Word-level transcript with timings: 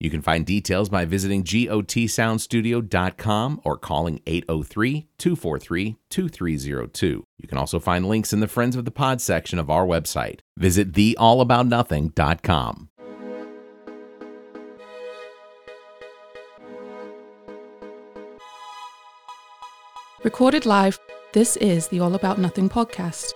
You 0.00 0.10
can 0.10 0.22
find 0.22 0.44
details 0.44 0.88
by 0.88 1.04
visiting 1.04 1.44
gotsoundstudio.com 1.44 3.60
or 3.64 3.78
calling 3.78 4.20
803 4.26 5.06
243 5.18 5.96
2302. 6.10 7.24
You 7.38 7.48
can 7.48 7.58
also 7.58 7.78
find 7.80 8.06
links 8.06 8.32
in 8.32 8.40
the 8.40 8.48
Friends 8.48 8.76
of 8.76 8.84
the 8.84 8.90
Pod 8.90 9.20
section 9.20 9.58
of 9.58 9.70
our 9.70 9.86
website. 9.86 10.40
Visit 10.56 10.92
theallaboutnothing.com. 10.92 12.88
Recorded 20.22 20.64
live, 20.64 20.98
this 21.34 21.58
is 21.58 21.88
the 21.88 22.00
All 22.00 22.14
About 22.14 22.38
Nothing 22.38 22.70
podcast. 22.70 23.34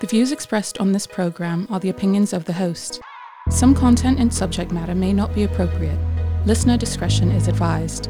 The 0.00 0.06
views 0.06 0.30
expressed 0.30 0.78
on 0.78 0.92
this 0.92 1.06
program 1.06 1.66
are 1.70 1.80
the 1.80 1.90
opinions 1.90 2.32
of 2.32 2.44
the 2.44 2.52
host. 2.52 3.00
Some 3.50 3.74
content 3.74 4.20
and 4.20 4.32
subject 4.32 4.70
matter 4.70 4.94
may 4.94 5.12
not 5.12 5.34
be 5.34 5.42
appropriate. 5.42 5.98
Listener 6.46 6.76
discretion 6.76 7.32
is 7.32 7.48
advised. 7.48 8.08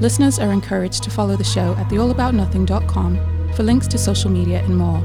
Listeners 0.00 0.38
are 0.38 0.50
encouraged 0.50 1.02
to 1.02 1.10
follow 1.10 1.36
the 1.36 1.44
show 1.44 1.74
at 1.74 1.88
theallaboutnothing.com 1.88 3.52
for 3.54 3.62
links 3.64 3.86
to 3.88 3.98
social 3.98 4.30
media 4.30 4.60
and 4.64 4.76
more. 4.76 5.00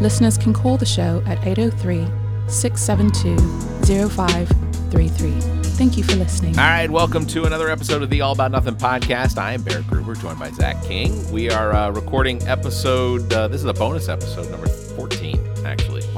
Listeners 0.00 0.36
can 0.36 0.52
call 0.52 0.76
the 0.76 0.84
show 0.84 1.22
at 1.26 1.38
803 1.46 2.06
672 2.48 3.38
0533. 4.08 5.30
Thank 5.78 5.96
you 5.96 6.02
for 6.02 6.16
listening. 6.16 6.58
All 6.58 6.64
right, 6.64 6.90
welcome 6.90 7.24
to 7.26 7.44
another 7.44 7.70
episode 7.70 8.02
of 8.02 8.10
the 8.10 8.20
All 8.20 8.32
About 8.32 8.50
Nothing 8.50 8.74
podcast. 8.74 9.38
I 9.38 9.52
am 9.52 9.62
Barrett 9.62 9.86
Gruber, 9.86 10.16
joined 10.16 10.40
by 10.40 10.50
Zac 10.50 10.82
King. 10.82 11.30
We 11.30 11.50
are 11.50 11.72
uh, 11.72 11.90
recording 11.90 12.42
episode, 12.48 13.32
uh, 13.32 13.46
this 13.46 13.60
is 13.60 13.66
a 13.66 13.74
bonus 13.74 14.08
episode, 14.08 14.50
number 14.50 14.66
14, 14.66 15.36
actually. 15.36 15.37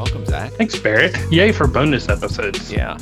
Welcome, 0.01 0.25
Zac. 0.25 0.53
Thanks, 0.53 0.79
Barrett. 0.79 1.15
Yay 1.31 1.53
for 1.53 1.67
bonus 1.67 2.09
episodes. 2.09 2.73
Yeah. 2.73 2.97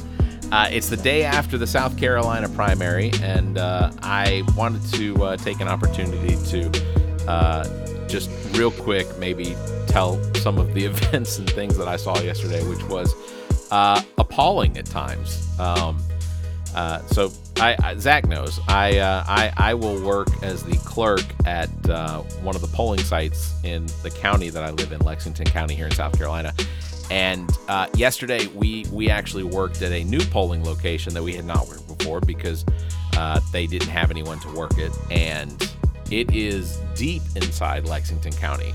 Uh, 0.50 0.68
it's 0.68 0.88
the 0.88 0.96
day 0.96 1.22
after 1.22 1.56
the 1.56 1.66
South 1.66 1.96
Carolina 1.96 2.48
primary, 2.48 3.12
and 3.22 3.56
uh, 3.56 3.92
I 4.02 4.42
wanted 4.56 4.84
to 4.94 5.22
uh, 5.22 5.36
take 5.36 5.60
an 5.60 5.68
opportunity 5.68 6.34
to 6.46 7.28
uh, 7.28 8.08
just 8.08 8.28
real 8.56 8.72
quick 8.72 9.06
maybe 9.16 9.54
tell 9.86 10.20
some 10.34 10.58
of 10.58 10.74
the 10.74 10.84
events 10.86 11.38
and 11.38 11.48
things 11.48 11.76
that 11.78 11.86
I 11.86 11.94
saw 11.94 12.18
yesterday, 12.18 12.66
which 12.68 12.82
was 12.88 13.14
uh, 13.70 14.02
appalling 14.18 14.76
at 14.76 14.86
times. 14.86 15.46
Um, 15.60 16.02
uh, 16.74 16.98
so 17.06 17.30
I, 17.60 17.76
I, 17.82 17.96
Zac 17.96 18.26
knows 18.26 18.60
I, 18.68 19.00
I 19.00 19.52
I 19.56 19.74
will 19.74 20.02
work 20.02 20.28
as 20.42 20.62
the 20.62 20.76
clerk 20.78 21.24
at 21.46 21.68
one 22.42 22.54
of 22.54 22.60
the 22.60 22.70
polling 22.72 23.00
sites 23.00 23.54
in 23.64 23.86
the 24.02 24.10
county 24.10 24.50
that 24.50 24.62
I 24.62 24.70
live 24.70 24.92
in, 24.92 25.00
Lexington 25.00 25.46
County 25.46 25.74
here 25.74 25.86
in 25.86 25.92
South 25.92 26.16
Carolina. 26.16 26.54
And 27.10 27.50
uh, 27.68 27.88
yesterday, 27.94 28.46
we 28.48 28.84
we 28.92 29.08
actually 29.10 29.44
worked 29.44 29.80
at 29.82 29.92
a 29.92 30.04
new 30.04 30.20
polling 30.26 30.62
location 30.64 31.14
that 31.14 31.22
we 31.22 31.34
had 31.34 31.46
not 31.46 31.66
worked 31.66 31.86
before 31.98 32.20
because 32.20 32.64
uh, 33.16 33.40
they 33.52 33.66
didn't 33.66 33.88
have 33.88 34.10
anyone 34.10 34.38
to 34.40 34.48
work 34.52 34.76
it, 34.78 34.92
and 35.10 35.70
it 36.10 36.34
is 36.34 36.78
deep 36.94 37.22
inside 37.34 37.86
Lexington 37.86 38.32
County. 38.32 38.74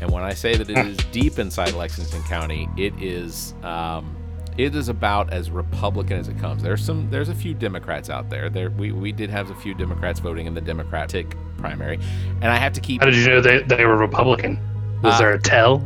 And 0.00 0.10
when 0.10 0.22
I 0.22 0.34
say 0.34 0.56
that 0.56 0.68
it 0.68 0.78
is 0.78 0.96
deep 1.12 1.38
inside 1.38 1.74
Lexington 1.74 2.22
County, 2.24 2.68
it 2.76 2.92
is 3.00 3.54
um, 3.62 4.14
it 4.58 4.74
is 4.74 4.88
about 4.88 5.32
as 5.32 5.50
Republican 5.50 6.18
as 6.18 6.28
it 6.28 6.38
comes. 6.38 6.62
There's 6.62 6.84
some 6.84 7.10
there's 7.10 7.28
a 7.28 7.34
few 7.34 7.54
Democrats 7.54 8.10
out 8.10 8.30
there. 8.30 8.50
There 8.50 8.70
we, 8.70 8.92
we 8.92 9.12
did 9.12 9.30
have 9.30 9.50
a 9.50 9.54
few 9.54 9.74
Democrats 9.74 10.20
voting 10.20 10.46
in 10.46 10.54
the 10.54 10.60
Democratic 10.60 11.36
primary, 11.56 11.98
and 12.40 12.46
I 12.46 12.56
have 12.56 12.72
to 12.74 12.80
keep. 12.80 13.00
How 13.00 13.06
did 13.06 13.16
you 13.16 13.26
know 13.26 13.40
they, 13.40 13.62
they 13.62 13.84
were 13.84 13.96
Republican? 13.96 14.58
Was 15.02 15.14
uh, 15.14 15.18
there 15.18 15.32
a 15.32 15.40
tell? 15.40 15.82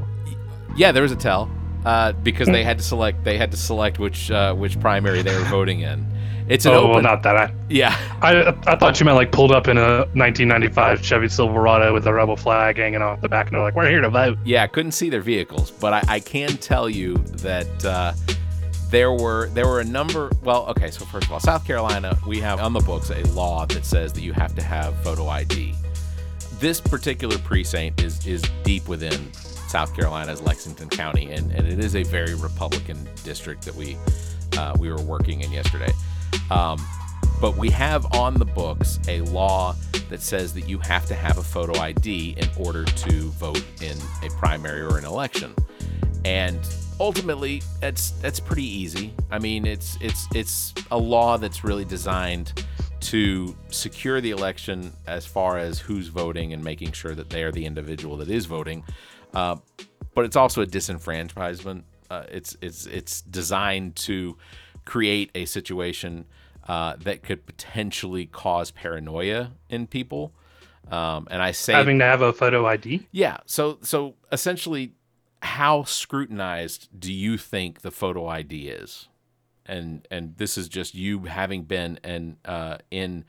Yeah, 0.77 0.93
there 0.93 1.03
was 1.03 1.13
a 1.13 1.17
tell 1.17 1.51
uh, 1.87 2.13
because 2.13 2.49
they 2.49 2.65
had 2.65 2.79
to 2.79 2.85
select 2.85 3.25
they 3.25 3.39
had 3.39 3.51
to 3.53 3.57
select 3.57 3.99
which 3.99 4.31
uh, 4.31 4.55
which 4.55 4.79
primary 4.81 5.23
they 5.23 5.35
were 5.35 5.45
voting 5.45 5.81
in. 5.81 6.07
It's 6.49 6.65
an 6.65 6.73
oh 6.73 6.79
open, 6.79 6.91
well, 6.91 7.03
not 7.03 7.23
that. 7.25 7.37
I, 7.37 7.53
yeah, 7.69 7.97
I 8.23 8.55
I 8.67 8.77
thought 8.77 9.01
you 9.01 9.07
meant 9.07 9.17
like 9.17 9.33
pulled 9.33 9.53
up 9.53 9.67
in 9.69 9.79
a 9.79 9.99
1995 10.15 11.05
Chevy 11.05 11.29
Silverado 11.29 11.93
with 11.93 12.07
a 12.07 12.13
rebel 12.13 12.37
flag 12.37 12.77
hanging 12.77 13.03
off 13.03 13.21
the 13.21 13.29
back, 13.29 13.47
and 13.47 13.55
they're 13.55 13.63
like, 13.63 13.75
"We're 13.75 13.89
here 13.89 14.01
to 14.01 14.11
vote." 14.11 14.39
Yeah, 14.45 14.67
couldn't 14.67 14.93
see 14.93 15.11
their 15.11 15.21
vehicles, 15.21 15.71
but 15.71 15.93
I, 15.93 16.03
I 16.09 16.21
can 16.21 16.57
tell 16.59 16.89
you 16.89 17.17
that. 17.17 17.85
Uh, 17.85 18.13
there 18.91 19.13
were 19.13 19.49
there 19.49 19.67
were 19.67 19.81
a 19.81 19.85
number 19.85 20.31
well 20.43 20.67
okay 20.67 20.91
so 20.91 21.05
first 21.05 21.27
of 21.27 21.33
all 21.33 21.41
south 21.41 21.67
carolina 21.67 22.17
we 22.27 22.39
have 22.39 22.61
on 22.61 22.73
the 22.73 22.81
books 22.81 23.11
a 23.11 23.23
law 23.29 23.67
that 23.67 23.85
says 23.85 24.13
that 24.13 24.23
you 24.23 24.33
have 24.33 24.55
to 24.55 24.63
have 24.63 24.97
photo 25.03 25.27
id 25.29 25.75
this 26.59 26.81
particular 26.81 27.39
precinct 27.39 28.03
is 28.03 28.25
is 28.27 28.43
deep 28.63 28.89
within 28.89 29.33
South 29.67 29.95
Carolina's 29.95 30.41
Lexington 30.41 30.89
County, 30.89 31.31
and, 31.33 31.51
and 31.53 31.67
it 31.67 31.79
is 31.79 31.97
a 31.97 32.03
very 32.05 32.35
Republican 32.35 33.07
district 33.25 33.63
that 33.65 33.75
we 33.75 33.97
uh, 34.57 34.75
we 34.79 34.91
were 34.91 35.03
working 35.03 35.41
in 35.43 35.53
yesterday. 35.53 35.93
Um, 36.51 36.79
but 37.41 37.57
we 37.57 37.69
have 37.71 38.07
on 38.15 38.35
the 38.35 38.45
books 38.45 38.99
a 39.09 39.21
law 39.23 39.75
that 40.09 40.23
says 40.23 40.55
that 40.55 40.69
you 40.69 40.79
have 40.79 41.05
to 41.07 41.15
have 41.15 41.37
a 41.37 41.43
photo 41.43 41.79
ID 41.79 42.37
in 42.39 42.49
order 42.57 42.85
to 42.85 43.29
vote 43.31 43.63
in 43.83 43.97
a 44.23 44.31
primary 44.39 44.81
or 44.81 44.99
an 44.99 45.05
election, 45.05 45.55
and 46.25 46.61
ultimately 47.01 47.63
that's 47.81 48.11
that's 48.23 48.41
pretty 48.41 48.65
easy. 48.65 49.15
I 49.31 49.39
mean, 49.39 49.67
it's 49.67 49.99
it's 50.01 50.27
it's 50.35 50.75
a 50.91 50.99
law 50.99 51.37
that's 51.37 51.65
really 51.65 51.85
designed 51.85 52.65
to 53.01 53.57
secure 53.71 54.21
the 54.21 54.31
election 54.31 54.93
as 55.07 55.27
far 55.27 55.59
as 55.59 55.79
who's 55.79 56.09
voting 56.09 56.53
and 56.53 56.65
making 56.65 56.93
sure 56.93 57.15
that 57.15 57.31
they 57.31 57.43
are 57.43 57.53
the 57.53 57.65
individual 57.65 58.17
that 58.17 58.29
is 58.29 58.47
voting. 58.47 58.85
Uh, 59.35 59.57
but 60.15 60.25
it's 60.25 60.37
also 60.37 60.63
a 60.63 60.67
disenfranchisement. 60.67 61.83
Uh, 62.11 62.25
it's 62.31 62.57
it's 62.61 62.87
it's 62.87 63.21
designed 63.23 63.97
to 63.97 64.37
create 64.85 65.31
a 65.35 65.45
situation 65.45 66.25
uh, 66.69 66.97
that 66.97 67.23
could 67.23 67.45
potentially 67.47 68.27
cause 68.27 68.71
paranoia 68.71 69.53
in 69.69 69.87
people. 69.87 70.33
Um, 70.91 71.27
and 71.31 71.43
I 71.43 71.51
say 71.51 71.73
having 71.73 71.99
to 71.99 72.05
have 72.05 72.23
a 72.23 72.33
photo 72.33 72.67
ID. 72.67 73.07
Yeah. 73.11 73.39
So 73.47 73.79
so 73.83 74.15
essentially, 74.33 74.95
how 75.43 75.85
scrutinized 75.85 76.89
do 76.99 77.13
you 77.13 77.39
think 77.39 77.81
the 77.81 77.91
photo 77.91 78.27
ID 78.27 78.69
is? 78.69 79.09
And 79.65 80.07
and 80.11 80.37
this 80.37 80.57
is 80.57 80.69
just 80.69 80.95
you 80.95 81.21
having 81.25 81.63
been 81.63 81.99
and 82.05 82.37
uh, 82.45 82.79
in 82.91 83.25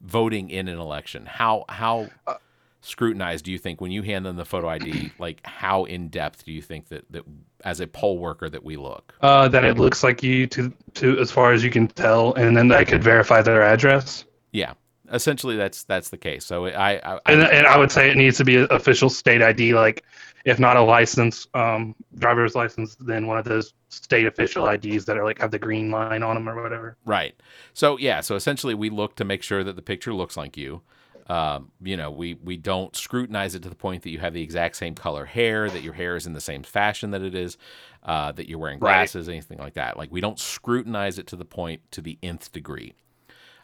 voting 0.00 0.50
in 0.50 0.68
an 0.68 0.78
election. 0.78 1.26
How 1.26 1.64
how 1.68 2.08
uh, 2.26 2.34
scrutinized 2.80 3.44
do 3.44 3.52
you 3.52 3.58
think 3.58 3.80
when 3.80 3.90
you 3.90 4.02
hand 4.02 4.24
them 4.24 4.36
the 4.36 4.44
photo 4.44 4.68
ID? 4.68 5.12
like, 5.18 5.44
how 5.44 5.84
in 5.84 6.08
depth 6.08 6.44
do 6.44 6.52
you 6.52 6.62
think 6.62 6.88
that 6.88 7.04
that 7.10 7.24
as 7.64 7.80
a 7.80 7.86
poll 7.86 8.18
worker 8.18 8.48
that 8.48 8.64
we 8.64 8.76
look? 8.76 9.14
Uh, 9.20 9.48
that 9.48 9.64
it 9.64 9.78
looks 9.78 10.02
like 10.02 10.22
you 10.22 10.46
to 10.48 10.72
to 10.94 11.18
as 11.18 11.30
far 11.30 11.52
as 11.52 11.62
you 11.62 11.70
can 11.70 11.88
tell, 11.88 12.32
and 12.34 12.56
then 12.56 12.72
I 12.72 12.84
could 12.84 13.04
verify 13.04 13.42
their 13.42 13.62
address. 13.62 14.24
Yeah, 14.52 14.72
essentially 15.12 15.56
that's 15.56 15.84
that's 15.84 16.10
the 16.10 16.16
case. 16.16 16.44
So 16.44 16.66
I, 16.66 16.94
I, 16.96 17.20
and, 17.26 17.42
and 17.42 17.66
I 17.66 17.78
would 17.78 17.90
say 17.90 18.10
it 18.10 18.16
needs 18.16 18.36
to 18.38 18.44
be 18.44 18.56
an 18.56 18.66
official 18.70 19.08
state 19.08 19.42
ID, 19.42 19.74
like 19.74 20.04
if 20.44 20.58
not 20.58 20.76
a 20.76 20.82
license, 20.82 21.46
um, 21.54 21.94
driver's 22.18 22.54
license, 22.54 22.94
then 22.96 23.26
one 23.26 23.36
of 23.38 23.44
those 23.44 23.74
state 23.88 24.26
official 24.26 24.66
IDs 24.68 25.04
that 25.06 25.16
are 25.16 25.24
like 25.24 25.40
have 25.40 25.50
the 25.50 25.58
green 25.58 25.90
line 25.90 26.22
on 26.22 26.36
them 26.36 26.48
or 26.48 26.62
whatever. 26.62 26.96
Right. 27.04 27.34
So 27.74 27.98
yeah. 27.98 28.20
So 28.20 28.34
essentially, 28.36 28.74
we 28.74 28.90
look 28.90 29.16
to 29.16 29.24
make 29.24 29.42
sure 29.42 29.64
that 29.64 29.76
the 29.76 29.82
picture 29.82 30.14
looks 30.14 30.36
like 30.36 30.56
you. 30.56 30.82
Um, 31.28 31.72
you 31.82 31.96
know, 31.96 32.12
we 32.12 32.34
we 32.34 32.56
don't 32.56 32.94
scrutinize 32.94 33.56
it 33.56 33.62
to 33.64 33.68
the 33.68 33.74
point 33.74 34.04
that 34.04 34.10
you 34.10 34.20
have 34.20 34.32
the 34.32 34.42
exact 34.42 34.76
same 34.76 34.94
color 34.94 35.24
hair, 35.24 35.68
that 35.68 35.82
your 35.82 35.94
hair 35.94 36.14
is 36.14 36.26
in 36.26 36.34
the 36.34 36.40
same 36.40 36.62
fashion 36.62 37.10
that 37.10 37.22
it 37.22 37.34
is, 37.34 37.58
uh, 38.04 38.30
that 38.32 38.48
you're 38.48 38.60
wearing 38.60 38.78
glasses, 38.78 39.26
right. 39.26 39.34
anything 39.34 39.58
like 39.58 39.74
that. 39.74 39.96
Like 39.96 40.12
we 40.12 40.20
don't 40.20 40.38
scrutinize 40.38 41.18
it 41.18 41.26
to 41.28 41.36
the 41.36 41.44
point 41.44 41.80
to 41.90 42.00
the 42.00 42.18
nth 42.22 42.52
degree. 42.52 42.94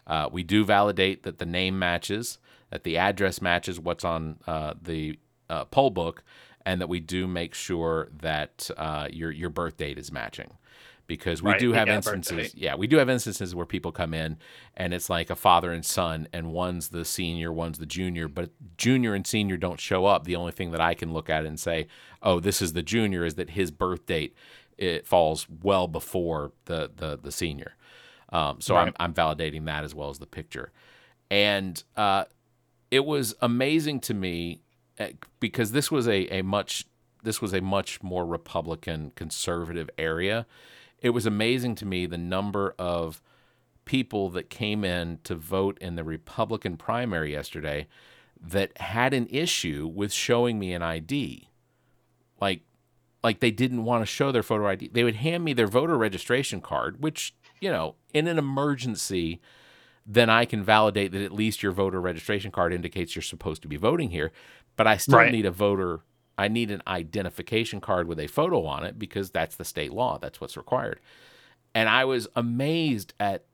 Uh, 0.07 0.29
we 0.31 0.43
do 0.43 0.65
validate 0.65 1.23
that 1.23 1.37
the 1.39 1.45
name 1.45 1.79
matches, 1.79 2.39
that 2.69 2.83
the 2.83 2.97
address 2.97 3.41
matches 3.41 3.79
what's 3.79 4.03
on 4.03 4.37
uh, 4.47 4.73
the 4.81 5.17
uh, 5.49 5.65
poll 5.65 5.89
book, 5.89 6.23
and 6.65 6.81
that 6.81 6.87
we 6.87 6.99
do 6.99 7.27
make 7.27 7.53
sure 7.53 8.09
that 8.21 8.69
uh, 8.77 9.07
your 9.11 9.31
your 9.31 9.49
birth 9.49 9.77
date 9.77 9.97
is 9.97 10.11
matching. 10.11 10.51
Because 11.05 11.43
we 11.43 11.51
right, 11.51 11.59
do 11.59 11.73
have 11.73 11.89
instances 11.89 12.55
yeah 12.55 12.75
we 12.75 12.87
do 12.87 12.95
have 12.95 13.09
instances 13.09 13.53
where 13.53 13.65
people 13.65 13.91
come 13.91 14.13
in 14.13 14.37
and 14.75 14.93
it's 14.93 15.09
like 15.09 15.29
a 15.29 15.35
father 15.35 15.69
and 15.73 15.85
son 15.85 16.29
and 16.31 16.53
one's 16.53 16.89
the 16.89 17.03
senior 17.03 17.51
one's 17.51 17.77
the 17.77 17.85
junior 17.85 18.29
but 18.29 18.51
junior 18.77 19.13
and 19.13 19.27
senior 19.27 19.57
don't 19.57 19.81
show 19.81 20.05
up. 20.05 20.23
The 20.23 20.37
only 20.37 20.53
thing 20.53 20.71
that 20.71 20.79
i 20.79 20.93
can 20.93 21.11
look 21.11 21.29
at 21.29 21.45
and 21.45 21.59
say 21.59 21.87
oh 22.23 22.39
this 22.39 22.61
is 22.61 22.71
the 22.71 22.81
junior 22.81 23.25
is 23.25 23.35
that 23.35 23.49
his 23.51 23.69
birth 23.69 24.05
date 24.05 24.33
it 24.77 25.05
falls 25.05 25.45
well 25.61 25.89
before 25.89 26.53
the 26.65 26.89
the, 26.95 27.19
the 27.21 27.33
senior 27.33 27.75
um, 28.33 28.59
so 28.59 28.75
right. 28.75 28.87
I'm, 28.87 28.93
I'm 28.99 29.13
validating 29.13 29.65
that 29.65 29.85
as 29.85 29.95
well 29.95 30.09
as 30.09 30.19
the 30.19 30.25
picture 30.27 30.71
and 31.31 31.83
uh, 31.95 32.25
it 32.91 33.05
was 33.05 33.33
amazing 33.41 33.99
to 34.01 34.13
me 34.13 34.61
uh, 34.99 35.07
because 35.39 35.71
this 35.71 35.89
was 35.89 36.07
a, 36.07 36.27
a 36.27 36.43
much 36.43 36.85
this 37.23 37.41
was 37.41 37.53
a 37.53 37.61
much 37.61 38.03
more 38.03 38.23
Republican 38.23 39.11
conservative 39.15 39.89
area. 39.97 40.45
It 41.01 41.09
was 41.09 41.25
amazing 41.25 41.73
to 41.75 41.85
me 41.87 42.05
the 42.05 42.19
number 42.19 42.75
of 42.77 43.21
people 43.85 44.29
that 44.29 44.49
came 44.49 44.83
in 44.83 45.19
to 45.23 45.33
vote 45.33 45.77
in 45.79 45.95
the 45.95 46.03
Republican 46.03 46.77
primary 46.77 47.31
yesterday 47.31 47.87
that 48.39 48.77
had 48.77 49.13
an 49.13 49.25
issue 49.31 49.89
with 49.91 50.13
showing 50.13 50.59
me 50.59 50.73
an 50.73 50.83
ID. 50.83 51.47
Like 52.39 52.61
like 53.23 53.39
they 53.39 53.51
didn't 53.51 53.85
want 53.85 54.03
to 54.03 54.05
show 54.05 54.31
their 54.31 54.43
photo 54.43 54.67
ID. 54.67 54.89
They 54.93 55.03
would 55.03 55.15
hand 55.15 55.43
me 55.43 55.53
their 55.53 55.65
voter 55.65 55.97
registration 55.97 56.61
card, 56.61 57.01
which, 57.01 57.33
you 57.63 57.71
know, 57.71 57.95
in 58.13 58.27
an 58.27 58.37
emergency, 58.37 59.39
then 60.05 60.29
I 60.29 60.43
can 60.45 60.63
validate 60.63 61.13
that 61.13 61.21
at 61.21 61.31
least 61.31 61.63
your 61.63 61.71
voter 61.71 62.01
registration 62.01 62.51
card 62.51 62.73
indicates 62.73 63.15
you're 63.15 63.23
supposed 63.23 63.61
to 63.61 63.69
be 63.69 63.77
voting 63.77 64.09
here. 64.09 64.31
But 64.75 64.85
I 64.87 64.97
still 64.97 65.19
Right. 65.19 65.31
need 65.31 65.45
a 65.45 65.51
voter 65.51 66.01
I 66.35 66.47
need 66.47 66.71
an 66.71 66.81
identification 66.87 67.79
card 67.79 68.07
with 68.07 68.19
a 68.19 68.25
photo 68.25 68.65
on 68.65 68.83
it 68.83 68.97
because 68.97 69.29
that's 69.29 69.55
the 69.55 69.63
state 69.63 69.93
law. 69.93 70.17
That's 70.17 70.41
what's 70.41 70.57
required. 70.57 70.99
And 71.75 71.87
I 71.87 72.05
was 72.05 72.27
amazed 72.35 73.13
at 73.19 73.45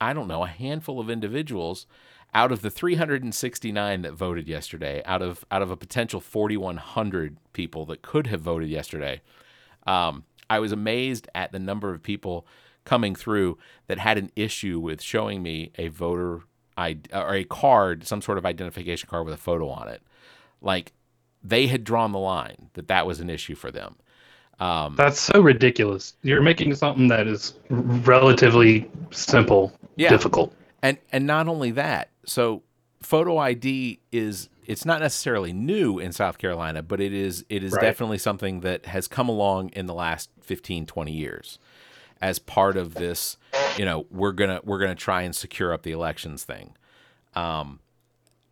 I 0.00 0.14
don't 0.14 0.26
know, 0.28 0.42
a 0.42 0.48
handful 0.48 0.98
of 0.98 1.10
individuals 1.10 1.86
out 2.32 2.52
of 2.52 2.62
the 2.62 2.70
369 2.70 4.00
that 4.02 4.12
voted 4.12 4.48
yesterday, 4.48 5.02
out 5.04 5.20
of 5.22 5.44
out 5.50 5.62
of 5.62 5.70
a 5.70 5.76
potential 5.76 6.20
4100 6.20 7.36
people 7.52 7.84
that 7.86 8.00
could 8.02 8.26
have 8.28 8.40
voted 8.40 8.70
yesterday. 8.70 9.20
Um, 9.86 10.24
I 10.48 10.58
was 10.58 10.72
amazed 10.72 11.28
at 11.34 11.52
the 11.52 11.58
number 11.58 11.92
of 11.92 12.02
people 12.02 12.46
coming 12.84 13.14
through 13.14 13.58
that 13.86 13.98
had 13.98 14.18
an 14.18 14.30
issue 14.36 14.78
with 14.80 15.02
showing 15.02 15.42
me 15.42 15.70
a 15.78 15.88
voter 15.88 16.40
ID 16.76 17.10
or 17.12 17.34
a 17.34 17.44
card, 17.44 18.06
some 18.06 18.22
sort 18.22 18.38
of 18.38 18.46
identification 18.46 19.08
card 19.08 19.24
with 19.26 19.34
a 19.34 19.38
photo 19.38 19.68
on 19.68 19.88
it. 19.88 20.02
Like 20.60 20.92
they 21.42 21.66
had 21.66 21.84
drawn 21.84 22.12
the 22.12 22.18
line 22.18 22.70
that 22.74 22.88
that 22.88 23.06
was 23.06 23.20
an 23.20 23.30
issue 23.30 23.54
for 23.54 23.70
them. 23.70 23.96
Um, 24.58 24.94
That's 24.96 25.18
so 25.20 25.40
ridiculous. 25.40 26.14
You're 26.22 26.42
making 26.42 26.74
something 26.74 27.08
that 27.08 27.26
is 27.26 27.54
relatively 27.70 28.90
simple 29.10 29.72
Yeah. 29.96 30.10
difficult. 30.10 30.54
and 30.82 30.98
and 31.12 31.26
not 31.26 31.48
only 31.48 31.70
that 31.72 32.10
so 32.24 32.62
photo 33.02 33.36
id 33.38 33.98
is 34.12 34.48
it's 34.64 34.84
not 34.84 35.00
necessarily 35.00 35.52
new 35.52 35.98
in 35.98 36.12
south 36.12 36.38
carolina 36.38 36.82
but 36.82 37.00
it 37.00 37.12
is 37.12 37.44
it 37.48 37.62
is 37.64 37.72
Right. 37.72 37.82
definitely 37.82 38.18
something 38.18 38.60
that 38.60 38.86
has 38.86 39.06
come 39.08 39.28
along 39.28 39.70
in 39.70 39.86
the 39.86 39.92
last 39.94 40.30
15 40.42 40.86
20 40.86 41.12
years 41.12 41.58
as 42.20 42.38
part 42.38 42.76
of 42.76 42.94
this 42.94 43.36
you 43.76 43.84
know 43.84 44.06
we're 44.10 44.32
gonna 44.32 44.60
we're 44.64 44.78
gonna 44.78 44.94
try 44.94 45.22
and 45.22 45.34
secure 45.34 45.72
up 45.72 45.82
the 45.82 45.92
elections 45.92 46.44
thing 46.44 46.74
um 47.34 47.80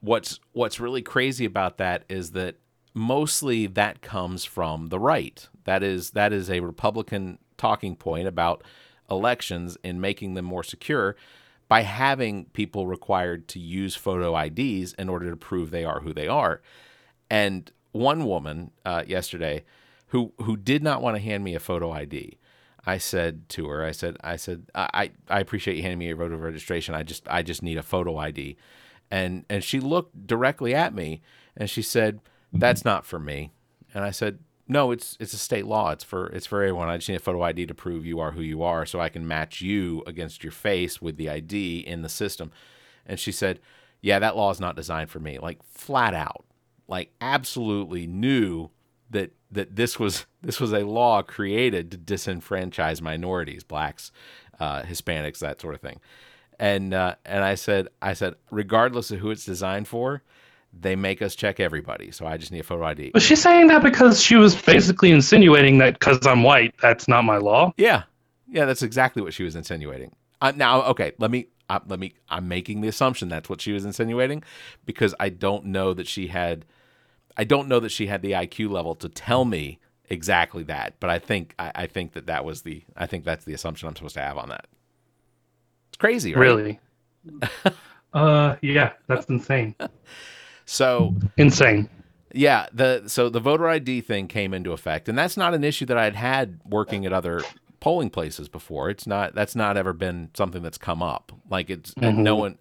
what's 0.00 0.40
what's 0.52 0.80
really 0.80 1.02
crazy 1.02 1.44
about 1.44 1.78
that 1.78 2.04
is 2.08 2.32
that 2.32 2.56
mostly 2.94 3.66
that 3.66 4.00
comes 4.00 4.44
from 4.44 4.86
the 4.88 4.98
right 4.98 5.48
that 5.64 5.82
is 5.82 6.10
that 6.10 6.32
is 6.32 6.50
a 6.50 6.60
republican 6.60 7.38
talking 7.56 7.94
point 7.94 8.26
about 8.26 8.62
elections 9.10 9.76
and 9.84 10.00
making 10.00 10.34
them 10.34 10.44
more 10.44 10.62
secure 10.62 11.16
by 11.68 11.82
having 11.82 12.46
people 12.46 12.86
required 12.86 13.46
to 13.48 13.58
use 13.58 13.94
photo 13.94 14.36
IDs 14.36 14.94
in 14.94 15.08
order 15.08 15.30
to 15.30 15.36
prove 15.36 15.70
they 15.70 15.84
are 15.84 16.00
who 16.00 16.14
they 16.14 16.26
are. 16.26 16.62
And 17.30 17.70
one 17.92 18.24
woman 18.24 18.70
uh, 18.86 19.04
yesterday 19.06 19.64
who 20.08 20.32
who 20.38 20.56
did 20.56 20.82
not 20.82 21.02
want 21.02 21.16
to 21.16 21.22
hand 21.22 21.44
me 21.44 21.54
a 21.54 21.60
photo 21.60 21.92
ID, 21.92 22.38
I 22.88 22.96
said 22.96 23.50
to 23.50 23.68
her, 23.68 23.84
I 23.84 23.90
said, 23.90 24.16
I 24.24 24.36
said, 24.36 24.70
I, 24.74 25.10
I 25.28 25.40
appreciate 25.40 25.76
you 25.76 25.82
handing 25.82 25.98
me 25.98 26.06
your 26.06 26.16
voter 26.16 26.38
registration. 26.38 26.94
I 26.94 27.02
just 27.02 27.28
I 27.28 27.42
just 27.42 27.62
need 27.62 27.76
a 27.76 27.82
photo 27.82 28.16
ID. 28.16 28.56
And 29.10 29.44
and 29.50 29.62
she 29.62 29.78
looked 29.78 30.26
directly 30.26 30.74
at 30.74 30.94
me 30.94 31.20
and 31.54 31.68
she 31.68 31.82
said, 31.82 32.20
That's 32.50 32.86
not 32.86 33.04
for 33.04 33.18
me. 33.18 33.52
And 33.92 34.04
I 34.04 34.10
said, 34.10 34.38
No, 34.66 34.90
it's 34.90 35.18
it's 35.20 35.34
a 35.34 35.38
state 35.38 35.66
law. 35.66 35.90
It's 35.90 36.02
for 36.02 36.28
it's 36.28 36.46
for 36.46 36.62
everyone. 36.62 36.88
I 36.88 36.96
just 36.96 37.10
need 37.10 37.16
a 37.16 37.20
photo 37.20 37.42
ID 37.42 37.66
to 37.66 37.74
prove 37.74 38.06
you 38.06 38.20
are 38.20 38.30
who 38.30 38.40
you 38.40 38.62
are 38.62 38.86
so 38.86 39.00
I 39.00 39.10
can 39.10 39.28
match 39.28 39.60
you 39.60 40.02
against 40.06 40.42
your 40.42 40.52
face 40.52 41.02
with 41.02 41.18
the 41.18 41.28
ID 41.28 41.80
in 41.80 42.00
the 42.00 42.08
system. 42.08 42.50
And 43.04 43.20
she 43.20 43.32
said, 43.32 43.60
Yeah, 44.00 44.18
that 44.18 44.34
law 44.34 44.50
is 44.50 44.60
not 44.60 44.76
designed 44.76 45.10
for 45.10 45.20
me. 45.20 45.38
Like 45.38 45.62
flat 45.62 46.14
out. 46.14 46.46
Like 46.86 47.12
absolutely 47.20 48.06
knew 48.06 48.70
that 49.10 49.32
that 49.50 49.76
this 49.76 49.98
was 49.98 50.26
this 50.42 50.60
was 50.60 50.72
a 50.72 50.80
law 50.80 51.22
created 51.22 51.90
to 51.90 51.98
disenfranchise 51.98 53.00
minorities, 53.00 53.64
blacks, 53.64 54.12
uh, 54.60 54.82
Hispanics, 54.82 55.38
that 55.38 55.60
sort 55.60 55.74
of 55.74 55.80
thing. 55.80 56.00
And 56.58 56.92
uh, 56.92 57.14
and 57.24 57.44
I 57.44 57.54
said 57.54 57.88
I 58.02 58.14
said 58.14 58.34
regardless 58.50 59.10
of 59.10 59.20
who 59.20 59.30
it's 59.30 59.44
designed 59.44 59.88
for, 59.88 60.22
they 60.72 60.96
make 60.96 61.22
us 61.22 61.34
check 61.34 61.60
everybody. 61.60 62.10
So 62.10 62.26
I 62.26 62.36
just 62.36 62.52
need 62.52 62.60
a 62.60 62.64
photo 62.64 62.84
ID. 62.84 63.12
Was 63.14 63.22
she 63.22 63.36
saying 63.36 63.68
that 63.68 63.82
because 63.82 64.20
she 64.20 64.36
was 64.36 64.60
basically 64.60 65.10
insinuating 65.10 65.78
that 65.78 65.98
because 65.98 66.26
I'm 66.26 66.42
white, 66.42 66.74
that's 66.80 67.08
not 67.08 67.24
my 67.24 67.38
law? 67.38 67.72
Yeah, 67.76 68.02
yeah, 68.48 68.64
that's 68.64 68.82
exactly 68.82 69.22
what 69.22 69.34
she 69.34 69.44
was 69.44 69.56
insinuating. 69.56 70.14
Uh, 70.40 70.52
now, 70.54 70.82
okay, 70.82 71.12
let 71.18 71.30
me 71.30 71.48
uh, 71.68 71.80
let 71.86 72.00
me. 72.00 72.14
I'm 72.28 72.48
making 72.48 72.80
the 72.80 72.88
assumption 72.88 73.28
that's 73.28 73.48
what 73.48 73.60
she 73.60 73.72
was 73.72 73.84
insinuating 73.84 74.42
because 74.86 75.14
I 75.20 75.28
don't 75.28 75.66
know 75.66 75.94
that 75.94 76.06
she 76.06 76.28
had. 76.28 76.64
I 77.38 77.44
don't 77.44 77.68
know 77.68 77.80
that 77.80 77.90
she 77.90 78.08
had 78.08 78.20
the 78.20 78.32
IQ 78.32 78.70
level 78.70 78.94
to 78.96 79.08
tell 79.08 79.44
me 79.44 79.78
exactly 80.10 80.64
that, 80.64 80.94
but 81.00 81.08
I 81.08 81.18
think 81.18 81.54
I, 81.58 81.72
I 81.74 81.86
think 81.86 82.12
that 82.12 82.26
that 82.26 82.44
was 82.44 82.62
the. 82.62 82.82
I 82.96 83.06
think 83.06 83.24
that's 83.24 83.44
the 83.44 83.54
assumption 83.54 83.88
I'm 83.88 83.96
supposed 83.96 84.14
to 84.14 84.20
have 84.20 84.36
on 84.36 84.48
that. 84.48 84.66
It's 85.88 85.96
crazy, 85.96 86.34
right? 86.34 86.40
Really? 86.40 86.80
uh, 88.12 88.56
yeah, 88.60 88.92
that's 89.06 89.26
insane. 89.26 89.74
So 90.64 91.14
Insane. 91.36 91.88
Yeah, 92.34 92.66
the 92.72 93.04
so 93.06 93.30
the 93.30 93.40
voter 93.40 93.68
ID 93.68 94.02
thing 94.02 94.28
came 94.28 94.52
into 94.52 94.72
effect, 94.72 95.08
and 95.08 95.16
that's 95.16 95.36
not 95.36 95.54
an 95.54 95.64
issue 95.64 95.86
that 95.86 95.96
I'd 95.96 96.16
had 96.16 96.60
working 96.66 97.06
at 97.06 97.12
other 97.12 97.42
polling 97.80 98.10
places 98.10 98.48
before. 98.48 98.90
It's 98.90 99.06
not 99.06 99.34
that's 99.34 99.54
not 99.54 99.76
ever 99.76 99.92
been 99.92 100.30
something 100.34 100.62
that's 100.62 100.78
come 100.78 101.02
up. 101.02 101.32
Like 101.50 101.70
it's 101.70 101.92
and 101.94 102.16
mm-hmm. 102.16 102.22
no 102.22 102.36
one. 102.36 102.58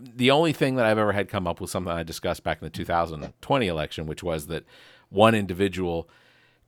The 0.00 0.30
only 0.30 0.52
thing 0.52 0.76
that 0.76 0.86
I've 0.86 0.98
ever 0.98 1.12
had 1.12 1.28
come 1.28 1.46
up 1.46 1.60
was 1.60 1.70
something 1.70 1.92
I 1.92 2.02
discussed 2.02 2.42
back 2.42 2.60
in 2.60 2.66
the 2.66 2.70
2020 2.70 3.66
election, 3.66 4.06
which 4.06 4.22
was 4.22 4.46
that 4.46 4.64
one 5.10 5.34
individual 5.34 6.08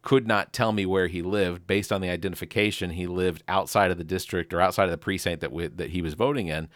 could 0.02 0.26
not 0.26 0.52
tell 0.52 0.72
me 0.72 0.86
where 0.86 1.08
he 1.08 1.20
lived 1.20 1.66
based 1.66 1.92
on 1.92 2.00
the 2.00 2.08
identification. 2.08 2.90
He 2.90 3.06
lived 3.06 3.42
outside 3.48 3.90
of 3.90 3.98
the 3.98 4.04
district 4.04 4.54
or 4.54 4.60
outside 4.60 4.84
of 4.84 4.90
the 4.90 4.98
precinct 4.98 5.40
that 5.42 5.52
we, 5.52 5.66
that 5.66 5.90
he 5.90 6.00
was 6.00 6.14
voting 6.14 6.48
in. 6.48 6.68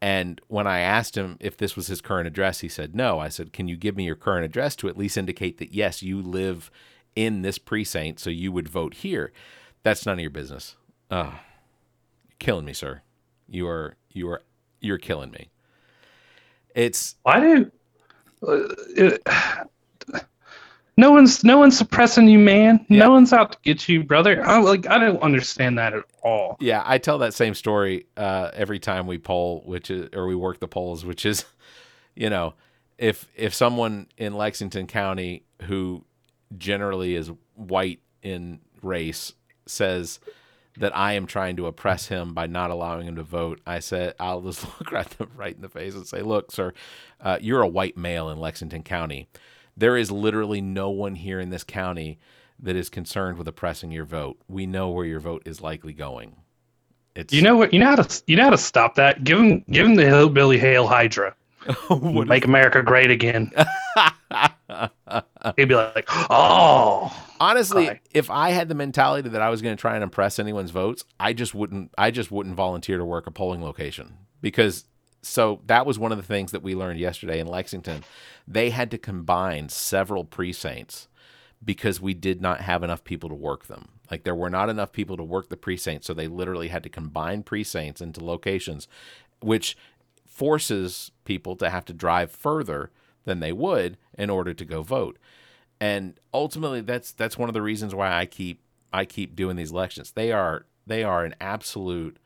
And 0.00 0.40
when 0.48 0.66
I 0.66 0.80
asked 0.80 1.16
him 1.16 1.36
if 1.38 1.56
this 1.56 1.76
was 1.76 1.86
his 1.86 2.00
current 2.00 2.26
address, 2.26 2.60
he 2.60 2.68
said 2.68 2.94
no. 2.96 3.18
I 3.18 3.28
said, 3.28 3.52
"Can 3.52 3.68
you 3.68 3.76
give 3.76 3.96
me 3.96 4.04
your 4.04 4.16
current 4.16 4.44
address 4.44 4.74
to 4.76 4.88
at 4.88 4.98
least 4.98 5.16
indicate 5.16 5.58
that 5.58 5.74
yes, 5.74 6.02
you 6.02 6.20
live 6.20 6.70
in 7.14 7.42
this 7.42 7.58
precinct, 7.58 8.20
so 8.20 8.30
you 8.30 8.50
would 8.52 8.68
vote 8.68 8.94
here?" 8.94 9.32
That's 9.82 10.06
none 10.06 10.14
of 10.14 10.20
your 10.20 10.30
business. 10.30 10.76
Oh, 11.10 11.34
you're 12.28 12.36
killing 12.38 12.64
me, 12.64 12.72
sir. 12.72 13.02
You 13.48 13.68
are 13.68 13.96
you 14.10 14.28
are 14.30 14.42
you're 14.80 14.98
killing 14.98 15.30
me. 15.30 15.50
It's 16.74 17.16
Why 17.22 17.40
do? 17.40 17.70
Uh, 18.46 18.68
it, 18.96 19.22
no 20.96 21.10
one's 21.10 21.42
no 21.42 21.58
one's 21.58 21.76
suppressing 21.76 22.28
you, 22.28 22.38
man. 22.38 22.84
Yeah. 22.88 22.98
No 23.00 23.10
one's 23.10 23.32
out 23.32 23.52
to 23.52 23.58
get 23.62 23.88
you, 23.88 24.04
brother. 24.04 24.44
I 24.44 24.58
like 24.58 24.86
I 24.86 24.98
don't 24.98 25.22
understand 25.22 25.78
that 25.78 25.94
at 25.94 26.04
all. 26.22 26.56
Yeah, 26.60 26.82
I 26.84 26.98
tell 26.98 27.18
that 27.18 27.34
same 27.34 27.54
story 27.54 28.06
uh, 28.16 28.50
every 28.54 28.78
time 28.78 29.06
we 29.06 29.18
poll, 29.18 29.62
which 29.64 29.90
is 29.90 30.08
or 30.12 30.26
we 30.26 30.34
work 30.34 30.60
the 30.60 30.68
polls, 30.68 31.04
which 31.04 31.24
is, 31.24 31.44
you 32.14 32.30
know, 32.30 32.54
if 32.98 33.28
if 33.34 33.54
someone 33.54 34.06
in 34.16 34.34
Lexington 34.34 34.86
County 34.86 35.44
who 35.62 36.04
generally 36.58 37.14
is 37.14 37.30
white 37.54 38.00
in 38.22 38.60
race 38.82 39.32
says 39.66 40.20
that 40.78 40.96
I 40.96 41.12
am 41.12 41.26
trying 41.26 41.56
to 41.56 41.66
oppress 41.66 42.08
him 42.08 42.34
by 42.34 42.46
not 42.46 42.70
allowing 42.70 43.06
him 43.06 43.16
to 43.16 43.22
vote, 43.22 43.60
I 43.66 43.80
said 43.80 44.14
I'll 44.18 44.40
just 44.40 44.64
look 44.80 44.92
right 44.92 45.08
them 45.10 45.30
right 45.36 45.54
in 45.54 45.62
the 45.62 45.68
face 45.68 45.94
and 45.94 46.06
say, 46.06 46.22
"Look, 46.22 46.52
sir, 46.52 46.72
uh, 47.20 47.38
you're 47.40 47.62
a 47.62 47.68
white 47.68 47.96
male 47.96 48.30
in 48.30 48.38
Lexington 48.38 48.82
County. 48.82 49.28
There 49.76 49.96
is 49.96 50.10
literally 50.10 50.60
no 50.60 50.90
one 50.90 51.14
here 51.14 51.40
in 51.40 51.50
this 51.50 51.64
county." 51.64 52.18
That 52.64 52.76
is 52.76 52.88
concerned 52.88 53.38
with 53.38 53.48
oppressing 53.48 53.90
your 53.90 54.04
vote. 54.04 54.38
We 54.46 54.66
know 54.66 54.88
where 54.90 55.04
your 55.04 55.18
vote 55.18 55.42
is 55.44 55.60
likely 55.60 55.92
going. 55.92 56.36
It's 57.14 57.32
You 57.32 57.42
know 57.42 57.56
what? 57.56 57.72
You 57.72 57.80
know 57.80 57.86
how 57.88 57.96
to 57.96 58.22
you 58.26 58.36
know 58.36 58.44
how 58.44 58.50
to 58.50 58.58
stop 58.58 58.94
that. 58.94 59.24
Give 59.24 59.38
him 59.38 59.64
give 59.70 59.84
him 59.86 59.96
the 59.96 60.06
hillbilly 60.06 60.58
hail 60.58 60.86
hydra. 60.86 61.34
Make 61.90 62.44
America 62.44 62.82
great 62.82 63.10
again. 63.10 63.50
He'd 65.56 65.68
be 65.68 65.74
like, 65.74 66.06
oh, 66.30 67.14
Honestly, 67.40 67.86
Hi. 67.86 68.00
if 68.12 68.30
I 68.30 68.50
had 68.50 68.68
the 68.68 68.74
mentality 68.74 69.28
that 69.30 69.42
I 69.42 69.50
was 69.50 69.62
going 69.62 69.76
to 69.76 69.80
try 69.80 69.94
and 69.94 70.04
impress 70.04 70.38
anyone's 70.38 70.70
votes, 70.70 71.04
I 71.18 71.32
just 71.32 71.54
wouldn't. 71.54 71.92
I 71.98 72.10
just 72.12 72.30
wouldn't 72.30 72.54
volunteer 72.54 72.98
to 72.98 73.04
work 73.04 73.26
a 73.26 73.30
polling 73.30 73.62
location 73.62 74.14
because. 74.40 74.84
So 75.24 75.60
that 75.66 75.86
was 75.86 76.00
one 76.00 76.10
of 76.10 76.18
the 76.18 76.24
things 76.24 76.50
that 76.50 76.64
we 76.64 76.74
learned 76.74 76.98
yesterday 76.98 77.38
in 77.38 77.46
Lexington. 77.46 78.02
They 78.48 78.70
had 78.70 78.90
to 78.90 78.98
combine 78.98 79.68
several 79.68 80.24
precincts 80.24 81.06
because 81.64 82.00
we 82.00 82.12
did 82.12 82.40
not 82.40 82.60
have 82.60 82.82
enough 82.82 83.04
people 83.04 83.28
to 83.28 83.34
work 83.36 83.66
them. 83.66 83.88
Like 84.10 84.24
there 84.24 84.34
were 84.34 84.50
not 84.50 84.68
enough 84.68 84.90
people 84.92 85.16
to 85.16 85.22
work 85.22 85.48
the 85.48 85.56
precincts, 85.56 86.08
so 86.08 86.14
they 86.14 86.26
literally 86.26 86.68
had 86.68 86.82
to 86.82 86.88
combine 86.88 87.44
precincts 87.44 88.00
into 88.00 88.24
locations, 88.24 88.88
which 89.40 89.76
forces 90.26 91.12
people 91.24 91.54
to 91.56 91.70
have 91.70 91.84
to 91.84 91.92
drive 91.92 92.32
further 92.32 92.90
than 93.24 93.40
they 93.40 93.52
would 93.52 93.96
in 94.16 94.30
order 94.30 94.54
to 94.54 94.64
go 94.64 94.82
vote. 94.82 95.18
And 95.80 96.18
ultimately 96.32 96.80
that's 96.80 97.12
that's 97.12 97.38
one 97.38 97.48
of 97.48 97.54
the 97.54 97.62
reasons 97.62 97.94
why 97.94 98.12
I 98.12 98.26
keep 98.26 98.60
I 98.92 99.04
keep 99.04 99.34
doing 99.34 99.56
these 99.56 99.72
elections. 99.72 100.12
They 100.12 100.32
are 100.32 100.66
they 100.86 101.02
are 101.02 101.24
an 101.24 101.34
absolute 101.40 102.18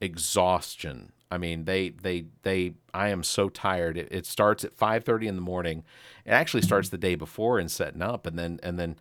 exhaustion. 0.00 1.12
I 1.30 1.38
mean, 1.38 1.64
they 1.64 1.90
they 1.90 2.26
they 2.42 2.74
I 2.92 3.08
am 3.08 3.22
so 3.22 3.48
tired. 3.48 3.96
It, 3.96 4.08
it 4.10 4.26
starts 4.26 4.64
at 4.64 4.76
5:30 4.76 5.28
in 5.28 5.36
the 5.36 5.42
morning. 5.42 5.84
It 6.24 6.30
actually 6.30 6.62
starts 6.62 6.88
the 6.88 6.98
day 6.98 7.14
before 7.14 7.58
in 7.58 7.68
setting 7.68 8.02
up 8.02 8.26
and 8.26 8.38
then 8.38 8.58
and 8.62 8.78
then 8.78 8.96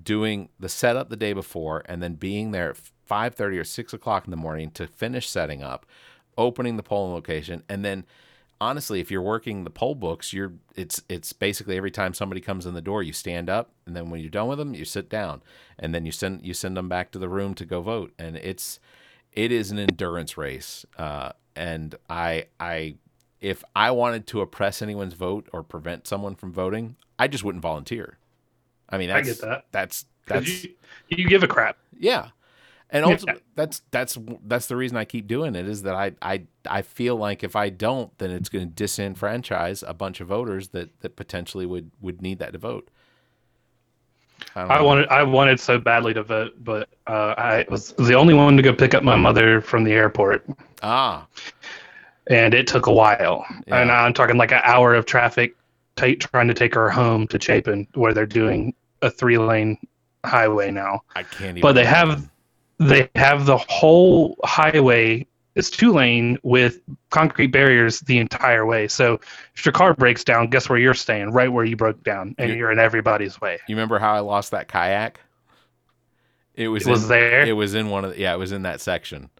doing 0.00 0.48
the 0.58 0.68
setup 0.68 1.08
the 1.08 1.16
day 1.16 1.32
before 1.32 1.82
and 1.86 2.02
then 2.02 2.14
being 2.14 2.50
there 2.50 2.70
at 2.70 2.76
5.30 3.08 3.60
or 3.60 3.64
6 3.64 3.92
o'clock 3.92 4.24
in 4.24 4.30
the 4.32 4.36
morning 4.36 4.70
to 4.72 4.86
finish 4.88 5.28
setting 5.28 5.62
up 5.62 5.86
opening 6.36 6.76
the 6.76 6.82
polling 6.82 7.12
location 7.12 7.62
and 7.68 7.84
then 7.84 8.04
honestly 8.64 8.98
if 8.98 9.10
you're 9.10 9.22
working 9.22 9.64
the 9.64 9.70
poll 9.70 9.94
books 9.94 10.32
you're 10.32 10.54
it's 10.74 11.02
it's 11.08 11.32
basically 11.32 11.76
every 11.76 11.90
time 11.90 12.14
somebody 12.14 12.40
comes 12.40 12.64
in 12.66 12.74
the 12.74 12.80
door 12.80 13.02
you 13.02 13.12
stand 13.12 13.50
up 13.50 13.70
and 13.86 13.94
then 13.94 14.10
when 14.10 14.20
you're 14.20 14.30
done 14.30 14.48
with 14.48 14.58
them 14.58 14.74
you 14.74 14.84
sit 14.84 15.08
down. 15.08 15.42
And 15.78 15.94
then 15.94 16.06
you 16.06 16.12
send 16.12 16.46
you 16.46 16.54
send 16.54 16.76
them 16.76 16.88
back 16.88 17.10
to 17.12 17.18
the 17.18 17.28
room 17.28 17.54
to 17.54 17.64
go 17.64 17.80
vote. 17.80 18.12
And 18.18 18.36
it's 18.36 18.80
it 19.32 19.52
is 19.52 19.70
an 19.70 19.78
endurance 19.78 20.36
race. 20.38 20.86
Uh, 20.96 21.32
and 21.56 21.94
i 22.10 22.46
i 22.58 22.96
if 23.40 23.62
i 23.76 23.90
wanted 23.90 24.26
to 24.26 24.40
oppress 24.40 24.82
anyone's 24.82 25.14
vote 25.14 25.48
or 25.52 25.62
prevent 25.62 26.04
someone 26.06 26.34
from 26.34 26.52
voting 26.52 26.96
i 27.18 27.28
just 27.28 27.44
wouldn't 27.44 27.62
volunteer. 27.62 28.18
I 28.88 28.98
mean, 28.98 29.10
I 29.10 29.20
get 29.22 29.40
that. 29.40 29.66
That's 29.72 30.06
that's 30.26 30.64
you, 30.64 30.74
you 31.08 31.28
give 31.28 31.42
a 31.42 31.48
crap. 31.48 31.76
yeah, 31.98 32.28
and 32.90 33.06
Yeah. 33.06 33.34
that's 33.54 33.82
that's 33.90 34.18
that's 34.46 34.66
the 34.66 34.76
reason 34.76 34.96
I 34.96 35.04
keep 35.04 35.26
doing 35.26 35.54
it 35.54 35.66
is 35.68 35.82
that 35.82 35.94
I 35.94 36.12
I 36.22 36.42
I 36.68 36.82
feel 36.82 37.16
like 37.16 37.42
if 37.42 37.56
I 37.56 37.68
don't, 37.68 38.16
then 38.18 38.30
it's 38.30 38.48
going 38.48 38.72
to 38.72 38.84
disenfranchise 38.84 39.82
a 39.86 39.94
bunch 39.94 40.20
of 40.20 40.28
voters 40.28 40.68
that 40.68 41.00
that 41.00 41.16
potentially 41.16 41.66
would 41.66 41.90
would 42.00 42.22
need 42.22 42.38
that 42.38 42.52
to 42.52 42.58
vote. 42.58 42.88
don't 44.54 44.70
I 44.70 44.80
wanted 44.82 45.08
I 45.08 45.22
wanted 45.22 45.58
so 45.60 45.78
badly 45.78 46.14
to 46.14 46.22
vote, 46.22 46.52
but 46.62 46.88
uh, 47.06 47.34
I 47.36 47.66
was 47.68 47.92
the 47.92 48.14
only 48.14 48.34
one 48.34 48.56
to 48.56 48.62
go 48.62 48.72
pick 48.72 48.94
up 48.94 49.02
my 49.02 49.16
mother 49.16 49.60
from 49.60 49.84
the 49.84 49.92
airport, 49.92 50.44
ah 50.82 51.26
and 52.28 52.54
it 52.54 52.66
took 52.66 52.86
a 52.86 52.92
while. 52.92 53.44
Yeah. 53.66 53.80
And 53.80 53.90
I'm 53.90 54.14
talking 54.14 54.36
like 54.36 54.52
an 54.52 54.60
hour 54.64 54.94
of 54.94 55.06
traffic, 55.06 55.54
ta 55.96 56.14
trying 56.18 56.48
to 56.48 56.54
take 56.54 56.74
her 56.74 56.90
home 56.90 57.26
to 57.28 57.40
Chapin, 57.40 57.86
where 57.94 58.14
they're 58.14 58.26
doing 58.26 58.74
a 59.02 59.10
three 59.10 59.38
lane 59.38 59.78
highway 60.24 60.70
now. 60.70 61.02
I 61.14 61.22
can't 61.22 61.50
even. 61.50 61.60
But 61.60 61.72
they 61.74 61.84
have 61.84 62.08
imagine. 62.08 62.30
They 62.78 63.08
have 63.14 63.46
the 63.46 63.56
whole 63.56 64.36
highway 64.44 65.26
it's 65.54 65.70
two 65.70 65.92
lane 65.92 66.36
with 66.42 66.80
concrete 67.10 67.48
barriers 67.48 68.00
the 68.00 68.18
entire 68.18 68.66
way. 68.66 68.88
So 68.88 69.20
if 69.54 69.64
your 69.64 69.72
car 69.72 69.94
breaks 69.94 70.24
down, 70.24 70.48
guess 70.50 70.68
where 70.68 70.78
you're 70.80 70.94
staying? 70.94 71.30
Right 71.30 71.52
where 71.52 71.64
you 71.64 71.76
broke 71.76 72.02
down, 72.02 72.34
and 72.38 72.50
You- 72.50 72.56
you're 72.56 72.72
in 72.72 72.80
everybody's 72.80 73.40
way. 73.40 73.60
You 73.68 73.76
remember 73.76 74.00
how 74.00 74.14
I 74.14 74.18
lost 74.18 74.50
that 74.50 74.66
kayak? 74.66 75.20
It 76.56 76.68
was 76.68 76.86
It 76.86 76.90
was 76.90 77.02
in, 77.04 77.08
there? 77.08 77.46
It 77.46 77.52
was 77.52 77.74
in 77.74 77.88
one 77.88 78.04
of 78.04 78.12
the, 78.14 78.20
yeah. 78.20 78.34
It 78.34 78.38
was 78.38 78.52
in 78.52 78.62
that 78.62 78.80
section. 78.80 79.30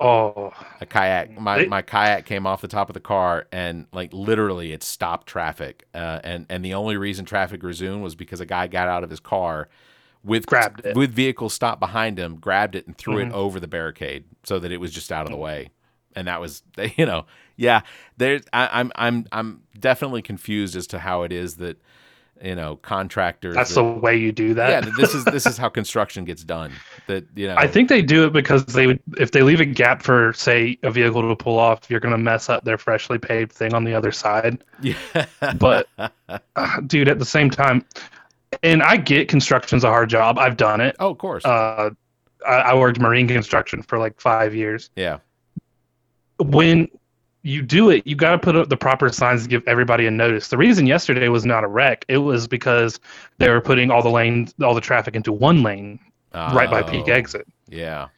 Oh, 0.00 0.52
a 0.80 0.86
kayak 0.86 1.38
my, 1.38 1.58
They- 1.58 1.66
my 1.66 1.82
kayak 1.82 2.24
came 2.24 2.46
off 2.46 2.60
the 2.62 2.68
top 2.68 2.88
of 2.90 2.94
the 2.94 3.00
car 3.00 3.46
and 3.52 3.86
like 3.92 4.12
literally 4.12 4.72
it 4.72 4.82
stopped 4.82 5.26
traffic 5.26 5.86
uh, 5.94 6.20
and 6.24 6.46
and 6.50 6.64
the 6.64 6.74
only 6.74 6.96
reason 6.96 7.24
traffic 7.24 7.62
resumed 7.62 8.02
was 8.02 8.14
because 8.14 8.40
a 8.40 8.46
guy 8.46 8.66
got 8.66 8.88
out 8.88 9.04
of 9.04 9.10
his 9.10 9.20
car 9.20 9.68
with 10.24 10.46
Grabbed 10.46 10.84
it. 10.86 10.96
with 10.96 11.12
vehicles 11.12 11.52
stopped 11.54 11.80
behind 11.80 12.18
him 12.18 12.36
grabbed 12.36 12.74
it 12.74 12.86
and 12.86 12.96
threw 12.96 13.16
Mhm. 13.16 13.26
it 13.28 13.32
over 13.32 13.60
the 13.60 13.68
barricade 13.68 14.24
so 14.42 14.58
that 14.58 14.72
it 14.72 14.78
was 14.78 14.90
just 14.92 15.12
out 15.12 15.26
of 15.26 15.30
the 15.30 15.36
way 15.36 15.70
and 16.16 16.26
that 16.28 16.40
was 16.40 16.62
you 16.96 17.04
know 17.06 17.26
yeah 17.56 17.82
there's 18.16 18.42
I, 18.52 18.68
i'm 18.72 18.90
i'm 18.96 19.26
i'm 19.32 19.60
definitely 19.78 20.22
confused 20.22 20.76
as 20.76 20.86
to 20.88 20.98
how 20.98 21.22
it 21.22 21.32
is 21.32 21.56
that 21.56 21.80
you 22.42 22.54
know 22.56 22.76
contractors 22.76 23.54
that's 23.54 23.72
that- 23.74 23.82
the 23.82 23.84
way 23.84 24.16
you 24.16 24.32
do 24.32 24.54
that. 24.54 24.84
yeah 24.84 24.90
this 24.98 25.14
is 25.14 25.24
this 25.26 25.46
is 25.46 25.56
how 25.56 25.68
construction 25.68 26.24
gets 26.24 26.42
done 26.42 26.72
that 27.06 27.24
you 27.36 27.46
know 27.46 27.54
I 27.56 27.66
think 27.68 27.88
they 27.88 28.02
do 28.02 28.24
it 28.26 28.32
because 28.32 28.64
they 28.66 28.86
would, 28.88 29.00
if 29.18 29.30
they 29.30 29.42
leave 29.42 29.60
a 29.60 29.64
gap 29.66 30.02
for, 30.02 30.32
say, 30.32 30.78
a 30.82 30.90
vehicle 30.90 31.20
to 31.20 31.36
pull 31.36 31.58
off, 31.58 31.82
you're 31.90 32.00
going 32.00 32.12
to 32.14 32.18
mess 32.18 32.48
up 32.48 32.64
their 32.64 32.78
freshly 32.78 33.18
paved 33.18 33.52
thing 33.52 33.74
on 33.74 33.84
the 33.84 33.92
other 33.94 34.10
side. 34.10 34.64
yeah 34.82 34.96
But, 35.58 35.86
uh, 35.98 36.80
dude, 36.86 37.08
at 37.08 37.18
the 37.18 37.26
same 37.26 37.50
time, 37.50 37.84
and 38.62 38.82
I 38.82 38.96
get 38.96 39.28
construction's 39.28 39.84
a 39.84 39.88
hard 39.88 40.08
job. 40.10 40.38
I've 40.38 40.56
done 40.56 40.80
it. 40.80 40.96
oh 41.00 41.10
of 41.10 41.18
course 41.18 41.44
Uh, 41.44 41.90
I, 42.46 42.52
I 42.52 42.74
worked 42.74 43.00
marine 43.00 43.26
construction 43.28 43.82
for 43.82 43.98
like 43.98 44.20
five 44.20 44.54
years. 44.54 44.90
yeah 44.96 45.18
When 46.38 46.88
you 47.42 47.60
do 47.62 47.90
it, 47.90 48.06
you 48.06 48.16
got 48.16 48.30
to 48.32 48.38
put 48.38 48.56
up 48.56 48.68
the 48.70 48.76
proper 48.76 49.10
signs 49.10 49.42
to 49.42 49.48
give 49.48 49.62
everybody 49.66 50.06
a 50.06 50.10
notice. 50.10 50.48
The 50.48 50.56
reason 50.56 50.86
yesterday 50.86 51.28
was 51.28 51.44
not 51.44 51.62
a 51.62 51.68
wreck, 51.68 52.04
it 52.08 52.18
was 52.18 52.48
because 52.48 52.98
they 53.38 53.50
were 53.50 53.60
putting 53.60 53.90
all 53.90 54.02
the 54.02 54.08
lanes, 54.10 54.54
all 54.62 54.74
the 54.74 54.80
traffic 54.80 55.14
into 55.14 55.32
one 55.32 55.62
lane 55.62 55.98
right 56.32 56.70
by 56.70 56.82
peak 56.82 57.04
Oh, 57.08 57.12
exit. 57.12 57.46
yeah 57.68 58.08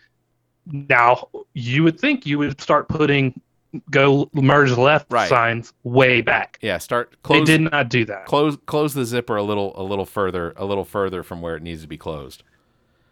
Now, 0.67 1.29
you 1.55 1.83
would 1.83 1.99
think 2.01 2.25
you 2.25 2.39
would 2.39 2.61
start 2.61 2.89
putting 2.89 3.41
go 3.91 4.29
merge 4.33 4.73
left 4.73 5.07
Right. 5.11 5.29
signs 5.29 5.73
way 5.85 6.21
back. 6.21 6.59
Yeah, 6.63 6.79
start 6.79 7.15
They 7.29 7.43
did 7.45 7.61
not 7.63 7.89
do 7.89 8.05
that. 8.07 8.27
close 8.27 8.57
close 8.67 8.95
the 8.95 9.05
zipper 9.05 9.37
a 9.37 9.43
little 9.43 9.73
a 9.81 9.83
little 9.85 10.07
further 10.07 10.53
a 10.57 10.65
little 10.65 10.85
further 10.85 11.23
from 11.23 11.41
where 11.41 11.57
it 11.57 11.63
needs 11.63 11.83
to 11.83 11.89
be 11.89 11.97
closed. 11.99 12.43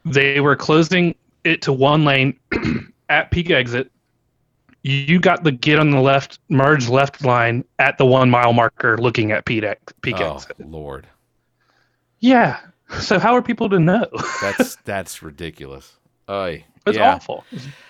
They 0.04 0.40
were 0.40 0.56
closing 0.56 1.14
it 1.44 1.62
to 1.62 1.73
one 1.73 2.04
lane 2.04 2.38
at 3.09 3.30
peak 3.30 3.50
exit. 3.50 3.90
You 4.83 5.18
got 5.18 5.44
the 5.44 5.52
get 5.52 5.78
on 5.78 5.90
the 5.90 6.00
left, 6.00 6.40
merge 6.50 6.88
left 6.88 7.25
line 7.25 7.64
at 7.78 7.97
the 7.97 8.04
one 8.04 8.28
mile 8.28 8.52
marker 8.52 8.99
looking 8.99 9.33
at 9.33 9.47
peak, 9.47 9.64
peak 10.02 10.21
oh 10.21 10.35
exit. 10.35 10.61
lord, 10.61 11.06
Yeah. 12.21 12.61
So 13.00 13.18
how 13.18 13.35
are 13.35 13.40
people 13.42 13.71
to 13.71 13.80
know? 13.80 14.06
that's 14.42 14.76
that's 14.85 15.23
ridiculous. 15.23 15.97
Oy. 16.28 16.64
It's 16.87 16.99
yeah. 16.99 17.14
awful. 17.14 17.45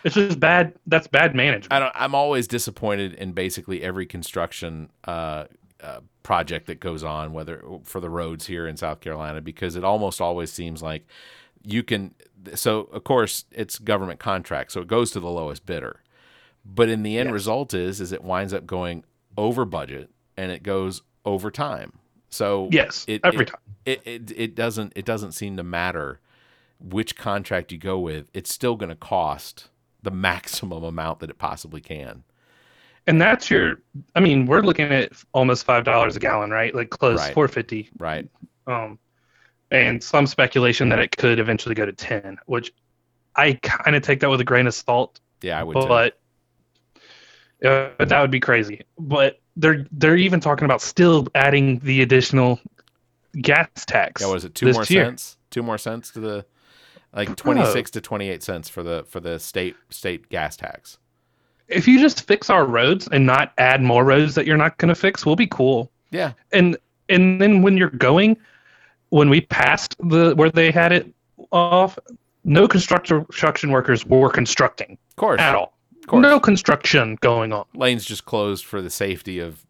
It's 0.05 0.15
just 0.15 0.39
bad. 0.39 0.75
That's 0.87 1.07
bad 1.09 1.35
management. 1.35 1.73
I 1.73 1.79
don't. 1.81 1.93
I'm 1.95 2.15
always 2.15 2.47
disappointed 2.47 3.15
in 3.15 3.33
basically 3.33 3.83
every 3.83 4.07
construction 4.07 4.91
uh, 5.05 5.45
uh, 5.83 6.01
project 6.23 6.67
that 6.69 6.79
goes 6.81 7.03
on, 7.03 7.33
whether 7.33 7.63
for 7.85 8.01
the 8.01 8.09
roads 8.11 8.47
here 8.47 8.67
in 8.69 8.77
South 8.77 9.01
Carolina, 9.01 9.41
because 9.41 9.75
it 9.77 9.85
almost 9.85 10.21
always 10.21 10.53
seems 10.53 10.83
like 10.83 11.07
you 11.65 11.83
can. 11.83 12.15
So 12.55 12.81
of 12.93 13.05
course 13.05 13.47
it's 13.51 13.79
government 13.79 14.21
contract, 14.21 14.71
so 14.73 14.81
it 14.81 14.87
goes 14.87 15.11
to 15.13 15.21
the 15.21 15.31
lowest 15.31 15.67
bidder. 15.67 16.01
But 16.65 16.89
in 16.89 17.03
the 17.03 17.19
end 17.19 17.29
Yes. 17.29 17.35
result 17.35 17.75
is 17.75 18.01
is 18.01 18.13
it 18.13 18.23
winds 18.23 18.55
up 18.55 18.67
going 18.67 19.05
over 19.37 19.65
budget 19.65 20.11
and 20.37 20.53
it 20.53 20.63
goes 20.63 21.03
over 21.25 21.51
time. 21.51 21.93
So 22.31 22.69
yes, 22.71 23.05
it, 23.09 23.21
every 23.25 23.43
it- 23.45 23.49
time. 23.49 23.61
it, 23.87 24.03
it 24.07 24.31
it 24.37 24.55
doesn't 24.55 24.93
it 24.95 25.05
doesn't 25.05 25.33
seem 25.33 25.57
to 25.57 25.63
matter 25.63 26.21
which 26.79 27.17
contract 27.17 27.73
you 27.73 27.79
go 27.79 27.99
with. 27.99 28.31
It's 28.35 28.53
still 28.53 28.77
going 28.77 28.91
to 28.91 28.97
cost 28.97 29.69
the 30.03 30.11
maximum 30.11 30.85
amount 30.85 31.21
that 31.21 31.31
it 31.31 31.39
possibly 31.39 31.81
can. 31.81 32.25
And 33.07 33.21
that's 33.21 33.51
your. 33.51 33.81
I 34.15 34.21
mean, 34.21 34.47
we're 34.47 34.63
looking 34.63 34.91
at 34.93 35.13
almost 35.33 35.65
five 35.65 35.85
dollars 35.85 36.17
a 36.17 36.21
gallon, 36.21 36.51
right? 36.51 36.75
Like 36.75 36.91
close 36.91 37.19
Right. 37.19 37.35
four 37.35 37.49
fifty. 37.49 37.91
Right. 37.99 38.29
Um, 38.67 38.99
and 39.71 40.03
some 40.03 40.27
speculation 40.27 40.89
that 40.89 40.99
it 40.99 41.15
could 41.17 41.39
eventually 41.39 41.75
go 41.75 41.85
to 41.85 41.93
ten, 41.93 42.39
which 42.47 42.73
I 43.37 43.55
kind 43.63 43.95
of 43.97 44.03
take 44.03 44.21
that 44.21 44.31
with 44.31 44.41
a 44.41 44.45
grain 44.45 44.67
of 44.67 44.75
salt. 44.75 45.21
Yeah, 45.43 45.61
I 45.61 45.65
would. 45.65 45.75
but 45.75 46.19
uh, 47.65 47.91
but 47.99 48.09
that 48.09 48.21
would 48.21 48.31
be 48.31 48.41
crazy. 48.41 48.81
But 48.99 49.41
they're 49.57 49.87
they're 49.93 50.17
even 50.17 50.41
talking 50.41 50.65
about 50.65 50.81
still 50.81 51.27
adding 51.35 51.81
the 51.81 52.01
additional 52.03 52.59
gas 53.43 53.69
tax. 53.87 54.23
Yeah, 54.23 54.33
was 54.33 54.45
it 54.45 54.55
two 54.55 54.73
more 54.73 54.85
year. 54.85 55.05
cents? 55.07 55.37
Two 55.51 55.63
more 55.63 55.79
cents 55.79 56.11
to 56.13 56.21
the 56.21 56.47
like 57.15 57.37
twenty 57.37 57.65
six 57.67 57.91
to 57.93 58.01
twenty 58.01 58.29
eight 58.29 58.43
cents 58.43 58.69
for 58.69 58.83
the 58.83 59.05
for 59.09 59.21
the 59.21 59.39
state 59.39 59.77
state 59.91 60.29
gas 60.29 60.57
tax. 60.57 60.99
If 61.69 61.89
you 61.89 61.99
just 62.01 62.27
fix 62.27 62.51
our 62.51 62.67
roads 62.67 63.09
and 63.11 63.25
not 63.25 63.53
add 63.57 63.81
more 63.83 64.05
roads 64.05 64.35
that 64.35 64.47
you're 64.47 64.57
not 64.57 64.77
going 64.79 64.91
to 64.91 64.95
fix, 64.95 65.25
we'll 65.25 65.37
be 65.37 65.47
cool. 65.47 65.91
Yeah. 66.11 66.33
And 66.53 66.77
and 67.09 67.41
then 67.41 67.63
when 67.63 67.77
you're 67.77 67.91
going, 67.91 68.37
when 69.09 69.31
we 69.31 69.41
passed 69.41 69.97
the 69.99 70.35
where 70.35 70.51
they 70.51 70.71
had 70.71 70.93
it 70.93 71.13
off, 71.53 71.99
no 72.45 72.69
construction 72.69 73.25
construction 73.25 73.71
workers 73.71 74.05
were 74.05 74.31
constructing 74.31 74.99
Of 75.11 75.17
course. 75.17 75.41
at 75.41 75.55
all. 75.55 75.75
Of 76.01 76.07
course. 76.09 76.23
No 76.23 76.39
construction 76.39 77.17
going 77.23 77.53
on. 77.53 77.65
Lanes 77.75 78.05
just 78.05 78.27
closed 78.27 78.65
for 78.67 78.83
the 78.83 78.91
safety 78.91 79.39
of 79.39 79.65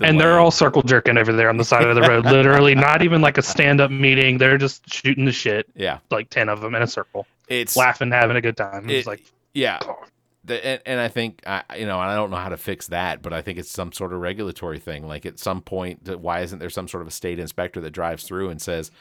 and 0.00 0.20
they're 0.20 0.38
all 0.38 0.50
circle 0.50 0.82
jerking 0.82 1.16
over 1.16 1.32
there 1.32 1.48
on 1.48 1.56
the 1.56 1.64
side 1.64 1.86
of 1.86 1.94
the 1.94 2.02
road. 2.02 2.24
Literally, 2.26 2.74
not 2.74 3.02
even 3.02 3.20
like 3.20 3.38
a 3.38 3.42
stand 3.42 3.80
up 3.80 3.90
meeting. 3.90 4.38
They're 4.38 4.58
just 4.58 4.92
shooting 4.92 5.24
the 5.24 5.32
shit, 5.32 5.66
Yeah. 5.74 5.98
like 6.10 6.28
10 6.30 6.48
of 6.48 6.60
them 6.60 6.74
in 6.74 6.82
a 6.82 6.86
circle, 6.86 7.26
It's 7.48 7.76
laughing, 7.76 8.10
having 8.10 8.36
a 8.36 8.40
good 8.40 8.56
time. 8.56 8.88
It's 8.90 9.06
It- 9.06 9.10
like, 9.10 9.22
Yeah. 9.54 9.78
The, 10.44 10.64
and, 10.64 10.80
and 10.86 11.00
I 11.00 11.08
think 11.08 11.42
I 11.44 11.64
you 11.76 11.86
know 11.86 12.00
and 12.00 12.08
I 12.08 12.14
don't 12.14 12.30
know 12.30 12.36
how 12.36 12.50
to 12.50 12.56
fix 12.56 12.86
that, 12.88 13.20
but 13.20 13.32
I 13.32 13.42
think 13.42 13.58
it's 13.58 13.70
some 13.70 13.90
sort 13.90 14.12
of 14.12 14.20
regulatory 14.20 14.78
thing. 14.78 15.08
Like 15.08 15.26
at 15.26 15.40
some 15.40 15.60
point, 15.60 16.08
why 16.20 16.40
isn't 16.42 16.60
there 16.60 16.70
some 16.70 16.86
sort 16.86 17.00
of 17.02 17.08
a 17.08 17.10
state 17.10 17.40
inspector 17.40 17.80
that 17.80 17.90
drives 17.90 18.22
through 18.22 18.50
and 18.50 18.62
says, 18.62 18.92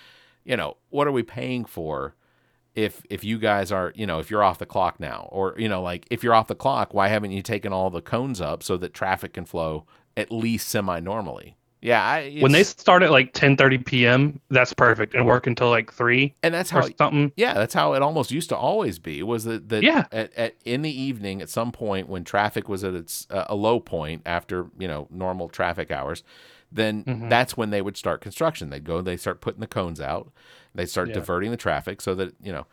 you 0.44 0.58
know, 0.58 0.78
what 0.90 1.08
are 1.08 1.12
we 1.12 1.22
paying 1.24 1.66
for? 1.66 2.16
if 2.74 3.04
if 3.10 3.24
you 3.24 3.38
guys 3.38 3.72
are 3.72 3.94
you 3.96 4.06
know 4.06 4.20
if 4.20 4.30
you're 4.30 4.44
off 4.44 4.58
the 4.58 4.66
clock 4.66 5.00
now 5.00 5.30
or 5.32 5.56
you 5.58 5.70
know 5.70 5.82
like 5.82 6.06
if 6.12 6.22
you're 6.26 6.34
off 6.34 6.48
the 6.48 6.56
clock 6.56 6.94
why 6.94 7.08
haven't 7.08 7.32
you 7.32 7.42
taken 7.42 7.72
all 7.72 7.90
the 7.90 8.02
cones 8.02 8.42
up 8.42 8.62
so 8.62 8.76
that 8.76 8.94
traffic 8.94 9.32
can 9.32 9.46
flow 9.46 9.86
at 10.18 10.32
least 10.32 10.70
semi 10.70 11.00
normally 11.00 11.56
yeah 11.82 12.04
I, 12.04 12.38
when 12.40 12.52
they 12.52 12.64
start 12.64 13.04
at 13.04 13.12
like 13.12 13.34
10:30 13.34 13.86
p.m., 13.86 14.40
that's 14.50 14.74
perfect 14.74 15.14
and 15.14 15.26
work 15.26 15.46
until 15.46 15.70
like 15.70 15.92
three 15.94 16.34
and 16.42 16.54
that's 16.54 16.72
or 16.72 16.82
how 16.82 16.90
something. 16.98 17.32
yeah 17.36 17.54
that's 17.54 17.74
how 17.74 17.94
it 17.94 18.02
almost 18.02 18.32
used 18.32 18.50
to 18.50 18.56
always 18.58 18.98
be 18.98 19.22
was 19.24 19.44
that 19.44 19.70
that 19.70 19.84
Yeah. 19.84 20.06
at, 20.12 20.34
at 20.34 20.56
in 20.66 20.82
the 20.82 20.90
evening 21.02 21.42
at 21.42 21.50
some 21.50 21.72
point 21.72 22.08
when 22.10 22.24
traffic 22.24 22.68
was 22.70 22.84
at 22.84 22.94
its 22.96 23.28
uh, 23.30 23.46
a 23.48 23.56
low 23.56 23.80
point 23.80 24.22
after 24.26 24.68
you 24.80 24.88
know 24.88 25.08
normal 25.12 25.48
traffic 25.50 25.92
hours 25.92 26.24
then 26.72 27.04
Mhm. 27.04 27.30
that's 27.30 27.56
when 27.56 27.70
they 27.70 27.82
would 27.82 27.98
start 27.98 28.22
construction 28.22 28.70
they'd 28.70 28.84
go 28.86 29.02
they 29.02 29.18
start 29.18 29.40
putting 29.42 29.60
the 29.62 29.68
cones 29.68 30.02
out 30.02 30.32
they 30.74 30.86
start 30.86 31.10
Yeah. 31.10 31.16
diverting 31.16 31.52
the 31.52 31.58
traffic 31.58 32.02
so 32.02 32.16
that 32.16 32.34
you 32.42 32.52
know 32.52 32.66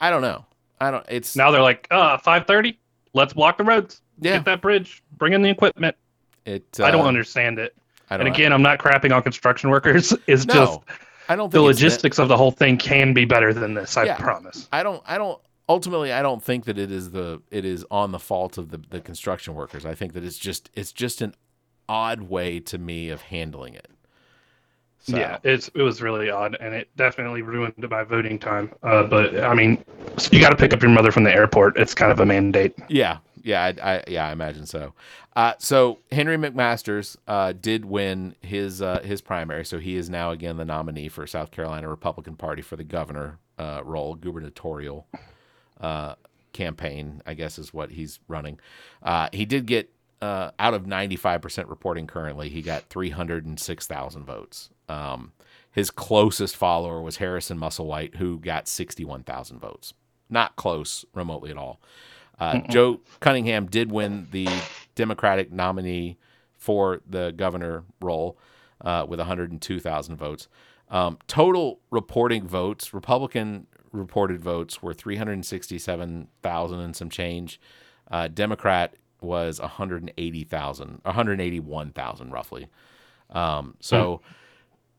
i 0.00 0.08
don't 0.10 0.22
know 0.22 0.44
i 0.80 0.90
don't 0.90 1.04
it's 1.08 1.34
Now 1.34 1.50
they're 1.50 1.62
like, 1.62 1.88
uh, 1.90 2.18
5:30. 2.18 2.76
Let's 3.14 3.32
block 3.34 3.58
the 3.58 3.64
roads. 3.64 4.00
Yeah. 4.20 4.36
Get 4.36 4.44
that 4.46 4.62
bridge. 4.62 5.02
Bring 5.18 5.32
in 5.34 5.42
the 5.42 5.50
equipment. 5.50 5.96
It 6.44 6.80
I 6.80 6.90
don't 6.90 7.04
uh, 7.04 7.08
understand 7.08 7.58
it. 7.58 7.74
I 8.10 8.16
don't 8.16 8.26
And 8.26 8.34
again, 8.34 8.52
I'm 8.52 8.62
not 8.62 8.78
crapping 8.78 9.14
on 9.14 9.22
construction 9.22 9.70
workers. 9.70 10.12
It's 10.26 10.46
no, 10.46 10.54
just 10.54 10.80
I 11.28 11.36
don't 11.36 11.50
the 11.50 11.62
logistics 11.62 12.18
of 12.18 12.28
the 12.28 12.36
whole 12.36 12.50
thing 12.50 12.76
can 12.76 13.14
be 13.14 13.24
better 13.24 13.54
than 13.54 13.74
this. 13.74 13.96
I 13.96 14.04
Yeah. 14.04 14.16
promise. 14.16 14.68
I 14.72 14.82
don't 14.82 15.02
I 15.06 15.18
don't 15.18 15.40
ultimately 15.68 16.12
I 16.12 16.22
don't 16.22 16.42
think 16.42 16.64
that 16.64 16.78
it 16.78 16.90
is 16.90 17.10
the 17.10 17.40
it 17.50 17.64
is 17.64 17.84
on 17.90 18.12
the 18.12 18.18
fault 18.18 18.58
of 18.58 18.70
the, 18.70 18.80
the 18.90 19.00
construction 19.00 19.54
workers. 19.54 19.86
I 19.86 19.94
think 19.94 20.12
that 20.14 20.24
it's 20.24 20.38
just 20.38 20.70
it's 20.74 20.92
just 20.92 21.20
an 21.22 21.34
odd 21.88 22.22
way 22.22 22.60
to 22.60 22.78
me 22.78 23.08
of 23.08 23.22
handling 23.22 23.74
it. 23.74 23.88
So, 25.04 25.16
Yeah, 25.16 25.38
it's 25.42 25.68
it 25.74 25.82
was 25.82 26.00
really 26.00 26.30
odd, 26.30 26.56
and 26.60 26.74
it 26.74 26.88
definitely 26.96 27.42
ruined 27.42 27.74
my 27.90 28.04
voting 28.04 28.38
time. 28.38 28.72
Uh, 28.84 29.02
but 29.02 29.42
I 29.42 29.52
mean, 29.52 29.84
you 30.30 30.40
got 30.40 30.50
to 30.50 30.56
pick 30.56 30.72
up 30.72 30.80
your 30.80 30.92
mother 30.92 31.10
from 31.10 31.24
the 31.24 31.34
airport. 31.34 31.76
It's 31.76 31.92
kind 31.92 32.12
of 32.12 32.20
a 32.20 32.26
mandate. 32.26 32.74
Yeah, 32.88 33.18
yeah, 33.42 33.62
I, 33.62 33.94
I 33.94 34.04
yeah, 34.08 34.28
I 34.28 34.32
imagine 34.32 34.66
so. 34.66 34.94
Uh, 35.34 35.54
so 35.58 35.98
Henry 36.10 36.36
McMaster's 36.36 37.16
uh, 37.26 37.52
did 37.52 37.84
win 37.84 38.34
his 38.40 38.82
uh, 38.82 39.00
his 39.00 39.20
primary, 39.20 39.64
so 39.64 39.78
he 39.78 39.96
is 39.96 40.10
now 40.10 40.30
again 40.30 40.56
the 40.56 40.64
nominee 40.64 41.08
for 41.08 41.26
South 41.26 41.50
Carolina 41.50 41.88
Republican 41.88 42.36
Party 42.36 42.62
for 42.62 42.76
the 42.76 42.84
governor 42.84 43.38
uh, 43.58 43.82
role, 43.84 44.14
gubernatorial 44.14 45.06
uh, 45.80 46.14
campaign, 46.52 47.22
I 47.26 47.34
guess 47.34 47.58
is 47.58 47.72
what 47.72 47.90
he's 47.90 48.20
running. 48.28 48.58
Uh, 49.02 49.28
he 49.32 49.44
did 49.44 49.66
get 49.66 49.90
out 50.22 50.72
of 50.72 50.84
95% 50.84 51.68
reporting 51.68 52.06
currently, 52.06 52.48
he 52.48 52.62
got 52.62 52.84
306,000 52.84 54.24
votes. 54.24 54.70
Um, 54.88 55.32
his 55.72 55.90
closest 55.90 56.54
follower 56.54 57.02
was 57.02 57.16
Harrison 57.16 57.58
Musselwhite, 57.58 58.16
who 58.16 58.38
got 58.38 58.68
61,000 58.68 59.58
votes. 59.58 59.94
Not 60.30 60.54
close 60.54 61.04
remotely 61.12 61.50
at 61.50 61.56
all. 61.56 61.80
Uh, 62.38 62.60
Joe 62.68 63.00
Cunningham 63.20 63.66
did 63.66 63.92
win 63.92 64.28
the 64.32 64.48
Democratic 64.94 65.52
nominee 65.52 66.18
for 66.56 67.00
the 67.08 67.32
governor 67.32 67.84
role 68.00 68.38
uh, 68.80 69.04
with 69.08 69.18
102,000 69.18 70.16
votes. 70.16 70.48
Um, 70.90 71.18
total 71.26 71.80
reporting 71.90 72.46
votes, 72.46 72.92
Republican 72.92 73.66
reported 73.92 74.40
votes 74.40 74.82
were 74.82 74.92
367,000 74.94 76.80
and 76.80 76.96
some 76.96 77.10
change. 77.10 77.60
Uh, 78.10 78.28
Democrat 78.28 78.94
was 79.20 79.60
180,000, 79.60 81.00
181,000 81.02 82.30
roughly. 82.30 82.68
Um, 83.30 83.76
so 83.80 84.20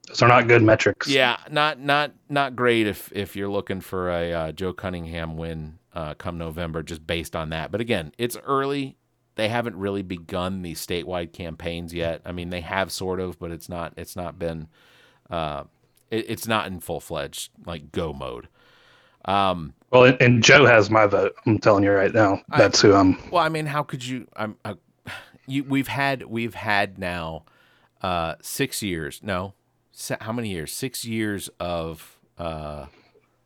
Those 0.07 0.21
are 0.21 0.27
not 0.27 0.47
good 0.47 0.63
metrics. 0.63 1.07
yeah, 1.07 1.37
not 1.51 1.79
not 1.79 2.13
not 2.29 2.55
great 2.55 2.87
if 2.87 3.11
if 3.13 3.35
you're 3.35 3.49
looking 3.49 3.79
for 3.81 4.09
a 4.09 4.33
uh, 4.33 4.51
Joe 4.51 4.73
Cunningham 4.73 5.37
win 5.37 5.77
uh, 5.93 6.13
come 6.15 6.37
November, 6.37 6.83
just 6.83 7.05
based 7.05 7.35
on 7.35 7.49
that. 7.49 7.71
But 7.71 7.81
again, 7.81 8.11
it's 8.17 8.37
early. 8.45 8.97
They 9.35 9.49
haven't 9.49 9.75
really 9.75 10.03
begun 10.03 10.61
these 10.61 10.85
statewide 10.85 11.33
campaigns 11.33 11.93
yet. 11.93 12.21
I 12.25 12.31
mean, 12.31 12.49
they 12.51 12.61
have 12.61 12.91
sort 12.91 13.19
of, 13.19 13.39
but 13.39 13.51
it's 13.51 13.67
not. 13.69 13.93
It's 13.97 14.15
not 14.15 14.37
been. 14.37 14.67
Uh, 15.29 15.63
it, 16.11 16.29
it's 16.29 16.47
not 16.47 16.67
in 16.67 16.79
full 16.79 16.99
fledged 16.99 17.51
like 17.65 17.91
go 17.91 18.13
mode. 18.13 18.47
Um, 19.25 19.73
Well, 19.91 20.03
and, 20.05 20.21
and 20.21 20.43
Joe 20.43 20.65
has 20.65 20.89
my 20.89 21.05
vote. 21.07 21.33
I'm 21.45 21.57
telling 21.59 21.83
you 21.83 21.91
right 21.91 22.13
now. 22.13 22.41
I- 22.51 22.57
That's 22.57 22.81
who 22.81 22.93
I'm. 22.93 23.17
well, 23.31 23.43
I 23.43 23.49
mean, 23.49 23.65
how 23.65 23.83
could 23.83 24.05
you? 24.05 24.27
I'm. 24.35 24.57
Uh, 24.65 24.75
you. 25.47 25.63
We've 25.63 25.87
had. 25.87 26.23
We've 26.23 26.55
had 26.55 26.97
now. 26.97 27.45
Uh, 28.01 28.35
six 28.41 28.83
years. 28.83 29.21
No, 29.23 29.53
how 30.19 30.33
many 30.33 30.49
years? 30.49 30.73
Six 30.73 31.05
years 31.05 31.49
of. 31.59 32.19
Uh, 32.37 32.87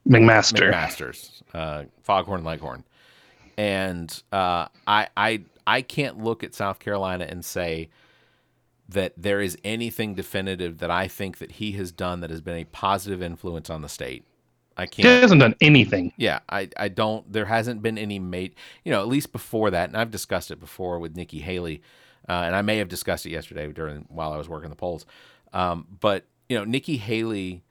McMaster. 0.07 0.71
McMasters, 0.71 1.41
uh, 1.53 1.83
Foghorn 2.03 2.43
Leghorn, 2.43 2.83
and 3.57 4.23
uh, 4.31 4.67
I 4.85 5.07
I 5.15 5.41
I 5.65 5.81
can't 5.81 6.23
look 6.23 6.43
at 6.43 6.55
South 6.55 6.79
Carolina 6.79 7.25
and 7.29 7.43
say 7.43 7.89
that 8.89 9.13
there 9.17 9.41
is 9.41 9.57
anything 9.63 10.15
definitive 10.15 10.77
that 10.77 10.89
I 10.89 11.07
think 11.07 11.39
that 11.39 11.53
he 11.53 11.73
has 11.73 11.91
done 11.91 12.21
that 12.21 12.29
has 12.29 12.41
been 12.41 12.55
a 12.55 12.63
positive 12.65 13.21
influence 13.21 13.69
on 13.69 13.81
the 13.81 13.89
state. 13.89 14.23
I 14.77 14.85
can't. 14.85 15.07
He 15.07 15.21
hasn't 15.21 15.41
done 15.41 15.55
anything. 15.59 16.13
Yeah, 16.17 16.39
I, 16.49 16.69
I 16.77 16.87
don't. 16.87 17.31
There 17.31 17.45
hasn't 17.45 17.81
been 17.81 17.97
any 17.97 18.19
mate. 18.19 18.55
You 18.85 18.91
know, 18.91 19.01
at 19.01 19.07
least 19.07 19.31
before 19.31 19.71
that, 19.71 19.89
and 19.89 19.97
I've 19.97 20.11
discussed 20.11 20.51
it 20.51 20.59
before 20.59 20.99
with 20.99 21.15
Nikki 21.15 21.39
Haley, 21.39 21.81
uh, 22.29 22.43
and 22.45 22.55
I 22.55 22.61
may 22.61 22.77
have 22.77 22.87
discussed 22.87 23.25
it 23.25 23.31
yesterday 23.31 23.71
during 23.73 24.05
while 24.09 24.31
I 24.31 24.37
was 24.37 24.47
working 24.47 24.69
the 24.69 24.75
polls. 24.75 25.05
Um, 25.51 25.87
but 25.99 26.25
you 26.47 26.57
know, 26.57 26.63
Nikki 26.63 26.97
Haley 26.97 27.63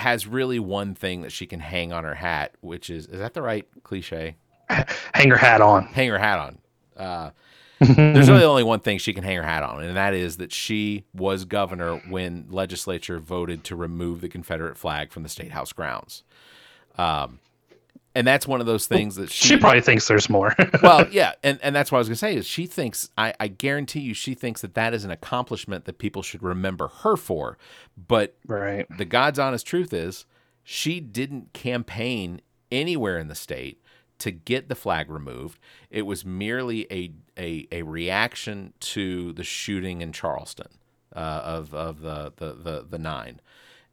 has 0.00 0.26
really 0.26 0.58
one 0.58 0.94
thing 0.94 1.22
that 1.22 1.32
she 1.32 1.46
can 1.46 1.60
hang 1.60 1.92
on 1.92 2.04
her 2.04 2.14
hat, 2.14 2.54
which 2.60 2.90
is 2.90 3.06
is 3.06 3.20
that 3.20 3.34
the 3.34 3.42
right 3.42 3.66
cliche? 3.82 4.36
Hang 5.14 5.30
her 5.30 5.36
hat 5.36 5.60
on. 5.60 5.86
Hang 5.86 6.08
her 6.08 6.18
hat 6.18 6.38
on. 6.38 6.58
Uh, 6.96 7.30
there's 7.80 8.28
really 8.28 8.44
only 8.44 8.62
one 8.62 8.80
thing 8.80 8.98
she 8.98 9.14
can 9.14 9.24
hang 9.24 9.38
her 9.38 9.42
hat 9.42 9.62
on, 9.62 9.82
and 9.82 9.96
that 9.96 10.12
is 10.12 10.36
that 10.36 10.52
she 10.52 11.04
was 11.14 11.46
governor 11.46 11.96
when 12.08 12.46
legislature 12.50 13.18
voted 13.18 13.64
to 13.64 13.74
remove 13.74 14.20
the 14.20 14.28
Confederate 14.28 14.76
flag 14.76 15.10
from 15.10 15.22
the 15.22 15.30
state 15.30 15.50
house 15.52 15.72
grounds. 15.72 16.22
Um, 16.98 17.38
and 18.14 18.26
that's 18.26 18.46
one 18.46 18.60
of 18.60 18.66
those 18.66 18.86
things 18.86 19.16
that 19.16 19.30
She 19.30 19.56
probably 19.56 19.80
thinks 19.80 20.08
there's 20.08 20.28
more. 20.28 20.54
well, 20.82 21.06
yeah, 21.12 21.32
and, 21.42 21.58
and 21.62 21.74
that's 21.74 21.92
what 21.92 21.98
I 21.98 22.00
was 22.00 22.08
gonna 22.08 22.16
say 22.16 22.34
is 22.34 22.46
she 22.46 22.66
thinks 22.66 23.10
I, 23.16 23.34
I 23.38 23.48
guarantee 23.48 24.00
you 24.00 24.14
she 24.14 24.34
thinks 24.34 24.60
that 24.62 24.74
that 24.74 24.94
is 24.94 25.04
an 25.04 25.10
accomplishment 25.10 25.84
that 25.84 25.98
people 25.98 26.22
should 26.22 26.42
remember 26.42 26.88
her 27.02 27.16
for, 27.16 27.58
but 27.96 28.36
right. 28.46 28.86
the 28.96 29.04
God's 29.04 29.38
honest 29.38 29.66
truth 29.66 29.92
is 29.92 30.26
she 30.62 31.00
didn't 31.00 31.52
campaign 31.52 32.40
anywhere 32.70 33.18
in 33.18 33.28
the 33.28 33.34
state 33.34 33.82
to 34.18 34.30
get 34.30 34.68
the 34.68 34.74
flag 34.74 35.10
removed. 35.10 35.58
It 35.90 36.02
was 36.02 36.24
merely 36.24 36.86
a 36.92 37.12
a, 37.38 37.66
a 37.72 37.82
reaction 37.82 38.72
to 38.80 39.32
the 39.32 39.44
shooting 39.44 40.02
in 40.02 40.12
Charleston 40.12 40.68
uh, 41.14 41.42
of 41.44 41.74
of 41.74 42.00
the 42.00 42.32
the 42.36 42.52
the, 42.52 42.86
the 42.88 42.98
nine. 42.98 43.40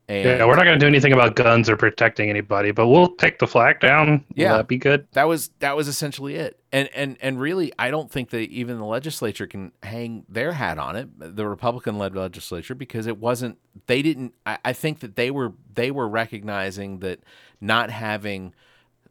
And 0.09 0.23
Yeah, 0.25 0.45
we're 0.45 0.55
not 0.55 0.63
going 0.63 0.79
to 0.79 0.83
do 0.83 0.87
anything 0.87 1.11
about 1.11 1.35
guns 1.35 1.69
or 1.69 1.75
protecting 1.75 2.29
anybody, 2.29 2.71
but 2.71 2.87
we'll 2.87 3.09
take 3.15 3.39
the 3.39 3.47
flag 3.47 3.81
down. 3.81 4.09
Will 4.09 4.23
Yeah. 4.35 4.57
that 4.57 4.67
be 4.67 4.77
good? 4.77 5.05
that 5.11 5.27
was 5.27 5.49
that 5.59 5.75
was 5.75 5.87
essentially 5.87 6.35
it 6.35 6.59
and 6.71 6.89
and 6.93 7.17
and 7.21 7.39
really 7.39 7.71
i 7.79 7.89
don't 7.89 8.11
think 8.11 8.29
that 8.29 8.49
even 8.49 8.77
the 8.77 8.85
legislature 8.85 9.47
can 9.47 9.71
hang 9.83 10.25
their 10.29 10.51
hat 10.53 10.77
on 10.77 10.95
it 10.95 11.07
the 11.17 11.47
republican 11.47 11.97
led 11.97 12.15
legislature 12.15 12.75
because 12.75 13.07
it 13.07 13.17
wasn't 13.17 13.57
they 13.87 14.01
didn't 14.01 14.33
I, 14.45 14.57
I 14.65 14.73
think 14.73 14.99
that 14.99 15.15
they 15.15 15.31
were 15.31 15.53
they 15.73 15.91
were 15.91 16.07
recognizing 16.07 16.99
that 16.99 17.19
not 17.61 17.89
having 17.89 18.53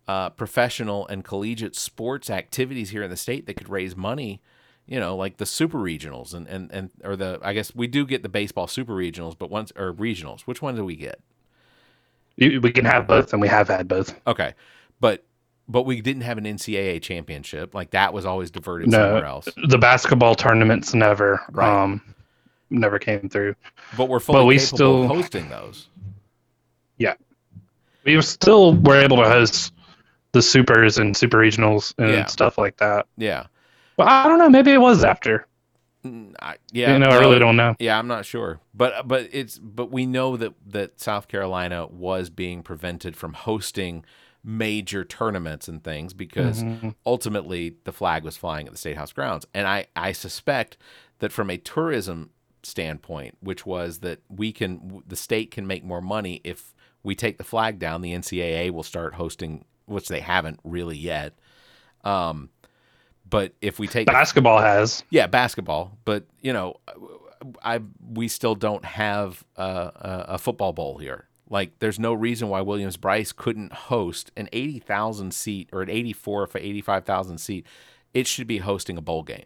uh, 0.06 0.30
professional 0.30 1.06
and 1.08 1.24
collegiate 1.24 1.74
sports 1.74 2.30
activities 2.30 2.90
here 2.90 3.02
in 3.02 3.10
the 3.10 3.16
state 3.16 3.46
that 3.46 3.54
could 3.54 3.68
raise 3.68 3.96
money 3.96 4.40
you 4.86 5.00
know 5.00 5.16
like 5.16 5.36
the 5.38 5.46
super 5.46 5.78
regionals 5.78 6.32
and 6.34 6.46
and, 6.48 6.70
and 6.72 6.90
or 7.04 7.16
the 7.16 7.38
i 7.42 7.52
guess 7.52 7.74
we 7.74 7.86
do 7.86 8.06
get 8.06 8.22
the 8.22 8.28
baseball 8.28 8.66
super 8.66 8.94
regionals 8.94 9.36
but 9.36 9.50
once 9.50 9.72
or 9.76 9.92
regionals 9.92 10.42
which 10.42 10.62
one 10.62 10.76
do 10.76 10.84
we 10.84 10.94
get 10.96 11.20
We 12.38 12.70
can 12.72 12.84
have 12.84 13.06
both, 13.06 13.32
and 13.32 13.40
we 13.40 13.48
have 13.48 13.66
had 13.68 13.88
both. 13.88 14.14
Okay, 14.26 14.52
but 15.00 15.24
but 15.68 15.82
we 15.84 16.02
didn't 16.02 16.20
have 16.22 16.36
an 16.38 16.44
NCAA 16.44 17.00
championship. 17.00 17.74
Like 17.74 17.90
that 17.92 18.12
was 18.12 18.26
always 18.26 18.50
diverted 18.50 18.90
somewhere 18.92 19.24
else. 19.24 19.48
the 19.68 19.78
basketball 19.78 20.34
tournaments 20.34 20.92
never, 20.92 21.40
Right. 21.50 21.82
um, 21.82 22.02
never 22.68 22.98
came 22.98 23.30
through. 23.30 23.54
But 23.96 24.10
we're 24.10 24.20
fully 24.20 24.44
we 24.44 24.56
capable 24.58 24.76
still- 24.76 25.02
of 25.04 25.08
hosting 25.08 25.48
those. 25.48 25.88
Yeah, 26.98 27.14
we 28.04 28.20
still 28.20 28.74
were 28.74 29.00
able 29.00 29.16
to 29.16 29.28
host 29.28 29.72
the 30.32 30.42
supers 30.42 30.98
and 30.98 31.16
super 31.16 31.38
regionals 31.38 31.94
and 31.96 32.10
Yeah. 32.10 32.26
stuff 32.26 32.58
like 32.58 32.76
that. 32.76 33.06
Yeah, 33.16 33.46
But 33.96 34.08
I 34.08 34.28
don't 34.28 34.38
know. 34.38 34.48
Maybe 34.50 34.72
it 34.72 34.80
was 34.80 35.04
after. 35.04 35.46
Mm, 36.04 36.34
I, 36.40 36.56
yeah. 36.72 36.92
you 36.92 36.98
know, 36.98 37.06
I 37.08 37.18
really 37.18 37.38
don't 37.38 37.56
know. 37.56 37.74
Yeah, 37.78 37.98
I'm 37.98 38.06
not 38.06 38.24
sure, 38.24 38.60
but 38.74 39.08
but 39.08 39.28
it's 39.32 39.58
but 39.58 39.90
we 39.90 40.06
know 40.06 40.36
that 40.36 40.52
that 40.66 41.00
South 41.00 41.28
Carolina 41.28 41.86
was 41.86 42.30
being 42.30 42.62
prevented 42.62 43.16
from 43.16 43.32
hosting 43.32 44.04
major 44.44 45.02
tournaments 45.04 45.66
and 45.66 45.82
things 45.82 46.12
because 46.12 46.62
Mhm. 46.62 46.94
ultimately 47.04 47.76
the 47.82 47.92
flag 47.92 48.22
was 48.22 48.36
flying 48.36 48.66
at 48.66 48.72
the 48.72 48.78
state 48.78 48.96
house 48.96 49.12
grounds 49.12 49.44
and 49.52 49.66
i 49.66 49.86
i 49.96 50.12
suspect 50.12 50.76
that 51.18 51.32
from 51.32 51.50
a 51.50 51.56
tourism 51.56 52.30
standpoint 52.62 53.36
which 53.40 53.66
was 53.66 53.98
that 54.00 54.20
we 54.28 54.52
can 54.52 55.02
the 55.04 55.16
state 55.16 55.50
can 55.50 55.66
make 55.66 55.82
more 55.82 56.00
money 56.00 56.40
if 56.44 56.74
we 57.02 57.14
take 57.16 57.38
the 57.38 57.44
flag 57.44 57.78
down, 57.78 58.02
the 58.02 58.12
NCAA 58.12 58.70
will 58.70 58.82
start 58.82 59.14
hosting, 59.14 59.64
which 59.86 60.08
they 60.08 60.18
haven't 60.18 60.58
really 60.64 60.96
yet. 60.96 61.34
Um, 62.04 62.50
but 63.28 63.52
if 63.60 63.78
we 63.78 63.86
take 63.86 64.06
basketball 64.06 64.60
has, 64.60 65.04
yeah, 65.10 65.26
basketball, 65.26 65.96
but 66.04 66.24
you 66.40 66.52
know, 66.52 66.76
I 67.62 67.80
we 68.08 68.28
still 68.28 68.54
don't 68.54 68.84
have 68.84 69.44
a, 69.56 69.92
a 70.28 70.38
football 70.38 70.72
bowl 70.72 70.98
here. 70.98 71.28
Like, 71.48 71.78
there's 71.78 72.00
no 72.00 72.12
reason 72.12 72.48
why 72.48 72.60
Williams-Brice 72.62 73.30
couldn't 73.30 73.72
host 73.72 74.32
an 74.36 74.48
80,000 74.52 75.32
seat 75.32 75.68
or 75.72 75.80
an 75.82 75.88
84 75.88 76.48
for 76.48 76.58
85,000 76.58 77.38
seat. 77.38 77.66
It 78.12 78.26
should 78.26 78.48
be 78.48 78.58
hosting 78.58 78.98
a 78.98 79.00
bowl 79.00 79.22
game. 79.22 79.44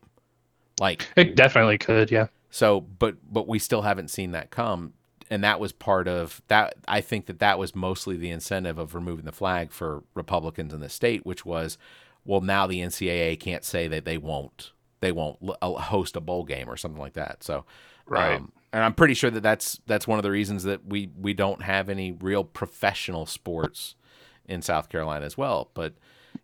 Like, 0.80 1.08
it 1.14 1.36
definitely 1.36 1.76
could, 1.76 2.10
yeah. 2.10 2.28
So, 2.50 2.80
but 2.80 3.16
but 3.30 3.46
we 3.46 3.58
still 3.58 3.82
haven't 3.82 4.08
seen 4.08 4.32
that 4.32 4.50
come, 4.50 4.94
and 5.28 5.44
that 5.44 5.60
was 5.60 5.72
part 5.72 6.08
of 6.08 6.40
that. 6.48 6.74
I 6.88 7.00
think 7.00 7.26
that 7.26 7.38
that 7.40 7.58
was 7.58 7.74
mostly 7.74 8.16
the 8.16 8.30
incentive 8.30 8.78
of 8.78 8.94
removing 8.94 9.26
the 9.26 9.32
flag 9.32 9.70
for 9.70 10.02
Republicans 10.14 10.72
in 10.72 10.80
the 10.80 10.88
state, 10.88 11.26
which 11.26 11.44
was, 11.44 11.76
well, 12.24 12.40
now 12.40 12.66
the 12.66 12.80
NCAA 12.80 13.38
can't 13.40 13.64
say 13.64 13.88
that 13.88 14.04
they 14.04 14.18
won't 14.18 14.72
they 15.00 15.12
won't 15.12 15.38
uh, 15.62 15.72
host 15.72 16.16
a 16.16 16.20
bowl 16.20 16.44
game 16.44 16.68
or 16.68 16.76
something 16.76 17.00
like 17.00 17.14
that. 17.14 17.42
So, 17.42 17.64
right. 18.06 18.36
Um, 18.36 18.52
and 18.72 18.84
I'm 18.84 18.94
pretty 18.94 19.14
sure 19.14 19.30
that 19.30 19.42
that's 19.42 19.80
that's 19.86 20.06
one 20.06 20.18
of 20.18 20.22
the 20.22 20.30
reasons 20.30 20.64
that 20.64 20.86
we 20.86 21.10
we 21.18 21.34
don't 21.34 21.62
have 21.62 21.88
any 21.88 22.12
real 22.12 22.44
professional 22.44 23.26
sports 23.26 23.96
in 24.46 24.62
South 24.62 24.88
Carolina 24.88 25.26
as 25.26 25.36
well. 25.36 25.70
But 25.74 25.94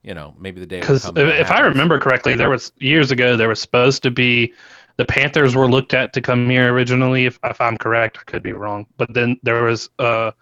you 0.03 0.15
know, 0.15 0.35
maybe 0.39 0.61
the 0.61 0.67
day 0.67 0.81
because 0.81 1.05
if, 1.05 1.17
if 1.17 1.51
I 1.51 1.61
remember 1.61 1.99
correctly, 2.01 2.35
there 2.35 2.51
was 2.51 2.73
years 2.79 3.11
ago 3.11 3.37
there 3.37 3.49
was 3.49 3.61
supposed 3.61 4.03
to 4.03 4.11
be 4.11 4.53
the 4.97 5.05
Panthers 5.05 5.55
were 5.55 5.69
looked 5.69 5.95
at 5.95 6.12
to 6.15 6.21
come 6.21 6.49
here 6.49 6.73
originally. 6.73 7.27
If, 7.27 7.39
if 7.45 7.61
I'm 7.61 7.77
correct, 7.77 8.19
I 8.21 8.25
could 8.25 8.43
be 8.43 8.53
wrong. 8.53 8.87
But 8.97 9.12
then 9.15 9.39
there 9.43 9.62
was 9.62 9.91
uh, 9.99 10.33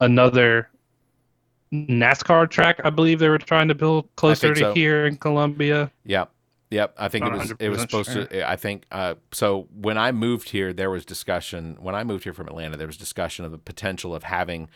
another 0.00 0.68
NASCAR 1.72 2.50
track, 2.50 2.80
I 2.84 2.90
believe 2.90 3.18
they 3.18 3.28
were 3.28 3.38
trying 3.38 3.68
to 3.68 3.74
build 3.74 4.08
closer 4.16 4.54
to 4.54 4.60
so. 4.60 4.74
here 4.74 5.06
in 5.06 5.16
Columbia. 5.16 5.90
Yep. 6.04 6.30
Yep, 6.70 6.94
I 6.98 7.08
think 7.08 7.26
it 7.26 7.32
was 7.32 7.52
it 7.58 7.68
was 7.68 7.80
supposed 7.80 8.12
sure. 8.12 8.26
to. 8.26 8.48
I 8.48 8.54
think 8.54 8.84
uh, 8.92 9.16
so. 9.32 9.66
When 9.74 9.98
I 9.98 10.12
moved 10.12 10.50
here, 10.50 10.72
there 10.72 10.88
was 10.88 11.04
discussion. 11.04 11.76
When 11.80 11.96
I 11.96 12.04
moved 12.04 12.22
here 12.22 12.32
from 12.32 12.46
Atlanta, 12.46 12.76
there 12.76 12.86
was 12.86 12.96
discussion 12.96 13.44
of 13.44 13.50
the 13.50 13.58
potential 13.58 14.14
of 14.14 14.22
having 14.22 14.68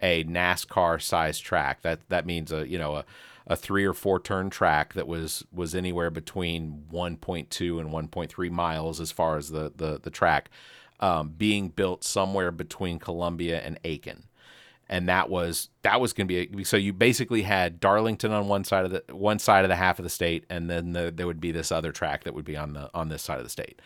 a 0.00 0.22
NASCAR 0.24 1.02
sized 1.02 1.42
track. 1.42 1.82
That 1.82 2.08
that 2.08 2.24
means 2.24 2.52
a 2.52 2.68
you 2.68 2.78
know 2.78 2.94
a, 2.94 3.04
a 3.48 3.56
three 3.56 3.84
or 3.84 3.94
four 3.94 4.20
turn 4.20 4.48
track 4.48 4.94
that 4.94 5.08
was 5.08 5.44
was 5.52 5.74
anywhere 5.74 6.10
between 6.10 6.84
1.2 6.92 7.80
and 7.80 7.90
1.3 7.90 8.50
miles 8.52 9.00
as 9.00 9.10
far 9.10 9.36
as 9.36 9.50
the 9.50 9.72
the 9.74 9.98
the 10.00 10.10
track 10.10 10.50
um, 11.00 11.30
being 11.36 11.68
built 11.68 12.04
somewhere 12.04 12.52
between 12.52 13.00
Columbia 13.00 13.60
and 13.60 13.80
Aiken 13.82 14.24
and 14.90 15.08
that 15.08 15.30
was 15.30 15.70
that 15.82 16.00
was 16.00 16.12
going 16.12 16.26
to 16.26 16.46
be 16.46 16.60
a, 16.60 16.64
so 16.64 16.76
you 16.76 16.92
basically 16.92 17.42
had 17.42 17.78
Darlington 17.78 18.32
on 18.32 18.48
one 18.48 18.64
side 18.64 18.84
of 18.84 18.90
the 18.90 19.04
one 19.14 19.38
side 19.38 19.64
of 19.64 19.68
the 19.68 19.76
half 19.76 20.00
of 20.00 20.02
the 20.02 20.10
state, 20.10 20.44
and 20.50 20.68
then 20.68 20.92
the, 20.92 21.12
there 21.14 21.28
would 21.28 21.40
be 21.40 21.52
this 21.52 21.70
other 21.70 21.92
track 21.92 22.24
that 22.24 22.34
would 22.34 22.44
be 22.44 22.56
on 22.56 22.74
the 22.74 22.90
on 22.92 23.08
this 23.08 23.22
side 23.22 23.38
of 23.38 23.44
the 23.44 23.50
state. 23.50 23.80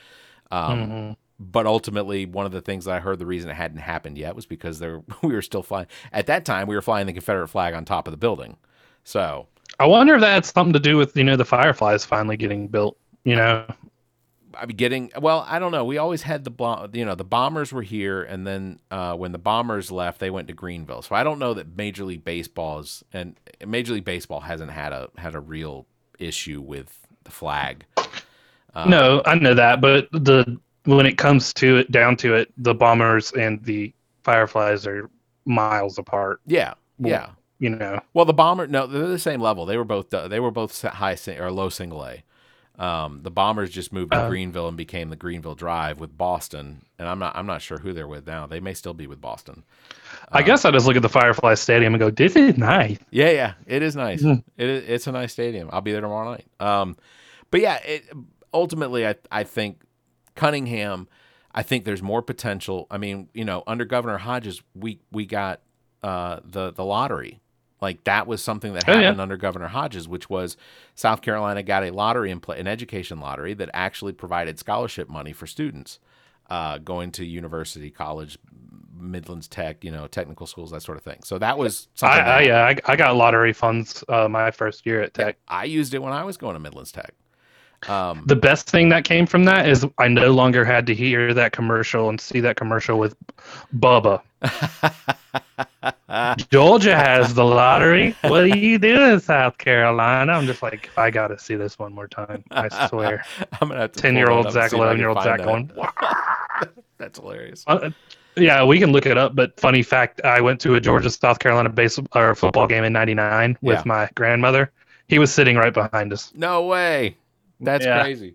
Um, 0.50 0.80
mm-hmm. 0.80 1.12
But 1.38 1.66
ultimately, 1.66 2.24
one 2.24 2.46
of 2.46 2.52
the 2.52 2.62
things 2.62 2.86
that 2.86 2.94
I 2.94 3.00
heard 3.00 3.18
the 3.18 3.26
reason 3.26 3.50
it 3.50 3.54
hadn't 3.54 3.78
happened 3.78 4.16
yet 4.16 4.34
was 4.34 4.46
because 4.46 4.78
there 4.78 5.02
we 5.22 5.34
were 5.34 5.42
still 5.42 5.62
flying 5.62 5.86
at 6.10 6.26
that 6.26 6.46
time. 6.46 6.66
We 6.66 6.74
were 6.74 6.82
flying 6.82 7.06
the 7.06 7.12
Confederate 7.12 7.48
flag 7.48 7.74
on 7.74 7.84
top 7.84 8.08
of 8.08 8.12
the 8.12 8.18
building, 8.18 8.56
so 9.04 9.46
I 9.78 9.86
wonder 9.86 10.14
if 10.14 10.22
that 10.22 10.32
had 10.32 10.46
something 10.46 10.72
to 10.72 10.80
do 10.80 10.96
with 10.96 11.14
you 11.14 11.24
know 11.24 11.36
the 11.36 11.44
Fireflies 11.44 12.06
finally 12.06 12.38
getting 12.38 12.66
built. 12.66 12.96
You 13.24 13.36
know, 13.36 13.66
I 14.56 14.66
mean, 14.66 14.76
getting 14.76 15.10
well. 15.20 15.44
I 15.48 15.58
don't 15.58 15.72
know. 15.72 15.84
We 15.84 15.98
always 15.98 16.22
had 16.22 16.44
the 16.44 16.90
you 16.92 17.04
know 17.04 17.14
the 17.14 17.24
bombers 17.24 17.72
were 17.72 17.82
here, 17.82 18.22
and 18.22 18.46
then 18.46 18.80
uh, 18.90 19.14
when 19.14 19.32
the 19.32 19.38
bombers 19.38 19.90
left, 19.90 20.20
they 20.20 20.30
went 20.30 20.48
to 20.48 20.54
Greenville. 20.54 21.02
So 21.02 21.14
I 21.14 21.24
don't 21.24 21.38
know 21.38 21.54
that 21.54 21.76
Major 21.76 22.04
League 22.04 22.24
Baseball 22.24 22.80
is 22.80 23.04
and 23.12 23.38
Major 23.66 23.94
League 23.94 24.04
Baseball 24.04 24.40
hasn't 24.40 24.70
had 24.70 24.92
a 24.92 25.10
had 25.16 25.34
a 25.34 25.40
real 25.40 25.86
issue 26.18 26.60
with 26.60 27.06
the 27.24 27.30
flag. 27.30 27.84
Um, 28.74 28.90
no, 28.90 29.22
I 29.26 29.36
know 29.36 29.54
that, 29.54 29.80
but 29.80 30.08
the 30.12 30.58
when 30.84 31.06
it 31.06 31.18
comes 31.18 31.52
to 31.54 31.78
it 31.78 31.90
down 31.90 32.16
to 32.18 32.34
it, 32.34 32.52
the 32.56 32.74
bombers 32.74 33.32
and 33.32 33.62
the 33.64 33.92
Fireflies 34.22 34.86
are 34.86 35.10
miles 35.44 35.98
apart. 35.98 36.40
Yeah, 36.46 36.74
yeah. 36.98 37.30
You 37.58 37.70
know. 37.70 38.00
Well, 38.14 38.24
the 38.24 38.34
bomber 38.34 38.66
no, 38.66 38.86
they're 38.86 39.06
the 39.06 39.18
same 39.18 39.40
level. 39.40 39.64
They 39.66 39.76
were 39.76 39.84
both 39.84 40.10
they 40.10 40.40
were 40.40 40.50
both 40.50 40.80
high 40.82 41.16
or 41.38 41.50
low 41.50 41.68
single 41.68 42.04
A. 42.04 42.22
Um, 42.76 43.20
the 43.22 43.30
Bombers 43.30 43.70
just 43.70 43.92
moved 43.92 44.12
to 44.12 44.18
uh, 44.18 44.28
Greenville 44.28 44.66
and 44.66 44.76
became 44.76 45.08
the 45.08 45.16
Greenville 45.16 45.54
Drive 45.54 46.00
with 46.00 46.16
Boston, 46.16 46.84
and 46.98 47.08
I'm 47.08 47.20
not 47.20 47.37
I'm 47.37 47.46
not 47.46 47.62
sure 47.62 47.78
who 47.78 47.92
they're 47.92 48.08
with 48.08 48.26
now. 48.26 48.46
They 48.46 48.58
may 48.58 48.74
still 48.74 48.94
be 48.94 49.06
with 49.06 49.20
Boston. 49.20 49.62
I 50.32 50.40
um, 50.40 50.44
guess 50.44 50.64
I 50.64 50.72
just 50.72 50.87
look 50.87 50.96
at 50.96 51.02
the 51.02 51.08
Firefly 51.08 51.54
Stadium 51.54 51.94
and 51.94 52.00
go, 52.00 52.10
"This 52.10 52.34
is 52.34 52.58
nice." 52.58 52.98
Yeah, 53.10 53.30
yeah, 53.30 53.52
it 53.66 53.82
is 53.82 53.94
nice. 53.94 54.22
Mm. 54.22 54.42
It 54.56 54.68
is, 54.68 54.88
it's 54.88 55.06
a 55.06 55.12
nice 55.12 55.32
stadium. 55.32 55.68
I'll 55.72 55.82
be 55.82 55.92
there 55.92 56.00
tomorrow 56.00 56.32
night. 56.32 56.46
Um, 56.58 56.96
but 57.52 57.60
yeah, 57.60 57.76
it, 57.84 58.10
ultimately, 58.52 59.06
I 59.06 59.14
I 59.30 59.44
think 59.44 59.82
Cunningham. 60.34 61.08
I 61.56 61.62
think 61.62 61.84
there's 61.84 62.02
more 62.02 62.22
potential. 62.22 62.88
I 62.90 62.98
mean, 62.98 63.28
you 63.32 63.44
know, 63.44 63.62
under 63.68 63.84
Governor 63.84 64.18
Hodges, 64.18 64.60
we 64.74 64.98
we 65.12 65.26
got 65.26 65.60
uh, 66.02 66.40
the 66.44 66.72
the 66.72 66.84
lottery 66.84 67.40
like 67.85 68.03
that 68.05 68.27
was 68.27 68.42
something 68.42 68.73
that 68.73 68.85
happened 68.85 69.05
oh, 69.05 69.12
yeah. 69.12 69.23
under 69.23 69.37
Governor 69.37 69.68
Hodges, 69.68 70.09
which 70.09 70.29
was 70.29 70.57
South 70.94 71.23
Carolina 71.23 71.62
got 71.62 71.85
a 71.85 71.90
lottery 71.90 72.31
in 72.31 72.40
play, 72.40 72.59
an 72.59 72.66
education 72.66 73.20
lottery 73.20 73.55
that 73.55 73.70
actually 73.73 74.12
provided 74.12 74.59
scholarship 74.59 75.09
money 75.09 75.33
for 75.33 75.47
students 75.47 75.99
uh, 76.51 76.79
going 76.79 77.11
to 77.12 77.25
university, 77.25 77.90
college, 77.90 78.38
Midlands 78.99 79.49
Tech, 79.49 79.85
you 79.85 79.90
know, 79.90 80.07
technical 80.07 80.47
schools, 80.47 80.70
that 80.70 80.83
sort 80.83 80.97
of 80.97 81.05
thing. 81.05 81.20
So 81.23 81.38
that 81.38 81.59
was 81.59 81.88
something. 81.94 82.18
I, 82.18 82.38
I 82.38 82.40
yeah, 82.40 82.62
I, 82.62 82.92
I, 82.92 82.97
got 82.97 83.14
lottery 83.16 83.53
funds 83.53 84.03
uh, 84.09 84.29
my 84.29 84.51
first 84.51 84.87
year 84.87 85.03
at 85.03 85.14
Tech. 85.14 85.37
Yeah, 85.49 85.57
I 85.57 85.64
used 85.64 85.94
it 85.94 86.03
when 86.03 86.12
I 86.12 86.25
was 86.25 86.37
going 86.37 86.55
to 86.55 86.61
Midlands 86.61 86.92
Tech. 86.92 87.12
Um, 87.88 88.23
the 88.27 88.37
best 88.37 88.70
thing 88.70 88.88
that 88.90 89.05
came 89.05 89.27
from 89.27 89.44
that 89.44 89.68
is 89.68 89.87
I 89.99 90.09
no 90.09 90.33
longer 90.33 90.64
had 90.64 90.87
to 90.87 90.94
hear 90.94 91.35
that 91.35 91.53
commercial 91.53 92.09
and 92.09 92.18
see 92.18 92.40
that 92.40 92.57
commercial 92.57 92.99
with 92.99 93.14
Bubba. 93.77 94.23
Georgia 96.51 96.97
has 96.97 97.35
the 97.35 97.44
lottery. 97.44 98.14
What 98.23 98.44
are 98.44 98.57
you 98.57 98.79
doing, 98.79 99.20
South 99.20 99.59
Carolina? 99.59 100.33
I'm 100.33 100.47
just 100.47 100.62
like, 100.62 100.90
I 100.97 101.11
got 101.11 101.29
to 101.29 101.38
see 101.38 101.55
this 101.55 101.79
one 101.79 101.92
more 101.92 102.09
time. 102.09 102.44
I 102.51 102.88
swear. 102.88 103.25
I'm 103.61 103.68
gonna 103.68 103.81
have 103.81 103.92
to 103.92 104.01
ten 104.01 104.14
year 104.14 104.31
old 104.31 104.51
Zac, 104.53 104.73
eleven 104.73 104.99
year 104.99 105.09
old 105.09 105.23
Zac 105.23 105.38
that. 105.38 105.47
going. 105.47 105.70
That's 106.99 107.18
hilarious. 107.18 107.64
Uh, 107.66 107.90
yeah, 108.37 108.64
we 108.64 108.79
can 108.79 108.92
look 108.92 109.07
it 109.07 109.18
up. 109.18 109.35
But 109.35 109.59
funny 109.59 109.83
fact, 109.83 110.20
I 110.25 110.40
went 110.40 110.61
to 110.62 110.75
a 110.75 110.81
Georgia 110.81 111.11
South 111.11 111.38
Carolina 111.38 111.68
base 111.68 111.99
or 112.14 112.35
football 112.35 112.66
game 112.66 112.85
in 112.85 112.92
'99 112.92 113.59
with 113.61 113.79
yeah. 113.79 113.83
my 113.85 114.09
grandmother. 114.14 114.70
He 115.09 115.18
was 115.18 115.33
sitting 115.33 115.57
right 115.57 115.75
behind 115.75 116.12
us. 116.12 116.33
No 116.35 116.66
way. 116.66 117.16
That's 117.61 117.85
yeah. 117.85 118.03
crazy. 118.03 118.35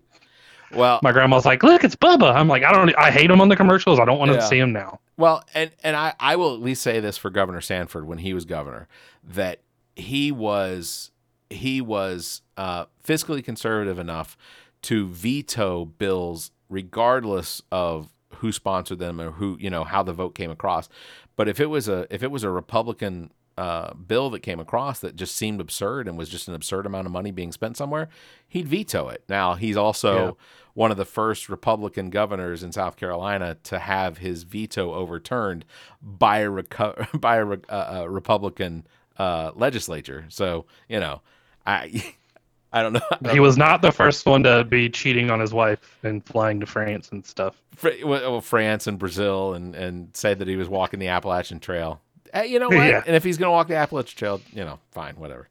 Well, 0.74 1.00
my 1.02 1.12
grandma's 1.12 1.44
like, 1.44 1.62
"Look, 1.62 1.84
it's 1.84 1.96
Bubba." 1.96 2.34
I'm 2.34 2.48
like, 2.48 2.64
"I 2.64 2.72
don't. 2.72 2.94
I 2.96 3.10
hate 3.10 3.30
him 3.30 3.40
on 3.40 3.48
the 3.48 3.56
commercials. 3.56 3.98
I 3.98 4.04
don't 4.04 4.18
want 4.18 4.30
yeah. 4.30 4.38
to 4.38 4.46
see 4.46 4.58
him 4.58 4.72
now." 4.72 5.00
Well, 5.16 5.44
and 5.54 5.70
and 5.82 5.96
I 5.96 6.14
I 6.18 6.36
will 6.36 6.54
at 6.54 6.60
least 6.60 6.82
say 6.82 7.00
this 7.00 7.18
for 7.18 7.30
Governor 7.30 7.60
Sanford 7.60 8.06
when 8.06 8.18
he 8.18 8.32
was 8.32 8.44
governor 8.44 8.88
that 9.24 9.60
he 9.96 10.32
was 10.32 11.10
he 11.50 11.80
was 11.80 12.42
uh, 12.56 12.86
fiscally 13.04 13.44
conservative 13.44 13.98
enough 13.98 14.36
to 14.82 15.06
veto 15.08 15.84
bills 15.84 16.52
regardless 16.68 17.60
of 17.70 18.08
who 18.36 18.52
sponsored 18.52 18.98
them 18.98 19.20
or 19.20 19.32
who 19.32 19.58
you 19.60 19.68
know 19.68 19.84
how 19.84 20.02
the 20.02 20.12
vote 20.12 20.34
came 20.34 20.50
across. 20.50 20.88
But 21.36 21.48
if 21.48 21.60
it 21.60 21.66
was 21.66 21.88
a 21.88 22.06
if 22.10 22.22
it 22.22 22.30
was 22.30 22.44
a 22.44 22.50
Republican 22.50 23.32
uh, 23.60 23.92
bill 23.92 24.30
that 24.30 24.40
came 24.40 24.58
across 24.58 25.00
that 25.00 25.14
just 25.16 25.36
seemed 25.36 25.60
absurd 25.60 26.08
and 26.08 26.16
was 26.16 26.30
just 26.30 26.48
an 26.48 26.54
absurd 26.54 26.86
amount 26.86 27.04
of 27.04 27.12
money 27.12 27.30
being 27.30 27.52
spent 27.52 27.76
somewhere, 27.76 28.08
he'd 28.48 28.66
veto 28.66 29.08
it. 29.08 29.22
Now, 29.28 29.54
he's 29.54 29.76
also 29.76 30.24
yeah. 30.24 30.32
one 30.72 30.90
of 30.90 30.96
the 30.96 31.04
first 31.04 31.50
Republican 31.50 32.08
governors 32.08 32.62
in 32.62 32.72
South 32.72 32.96
Carolina 32.96 33.58
to 33.64 33.78
have 33.78 34.16
his 34.16 34.44
veto 34.44 34.94
overturned 34.94 35.66
by 36.00 36.38
a, 36.38 36.48
reco- 36.48 37.20
by 37.20 37.36
a, 37.36 37.44
re- 37.44 37.58
uh, 37.68 38.04
a 38.04 38.08
Republican 38.08 38.86
uh, 39.18 39.50
legislature. 39.54 40.24
So, 40.30 40.64
you 40.88 40.98
know, 40.98 41.20
I. 41.66 42.14
I 42.72 42.84
don't 42.84 42.92
know. 42.92 43.00
I 43.10 43.16
don't 43.20 43.34
he 43.34 43.40
was 43.40 43.58
not 43.58 43.82
the 43.82 43.90
first 43.90 44.24
one 44.26 44.44
to 44.44 44.62
be 44.62 44.88
cheating 44.88 45.28
on 45.28 45.40
his 45.40 45.52
wife 45.52 45.98
and 46.04 46.24
flying 46.24 46.60
to 46.60 46.66
France 46.66 47.08
and 47.10 47.26
stuff. 47.26 47.60
France 47.74 48.86
and 48.86 48.96
Brazil, 48.96 49.54
and 49.54 49.74
and 49.74 50.10
said 50.16 50.38
that 50.38 50.46
he 50.46 50.54
was 50.54 50.68
walking 50.68 51.00
the 51.00 51.08
Appalachian 51.08 51.58
Trail. 51.58 52.00
Uh, 52.34 52.42
you 52.42 52.58
know 52.58 52.68
what? 52.70 52.76
Yeah. 52.76 53.02
And 53.06 53.16
if 53.16 53.24
he's 53.24 53.38
gonna 53.38 53.52
walk 53.52 53.68
the 53.68 53.76
Appalachian 53.76 54.16
Trail, 54.16 54.40
you 54.52 54.64
know, 54.64 54.78
fine, 54.92 55.16
whatever. 55.16 55.48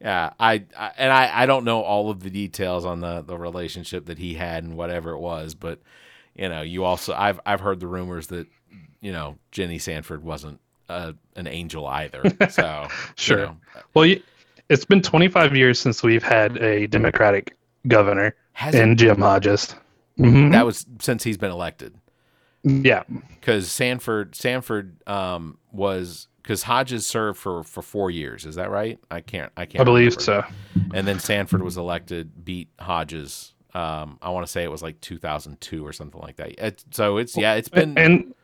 Yeah, 0.00 0.32
I, 0.40 0.64
I 0.78 0.92
and 0.96 1.12
I, 1.12 1.42
I 1.42 1.46
don't 1.46 1.64
know 1.64 1.82
all 1.82 2.10
of 2.10 2.22
the 2.22 2.30
details 2.30 2.84
on 2.84 3.00
the 3.00 3.22
the 3.22 3.36
relationship 3.36 4.06
that 4.06 4.18
he 4.18 4.34
had 4.34 4.64
and 4.64 4.76
whatever 4.76 5.12
it 5.12 5.18
was, 5.18 5.54
but 5.54 5.80
you 6.34 6.48
know, 6.48 6.62
you 6.62 6.84
also 6.84 7.12
I've 7.12 7.40
I've 7.44 7.60
heard 7.60 7.80
the 7.80 7.86
rumors 7.86 8.28
that 8.28 8.46
you 9.00 9.12
know 9.12 9.36
Jenny 9.50 9.78
Sanford 9.78 10.24
wasn't 10.24 10.58
uh, 10.88 11.12
an 11.36 11.46
angel 11.46 11.86
either. 11.86 12.22
So 12.50 12.88
sure. 13.16 13.38
You 13.38 13.44
know. 13.46 13.56
Well, 13.94 14.14
it's 14.68 14.84
been 14.84 15.02
25 15.02 15.56
years 15.56 15.78
since 15.78 16.02
we've 16.02 16.22
had 16.22 16.56
a 16.58 16.86
Democratic 16.86 17.56
governor 17.86 18.34
Has 18.52 18.74
in 18.74 18.92
it? 18.92 18.94
Jim 18.96 19.20
Hodges. 19.20 19.74
Mm-hmm. 20.18 20.52
That 20.52 20.66
was 20.66 20.86
since 21.00 21.24
he's 21.24 21.38
been 21.38 21.50
elected. 21.50 21.94
Yeah, 22.62 23.04
because 23.40 23.70
Sanford 23.70 24.34
Sanford 24.34 24.96
um, 25.08 25.56
was 25.72 26.28
because 26.42 26.62
Hodges 26.64 27.06
served 27.06 27.38
for 27.38 27.62
for 27.64 27.82
four 27.82 28.10
years. 28.10 28.44
Is 28.44 28.56
that 28.56 28.70
right? 28.70 28.98
I 29.10 29.20
can't. 29.20 29.50
I 29.56 29.64
can't. 29.64 29.80
I 29.80 29.84
believe 29.84 30.16
remember. 30.16 30.46
so. 30.76 30.84
And 30.94 31.06
then 31.08 31.18
Sanford 31.20 31.62
was 31.62 31.76
elected, 31.78 32.44
beat 32.44 32.68
Hodges. 32.78 33.54
Um, 33.72 34.18
I 34.20 34.30
want 34.30 34.44
to 34.46 34.50
say 34.50 34.62
it 34.64 34.70
was 34.70 34.82
like 34.82 35.00
2002 35.00 35.86
or 35.86 35.92
something 35.92 36.20
like 36.20 36.36
that. 36.36 36.58
It, 36.58 36.84
so 36.90 37.18
it's 37.18 37.36
yeah, 37.36 37.54
it's 37.54 37.68
been 37.68 37.96
And 37.96 38.34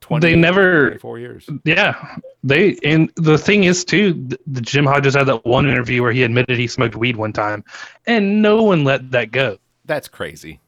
20, 0.00 0.26
they 0.26 0.34
never- 0.34 0.86
24 0.88 1.18
years. 1.18 1.48
yeah, 1.64 2.16
they 2.42 2.78
and 2.82 3.12
the 3.16 3.36
thing 3.36 3.64
is 3.64 3.84
too, 3.84 4.14
th- 4.14 4.40
the 4.46 4.62
Jim 4.62 4.86
Hodges 4.86 5.14
had 5.14 5.24
that 5.24 5.44
one 5.44 5.68
interview 5.68 6.00
where 6.02 6.12
he 6.12 6.22
admitted 6.22 6.58
he 6.58 6.66
smoked 6.66 6.96
weed 6.96 7.16
one 7.16 7.32
time, 7.34 7.62
and 8.06 8.40
no 8.40 8.62
one 8.62 8.82
let 8.82 9.10
that 9.10 9.30
go. 9.32 9.58
That's 9.84 10.08
crazy. 10.08 10.58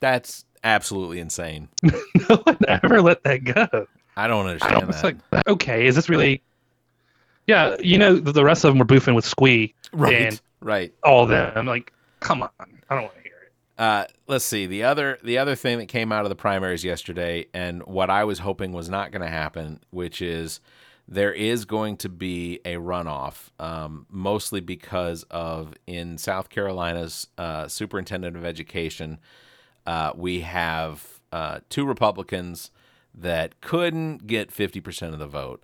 That's 0.00 0.46
absolutely 0.64 1.20
insane. 1.20 1.68
No 2.28 2.36
one 2.44 2.58
ever 2.68 3.02
let 3.02 3.24
that 3.24 3.42
go. 3.42 3.86
I 4.16 4.28
don't 4.28 4.46
I 4.46 4.50
understand 4.50 4.86
was 4.86 5.02
that. 5.02 5.16
like, 5.32 5.48
okay, 5.48 5.86
is 5.86 5.96
this 5.96 6.08
really? 6.08 6.42
Yeah, 7.46 7.76
you 7.80 7.98
know, 7.98 8.16
the 8.16 8.30
the 8.30 8.44
rest 8.44 8.64
of 8.64 8.70
them 8.70 8.78
were 8.78 8.84
boofing 8.84 9.16
with 9.16 9.24
Squee 9.24 9.74
right, 9.92 10.14
and 10.14 10.40
right. 10.60 10.94
all 11.02 11.24
of 11.24 11.30
them. 11.30 11.52
I'm 11.56 11.66
like, 11.66 11.92
come 12.20 12.42
on, 12.42 12.50
I 12.60 12.94
don't 12.94 13.04
want 13.04 13.16
to 13.16 13.22
hear 13.22 13.32
it. 13.46 13.52
Uh, 13.82 14.04
let's 14.28 14.44
see 14.44 14.66
the 14.66 14.84
other 14.84 15.18
the 15.24 15.38
other 15.38 15.56
thing 15.56 15.78
that 15.78 15.86
came 15.86 16.12
out 16.12 16.24
of 16.24 16.28
the 16.28 16.36
primaries 16.36 16.84
yesterday, 16.84 17.46
and 17.52 17.82
what 17.84 18.10
I 18.10 18.24
was 18.24 18.38
hoping 18.38 18.72
was 18.72 18.88
not 18.88 19.10
going 19.10 19.22
to 19.22 19.28
happen, 19.28 19.80
which 19.90 20.22
is 20.22 20.60
there 21.08 21.32
is 21.32 21.64
going 21.64 21.96
to 21.96 22.08
be 22.08 22.60
a 22.64 22.74
runoff, 22.74 23.50
um, 23.58 24.06
mostly 24.10 24.60
because 24.60 25.24
of 25.24 25.74
in 25.88 26.16
South 26.18 26.48
Carolina's 26.50 27.26
uh, 27.36 27.66
superintendent 27.66 28.36
of 28.36 28.44
education, 28.44 29.18
uh, 29.86 30.12
we 30.14 30.40
have 30.40 31.20
uh, 31.32 31.60
two 31.68 31.84
Republicans 31.84 32.70
that 33.14 33.60
couldn't 33.60 34.26
get 34.26 34.52
fifty 34.52 34.80
percent 34.80 35.12
of 35.12 35.18
the 35.18 35.26
vote. 35.26 35.62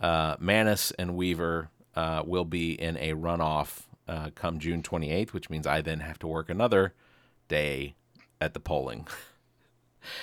Uh, 0.00 0.36
Maness 0.36 0.92
and 0.98 1.16
Weaver 1.16 1.70
uh, 1.94 2.22
will 2.26 2.44
be 2.44 2.72
in 2.72 2.96
a 2.96 3.12
runoff 3.12 3.82
uh, 4.08 4.30
come 4.34 4.58
June 4.58 4.82
28th, 4.82 5.32
which 5.32 5.50
means 5.50 5.66
I 5.66 5.80
then 5.80 6.00
have 6.00 6.18
to 6.20 6.26
work 6.26 6.50
another 6.50 6.94
day 7.48 7.94
at 8.40 8.54
the 8.54 8.60
polling. 8.60 9.06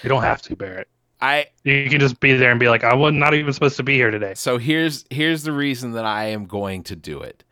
You 0.04 0.10
don't 0.10 0.22
have 0.22 0.42
to, 0.44 0.56
Barrett. 0.56 0.88
I 1.22 1.48
You 1.64 1.90
can 1.90 2.00
just 2.00 2.20
be 2.20 2.34
there 2.34 2.52
and 2.52 2.60
be 2.60 2.70
like, 2.70 2.84
I 2.84 2.94
was 2.94 3.14
not 3.14 3.34
even 3.34 3.54
supposed 3.54 3.78
to 3.78 3.84
be 3.84 3.96
here 3.96 4.12
today. 4.12 4.34
so 4.36 4.58
here's 4.58 5.06
here's 5.10 5.44
the 5.44 5.52
reason 5.52 5.94
that 5.94 6.06
I 6.06 6.26
am 6.26 6.46
going 6.46 6.84
to 6.84 6.96
do 6.96 7.22
it. 7.22 7.44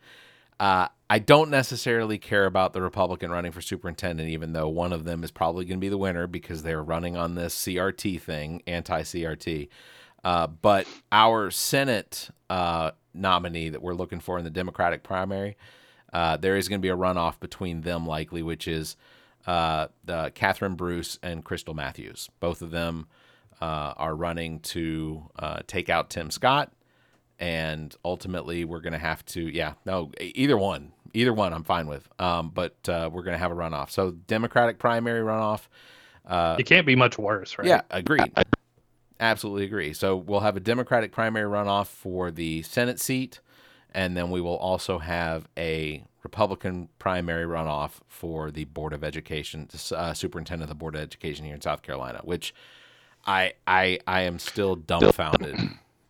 Uh, 0.60 0.88
I 1.12 1.18
don't 1.18 1.50
necessarily 1.50 2.18
care 2.18 2.46
about 2.46 2.72
the 2.72 2.80
Republican 2.80 3.32
running 3.32 3.50
for 3.50 3.60
superintendent, 3.60 4.28
even 4.28 4.52
though 4.52 4.68
one 4.68 4.92
of 4.92 5.04
them 5.04 5.24
is 5.24 5.32
probably 5.32 5.64
going 5.64 5.78
to 5.78 5.84
be 5.84 5.88
the 5.88 5.98
winner 5.98 6.28
because 6.28 6.62
they're 6.62 6.84
running 6.84 7.16
on 7.16 7.34
this 7.34 7.52
CRT 7.56 8.20
thing, 8.20 8.62
anti-CRT. 8.68 9.68
Uh, 10.22 10.46
but 10.46 10.86
our 11.10 11.50
Senate 11.50 12.30
uh, 12.48 12.92
nominee 13.12 13.70
that 13.70 13.82
we're 13.82 13.92
looking 13.92 14.20
for 14.20 14.38
in 14.38 14.44
the 14.44 14.50
Democratic 14.50 15.02
primary, 15.02 15.56
uh, 16.12 16.36
there 16.36 16.56
is 16.56 16.68
going 16.68 16.80
to 16.80 16.82
be 16.82 16.90
a 16.90 16.96
runoff 16.96 17.40
between 17.40 17.80
them, 17.80 18.06
likely, 18.06 18.44
which 18.44 18.68
is 18.68 18.96
uh, 19.48 19.88
the 20.04 20.30
Catherine 20.36 20.76
Bruce 20.76 21.18
and 21.24 21.44
Krystle 21.44 21.74
Matthews. 21.74 22.30
Both 22.38 22.62
of 22.62 22.70
them 22.70 23.08
uh, 23.60 23.94
are 23.96 24.14
running 24.14 24.60
to 24.60 25.28
uh, 25.36 25.60
take 25.66 25.88
out 25.88 26.08
Tim 26.08 26.30
Scott, 26.30 26.72
and 27.40 27.96
ultimately 28.04 28.64
we're 28.64 28.80
going 28.80 28.92
to 28.92 28.98
have 28.98 29.24
to, 29.26 29.42
yeah, 29.48 29.74
no, 29.84 30.12
either 30.20 30.56
one, 30.56 30.92
either 31.14 31.32
one, 31.32 31.52
I'm 31.52 31.64
fine 31.64 31.86
with. 31.86 32.08
Um, 32.18 32.50
but 32.50 32.76
uh, 32.88 33.10
we're 33.12 33.22
going 33.22 33.34
to 33.34 33.38
have 33.38 33.52
a 33.52 33.54
runoff. 33.54 33.90
So 33.90 34.12
Democratic 34.12 34.78
primary 34.78 35.20
runoff. 35.20 35.62
it 36.58 36.64
can't 36.64 36.86
be 36.86 36.96
much 36.96 37.18
worse, 37.18 37.58
right? 37.58 37.66
Yeah, 37.66 37.82
agreed. 37.90 38.32
Absolutely 39.18 39.64
agree. 39.64 39.92
So 39.92 40.16
we'll 40.16 40.40
have 40.40 40.56
a 40.56 40.60
Democratic 40.60 41.12
primary 41.12 41.48
runoff 41.48 41.88
for 41.88 42.30
the 42.30 42.62
Senate 42.62 43.00
seat, 43.00 43.40
and 43.92 44.16
then 44.16 44.30
we 44.30 44.40
will 44.40 44.56
also 44.56 44.98
have 44.98 45.46
a 45.58 46.04
Republican 46.22 46.88
primary 46.98 47.44
runoff 47.44 47.92
for 48.08 48.50
the 48.50 48.64
Board 48.64 48.92
of 48.92 49.04
Education, 49.04 49.68
uh, 49.94 50.14
superintendent 50.14 50.64
of 50.64 50.68
the 50.68 50.78
Board 50.78 50.94
of 50.94 51.02
Education 51.02 51.44
here 51.44 51.54
in 51.54 51.60
South 51.60 51.82
Carolina. 51.82 52.20
Which 52.24 52.54
I 53.26 53.52
I 53.66 53.98
I 54.06 54.22
am 54.22 54.38
still 54.38 54.74
dumbfounded 54.76 55.56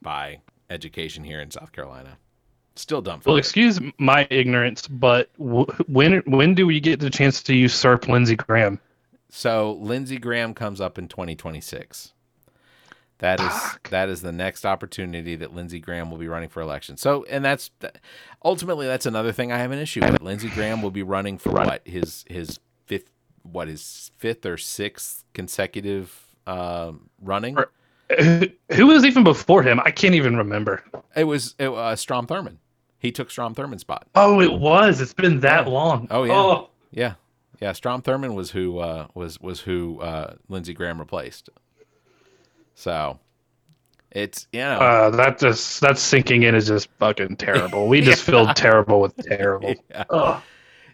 by 0.03 0.41
education 0.69 1.25
here 1.25 1.41
in 1.41 1.51
South 1.51 1.73
Carolina. 1.73 2.19
Still 2.77 3.03
dumb. 3.03 3.21
Well, 3.27 3.37
excuse 3.37 3.79
my 3.99 4.27
ignorance, 4.31 4.87
but 4.89 5.29
w- 5.39 5.67
when 5.87 6.23
when 6.27 6.55
do 6.55 6.67
we 6.67 6.81
get 6.81 7.01
the 7.01 7.11
chance 7.11 7.43
to 7.45 7.55
usurp 7.55 8.09
Lindsey 8.09 8.37
Graham? 8.37 8.79
So 9.29 9.73
Lindsey 9.81 10.19
Graham 10.19 10.55
comes 10.55 10.81
up 10.81 10.99
in 10.99 11.09
2026. 11.09 12.13
That 13.19 13.39
is 13.39 13.47
Fuck. 13.53 13.91
that 13.91 14.09
is 14.09 14.23
the 14.23 14.33
next 14.33 14.65
opportunity 14.65 15.37
that 15.37 15.55
Lindsey 15.55 15.79
Graham 15.79 16.11
will 16.11 16.17
be 16.17 16.27
running 16.29 16.49
for 16.49 16.63
election. 16.63 16.97
So, 16.97 17.25
and 17.25 17.45
that's 17.45 17.71
ultimately 18.43 18.87
that's 18.87 19.05
another 19.05 19.31
thing 19.33 19.53
I 19.53 19.59
have 19.59 19.73
an 19.73 19.79
issue 19.79 20.01
with. 20.01 20.23
Lindsey 20.23 20.49
Graham 20.49 20.81
will 20.81 20.91
be 20.91 21.03
running 21.03 21.37
for 21.37 21.53
what 21.53 21.83
his 21.87 22.25
his 22.31 22.59
fifth 22.87 23.11
what 23.43 23.69
his 23.69 24.11
fifth 24.17 24.47
or 24.47 24.57
sixth 24.57 25.25
consecutive 25.35 26.19
um, 26.47 27.11
running. 27.21 27.59
Or- 27.59 27.71
Who 28.73 28.87
was 28.87 29.05
even 29.05 29.25
before 29.25 29.63
him? 29.63 29.81
I 29.85 29.91
can't 29.91 30.15
even 30.15 30.37
remember. 30.37 30.83
It 31.17 31.25
was 31.25 31.55
it, 31.59 31.69
uh, 31.69 31.95
Strom 31.97 32.27
Thurmond. 32.27 32.57
He 32.99 33.11
took 33.13 33.31
Strom 33.31 33.55
Thurmond's 33.55 33.81
spot. 33.83 34.07
Oh, 34.15 34.41
it 34.41 34.53
was. 34.53 35.01
It's 35.01 35.15
been 35.15 35.41
that 35.41 35.67
Yeah. 35.67 35.73
long. 35.73 36.07
Oh, 36.11 36.25
yeah. 36.25 36.65
Yeah, 36.93 37.15
yeah. 37.61 37.73
Strom 37.73 38.03
Thurmond 38.03 38.35
was 38.35 38.51
who 38.51 38.79
uh, 38.79 39.07
was 39.15 39.41
was 39.41 39.61
who 39.61 40.01
uh, 40.01 40.35
Lindsey 40.49 40.75
Graham 40.75 40.99
replaced. 40.99 41.49
So 42.75 43.19
it's 44.11 44.49
you 44.53 44.61
know 44.61 44.79
Uh, 44.79 45.11
that 45.11 45.39
just 45.39 45.81
that's 45.81 46.01
sinking 46.03 46.43
in 46.43 46.55
is 46.55 46.67
just 46.67 46.89
fucking 46.99 47.37
terrible. 47.37 47.87
We 47.89 48.01
just 48.03 48.23
feel 48.25 48.53
terrible 48.55 49.01
with 49.01 49.17
terrible. 49.17 49.75
Yeah. 49.91 50.05
Ugh. 50.11 50.43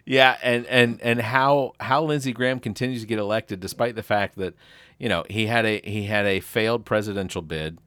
Yeah, 0.05 0.37
and 0.41 0.65
and 0.67 1.01
and 1.01 1.19
how 1.19 1.73
how 1.81 2.03
Lindsey 2.03 2.31
Graham 2.31 2.59
continues 2.61 3.01
to 3.01 3.07
get 3.07 3.19
elected 3.19 3.59
despite 3.59 3.95
the 3.95 4.03
fact 4.03 4.37
that 4.37 4.53
you 4.97 5.09
know 5.09 5.23
he 5.29 5.45
had 5.47 5.65
a 5.65 5.81
he 5.83 6.03
had 6.03 6.25
a 6.25 6.39
failed 6.39 6.85
presidential 6.85 7.41
bid. 7.41 7.79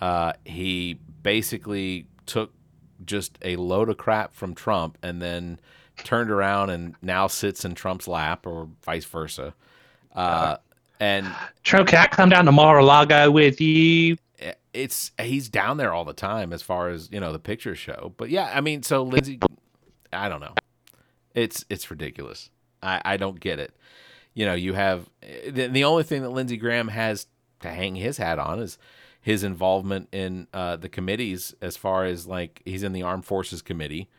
Uh, 0.00 0.32
he 0.44 0.98
basically 1.22 2.06
took 2.26 2.52
just 3.04 3.38
a 3.42 3.56
load 3.56 3.88
of 3.88 3.96
crap 3.96 4.34
from 4.34 4.54
Trump 4.54 4.98
and 5.02 5.22
then 5.22 5.58
turned 6.04 6.30
around 6.30 6.70
and 6.70 6.94
now 7.00 7.26
sits 7.26 7.64
in 7.64 7.74
Trump's 7.74 8.06
lap 8.06 8.46
or 8.46 8.68
vice 8.84 9.04
versa. 9.04 9.54
Uh, 10.14 10.56
and 11.00 11.26
Trump, 11.62 11.88
can 11.88 11.98
I 11.98 12.06
come 12.06 12.28
down 12.28 12.46
to 12.46 12.52
Mar-a-Lago 12.52 13.30
with 13.30 13.60
you? 13.60 14.16
it's 14.76 15.10
he's 15.20 15.48
down 15.48 15.78
there 15.78 15.92
all 15.92 16.04
the 16.04 16.12
time 16.12 16.52
as 16.52 16.62
far 16.62 16.90
as 16.90 17.08
you 17.10 17.18
know 17.18 17.32
the 17.32 17.38
pictures 17.38 17.78
show. 17.78 18.12
But 18.16 18.30
yeah, 18.30 18.52
I 18.54 18.60
mean, 18.60 18.82
so 18.82 19.02
Lindsey, 19.02 19.40
I 20.12 20.28
don't 20.28 20.40
know, 20.40 20.54
it's 21.34 21.64
it's 21.70 21.90
ridiculous. 21.90 22.50
I 22.82 23.00
I 23.04 23.16
don't 23.16 23.40
get 23.40 23.58
it. 23.58 23.74
You 24.36 24.44
know, 24.44 24.52
you 24.52 24.74
have 24.74 25.08
the, 25.22 25.68
the 25.68 25.84
only 25.84 26.02
thing 26.02 26.20
that 26.20 26.28
Lindsey 26.28 26.58
Graham 26.58 26.88
has 26.88 27.26
to 27.60 27.70
hang 27.70 27.96
his 27.96 28.18
hat 28.18 28.38
on 28.38 28.60
is 28.60 28.76
his 29.18 29.42
involvement 29.42 30.10
in 30.12 30.46
uh, 30.52 30.76
the 30.76 30.90
committees 30.90 31.54
as 31.62 31.78
far 31.78 32.04
as 32.04 32.26
like 32.26 32.60
he's 32.66 32.82
in 32.82 32.92
the 32.92 33.02
Armed 33.02 33.24
Forces 33.24 33.62
Committee. 33.62 34.10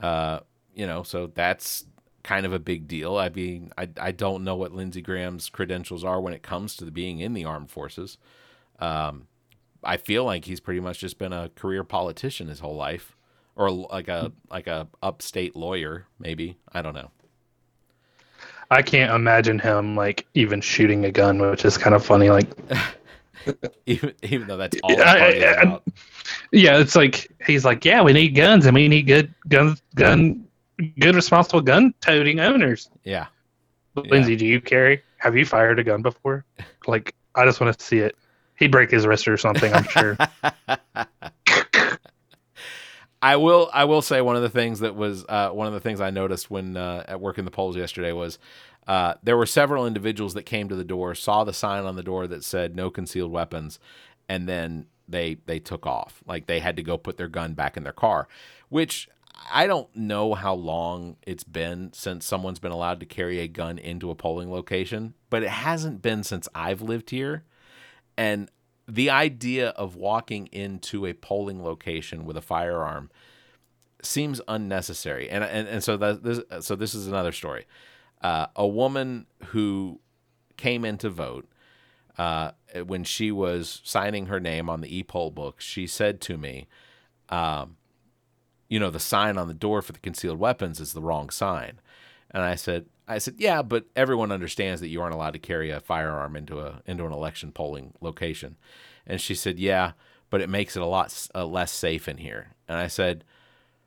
Uh, 0.00 0.40
you 0.74 0.86
know, 0.86 1.02
so 1.02 1.26
that's 1.26 1.84
kind 2.22 2.46
of 2.46 2.52
a 2.54 2.58
big 2.58 2.88
deal. 2.88 3.18
I 3.18 3.28
mean, 3.28 3.70
I 3.76 3.90
I 4.00 4.10
don't 4.10 4.42
know 4.42 4.56
what 4.56 4.72
Lindsey 4.72 5.02
Graham's 5.02 5.50
credentials 5.50 6.02
are 6.02 6.18
when 6.18 6.32
it 6.32 6.42
comes 6.42 6.74
to 6.76 6.86
the 6.86 6.90
being 6.90 7.20
in 7.20 7.34
the 7.34 7.44
armed 7.44 7.70
forces. 7.70 8.16
Um, 8.78 9.26
I 9.84 9.98
feel 9.98 10.24
like 10.24 10.46
he's 10.46 10.60
pretty 10.60 10.80
much 10.80 10.98
just 11.00 11.18
been 11.18 11.34
a 11.34 11.50
career 11.50 11.84
politician 11.84 12.48
his 12.48 12.60
whole 12.60 12.74
life, 12.74 13.18
or 13.54 13.70
like 13.70 14.08
a 14.08 14.32
like 14.50 14.66
a 14.66 14.88
upstate 15.02 15.54
lawyer, 15.54 16.06
maybe. 16.18 16.56
I 16.72 16.80
don't 16.80 16.94
know. 16.94 17.10
I 18.70 18.82
can't 18.82 19.12
imagine 19.12 19.58
him 19.58 19.96
like 19.96 20.26
even 20.34 20.60
shooting 20.60 21.04
a 21.04 21.10
gun, 21.10 21.38
which 21.40 21.64
is 21.64 21.78
kind 21.78 21.94
of 21.94 22.04
funny. 22.04 22.30
Like, 22.30 22.48
Even 23.86 24.12
even 24.22 24.46
though 24.48 24.58
that's 24.58 24.76
all 24.82 25.00
I- 25.00 25.54
I- 25.62 25.80
yeah, 26.52 26.78
it's 26.78 26.94
like 26.94 27.30
he's 27.46 27.64
like, 27.64 27.84
yeah, 27.84 28.02
we 28.02 28.12
need 28.12 28.30
guns 28.30 28.66
and 28.66 28.74
we 28.74 28.88
need 28.88 29.02
good 29.06 29.32
guns, 29.48 29.80
gun, 29.94 30.46
good 30.98 31.14
responsible 31.14 31.62
gun 31.62 31.94
toting 32.02 32.40
owners. 32.40 32.90
Yeah, 33.04 33.26
Lindsey, 33.94 34.36
do 34.36 34.44
you 34.44 34.60
carry? 34.60 35.02
Have 35.16 35.34
you 35.36 35.46
fired 35.46 35.78
a 35.78 35.84
gun 35.84 36.02
before? 36.02 36.44
Like, 36.86 37.14
I 37.34 37.44
just 37.46 37.60
want 37.60 37.76
to 37.78 37.82
see 37.84 37.98
it. 38.00 38.16
He'd 38.56 38.70
break 38.72 38.90
his 38.90 39.06
wrist 39.06 39.26
or 39.28 39.36
something. 39.38 39.72
I'm 39.72 39.84
sure. 39.84 40.16
I 43.20 43.36
will. 43.36 43.68
I 43.72 43.84
will 43.84 44.02
say 44.02 44.20
one 44.20 44.36
of 44.36 44.42
the 44.42 44.48
things 44.48 44.80
that 44.80 44.94
was 44.94 45.24
uh, 45.28 45.50
one 45.50 45.66
of 45.66 45.72
the 45.72 45.80
things 45.80 46.00
I 46.00 46.10
noticed 46.10 46.50
when 46.50 46.76
uh, 46.76 47.04
at 47.08 47.20
working 47.20 47.44
the 47.44 47.50
polls 47.50 47.76
yesterday 47.76 48.12
was 48.12 48.38
uh, 48.86 49.14
there 49.22 49.36
were 49.36 49.46
several 49.46 49.86
individuals 49.86 50.34
that 50.34 50.44
came 50.44 50.68
to 50.68 50.76
the 50.76 50.84
door, 50.84 51.14
saw 51.14 51.44
the 51.44 51.52
sign 51.52 51.84
on 51.84 51.96
the 51.96 52.02
door 52.02 52.26
that 52.28 52.44
said 52.44 52.76
"No 52.76 52.90
concealed 52.90 53.32
weapons," 53.32 53.80
and 54.28 54.48
then 54.48 54.86
they 55.08 55.38
they 55.46 55.58
took 55.58 55.84
off. 55.84 56.22
Like 56.26 56.46
they 56.46 56.60
had 56.60 56.76
to 56.76 56.82
go 56.82 56.96
put 56.96 57.16
their 57.16 57.28
gun 57.28 57.54
back 57.54 57.76
in 57.76 57.82
their 57.82 57.92
car, 57.92 58.28
which 58.68 59.08
I 59.52 59.66
don't 59.66 59.94
know 59.96 60.34
how 60.34 60.54
long 60.54 61.16
it's 61.26 61.44
been 61.44 61.92
since 61.92 62.24
someone's 62.24 62.60
been 62.60 62.72
allowed 62.72 63.00
to 63.00 63.06
carry 63.06 63.40
a 63.40 63.48
gun 63.48 63.78
into 63.78 64.10
a 64.10 64.14
polling 64.14 64.50
location, 64.50 65.14
but 65.28 65.42
it 65.42 65.50
hasn't 65.50 66.02
been 66.02 66.22
since 66.22 66.48
I've 66.54 66.82
lived 66.82 67.10
here, 67.10 67.44
and 68.16 68.48
the 68.88 69.10
idea 69.10 69.68
of 69.70 69.96
walking 69.96 70.46
into 70.46 71.04
a 71.04 71.12
polling 71.12 71.62
location 71.62 72.24
with 72.24 72.36
a 72.36 72.42
firearm 72.42 73.10
seems 74.02 74.40
unnecessary. 74.48 75.28
And 75.28 75.44
and, 75.44 75.68
and 75.68 75.84
so 75.84 75.96
that 75.98 76.22
this 76.22 76.40
so 76.64 76.74
this 76.74 76.94
is 76.94 77.06
another 77.06 77.32
story. 77.32 77.66
Uh, 78.22 78.46
a 78.56 78.66
woman 78.66 79.26
who 79.46 80.00
came 80.56 80.84
in 80.84 80.98
to 80.98 81.10
vote 81.10 81.46
uh, 82.16 82.52
when 82.86 83.04
she 83.04 83.30
was 83.30 83.80
signing 83.84 84.26
her 84.26 84.40
name 84.40 84.68
on 84.68 84.80
the 84.80 84.96
e-poll 84.96 85.30
book, 85.30 85.60
she 85.60 85.86
said 85.86 86.20
to 86.22 86.36
me, 86.36 86.66
um, 87.28 87.76
"You 88.68 88.80
know, 88.80 88.90
the 88.90 88.98
sign 88.98 89.36
on 89.36 89.48
the 89.48 89.54
door 89.54 89.82
for 89.82 89.92
the 89.92 90.00
concealed 90.00 90.38
weapons 90.38 90.80
is 90.80 90.94
the 90.94 91.02
wrong 91.02 91.28
sign." 91.28 91.80
And 92.30 92.42
I 92.42 92.54
said, 92.54 92.86
"I 93.06 93.18
said, 93.18 93.34
yeah, 93.38 93.62
but 93.62 93.86
everyone 93.96 94.32
understands 94.32 94.80
that 94.80 94.88
you 94.88 95.00
aren't 95.00 95.14
allowed 95.14 95.32
to 95.32 95.38
carry 95.38 95.70
a 95.70 95.80
firearm 95.80 96.36
into 96.36 96.60
a 96.60 96.82
into 96.86 97.06
an 97.06 97.12
election 97.12 97.52
polling 97.52 97.94
location." 98.00 98.56
And 99.06 99.20
she 99.20 99.34
said, 99.34 99.58
"Yeah, 99.58 99.92
but 100.30 100.40
it 100.40 100.48
makes 100.48 100.76
it 100.76 100.82
a 100.82 100.86
lot 100.86 101.28
uh, 101.34 101.46
less 101.46 101.72
safe 101.72 102.08
in 102.08 102.18
here." 102.18 102.54
And 102.68 102.78
I 102.78 102.86
said, 102.86 103.24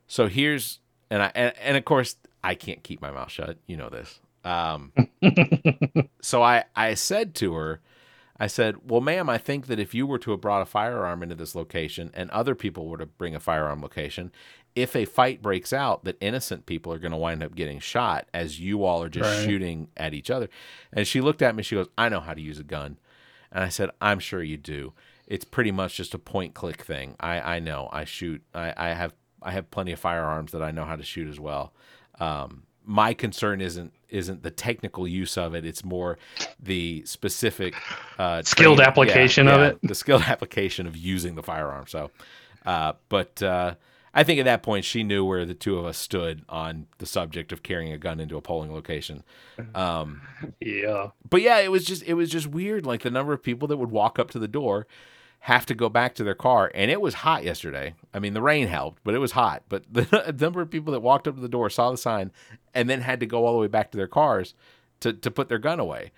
"So 0.07 0.27
here's," 0.27 0.79
and 1.09 1.23
I 1.23 1.31
and, 1.35 1.53
and 1.61 1.77
of 1.77 1.85
course 1.85 2.15
I 2.43 2.55
can't 2.55 2.83
keep 2.83 3.01
my 3.01 3.11
mouth 3.11 3.31
shut. 3.31 3.57
You 3.67 3.77
know 3.77 3.89
this. 3.89 4.19
Um, 4.43 4.91
so 6.21 6.41
I 6.41 6.65
I 6.75 6.93
said 6.95 7.35
to 7.35 7.53
her. 7.55 7.81
I 8.39 8.47
said, 8.47 8.89
Well, 8.89 9.01
ma'am, 9.01 9.29
I 9.29 9.37
think 9.37 9.67
that 9.67 9.79
if 9.79 9.93
you 9.93 10.07
were 10.07 10.17
to 10.17 10.31
have 10.31 10.41
brought 10.41 10.63
a 10.63 10.65
firearm 10.65 11.21
into 11.21 11.35
this 11.35 11.53
location 11.53 12.09
and 12.15 12.27
other 12.31 12.55
people 12.55 12.87
were 12.87 12.97
to 12.97 13.05
bring 13.05 13.35
a 13.35 13.39
firearm 13.39 13.83
location, 13.83 14.31
if 14.75 14.95
a 14.95 15.05
fight 15.05 15.41
breaks 15.41 15.73
out, 15.73 16.03
that 16.05 16.17
innocent 16.21 16.65
people 16.65 16.93
are 16.93 16.99
going 16.99 17.11
to 17.11 17.17
wind 17.17 17.43
up 17.43 17.55
getting 17.55 17.79
shot 17.79 18.27
as 18.33 18.59
you 18.59 18.83
all 18.85 19.03
are 19.03 19.09
just 19.09 19.29
Right. 19.29 19.45
shooting 19.45 19.89
at 19.97 20.13
each 20.13 20.29
other. 20.29 20.47
And 20.93 21.05
she 21.07 21.19
looked 21.21 21.41
at 21.41 21.55
me, 21.55 21.63
she 21.63 21.75
goes, 21.75 21.87
I 21.97 22.09
know 22.09 22.19
how 22.21 22.33
to 22.33 22.41
use 22.41 22.59
a 22.59 22.63
gun. 22.63 22.97
And 23.51 23.63
I 23.63 23.69
said, 23.69 23.89
I'm 23.99 24.19
sure 24.19 24.41
you 24.41 24.57
do. 24.57 24.93
It's 25.27 25.43
pretty 25.45 25.71
much 25.71 25.95
just 25.97 26.13
a 26.13 26.19
point 26.19 26.53
click 26.53 26.81
thing. 26.83 27.15
I, 27.19 27.55
I 27.55 27.59
know. 27.59 27.89
I 27.91 28.05
shoot. 28.05 28.41
I, 28.53 28.73
I 28.77 28.89
have 28.93 29.13
I 29.43 29.51
have 29.51 29.71
plenty 29.71 29.91
of 29.91 29.99
firearms 29.99 30.51
that 30.51 30.61
I 30.61 30.71
know 30.71 30.85
how 30.85 30.95
to 30.95 31.03
shoot 31.03 31.27
as 31.27 31.39
well. 31.39 31.73
Um, 32.19 32.63
my 32.85 33.13
concern 33.13 33.59
isn't 33.61 33.93
isn't 34.09 34.43
the 34.43 34.51
technical 34.51 35.07
use 35.07 35.37
of 35.37 35.55
it. 35.55 35.65
It's 35.65 35.83
more 35.85 36.17
the 36.61 37.03
specific 37.05 37.75
uh, 38.19 38.41
Skilled 38.43 38.77
training- 38.77 38.87
application 38.89 39.47
of 39.47 39.61
it. 39.61 39.79
The 39.83 39.95
skilled 39.95 40.21
application 40.27 40.85
of 40.87 40.95
using 40.97 41.35
the 41.35 41.43
firearm. 41.43 41.87
So, 41.87 42.11
uh, 42.65 42.93
but 43.09 43.41
uh, 43.41 43.75
I 44.13 44.23
think 44.23 44.39
at 44.39 44.45
that 44.45 44.61
point 44.61 44.83
she 44.83 45.03
knew 45.03 45.23
where 45.23 45.45
the 45.45 45.53
two 45.53 45.77
of 45.79 45.85
us 45.85 45.97
stood 45.97 46.43
on 46.49 46.87
the 46.97 47.05
subject 47.05 47.51
of 47.51 47.63
carrying 47.63 47.93
a 47.93 47.97
gun 47.97 48.19
into 48.19 48.35
a 48.37 48.41
polling 48.41 48.73
location. 48.73 49.23
Um, 49.73 50.21
Yeah. 50.59 51.09
but 51.29 51.41
yeah, 51.41 51.59
it 51.59 51.71
was 51.71 51.85
just 51.85 52.03
it 52.03 52.15
was 52.15 52.29
just 52.29 52.47
weird. 52.47 52.85
Like 52.85 53.03
the 53.03 53.11
number 53.11 53.31
of 53.33 53.41
people 53.41 53.67
that 53.69 53.77
would 53.77 53.91
walk 53.91 54.19
up 54.19 54.29
to 54.31 54.39
the 54.39 54.47
door 54.47 54.85
have 55.45 55.65
to 55.65 55.73
go 55.73 55.89
back 55.89 56.13
to 56.15 56.23
their 56.23 56.35
car, 56.35 56.71
and 56.75 56.91
it 56.91 57.01
was 57.01 57.15
hot 57.15 57.43
yesterday. 57.43 57.95
I 58.13 58.19
mean, 58.19 58.33
the 58.33 58.41
rain 58.43 58.67
helped, 58.67 58.99
but 59.03 59.15
it 59.15 59.19
was 59.19 59.31
hot. 59.31 59.63
But 59.69 59.85
the 59.91 60.35
number 60.39 60.61
of 60.61 60.69
people 60.69 60.91
that 60.93 60.99
walked 60.99 61.27
up 61.27 61.35
to 61.35 61.41
the 61.41 61.47
door, 61.49 61.69
saw 61.69 61.89
the 61.89 61.97
sign, 61.97 62.31
and 62.73 62.89
then 62.89 63.01
had 63.01 63.19
to 63.21 63.25
go 63.25 63.45
all 63.45 63.53
the 63.53 63.59
way 63.59 63.67
back 63.67 63.91
to 63.91 63.97
their 63.97 64.07
cars 64.07 64.53
to 64.99 65.13
to 65.13 65.31
put 65.31 65.47
their 65.49 65.57
gun 65.57 65.79
away 65.79 66.11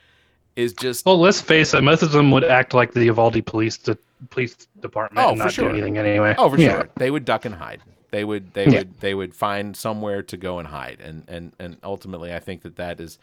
is 0.55 0.73
just 0.73 1.05
Well, 1.05 1.19
let's 1.19 1.41
face 1.41 1.73
it. 1.73 1.81
Most 1.81 2.03
of 2.03 2.11
them 2.11 2.31
would 2.31 2.43
act 2.43 2.73
like 2.73 2.93
the 2.93 3.05
Uvalde 3.05 3.45
police 3.45 3.77
de- 3.77 3.97
police 4.29 4.55
department 4.79 5.25
Oh, 5.25 5.29
and 5.31 5.37
for 5.39 5.43
not 5.45 5.53
sure. 5.53 5.65
do 5.69 5.75
anything 5.75 5.97
anyway. 5.97 6.35
Oh, 6.37 6.49
for 6.49 6.57
Yeah. 6.59 6.69
sure. 6.71 6.89
They 6.95 7.11
would 7.11 7.25
duck 7.25 7.45
and 7.45 7.55
hide. 7.55 7.81
They 8.11 8.23
would 8.23 8.53
they 8.53 8.65
Yeah. 8.67 8.79
would 8.79 8.99
they 8.99 9.13
would 9.15 9.33
find 9.35 9.75
somewhere 9.75 10.21
to 10.23 10.37
go 10.37 10.59
and 10.59 10.67
hide. 10.67 10.99
And 11.03 11.23
and 11.27 11.53
and 11.59 11.77
ultimately, 11.83 12.33
I 12.33 12.39
think 12.39 12.61
that 12.61 12.75
that 12.75 12.99
is 12.99 13.17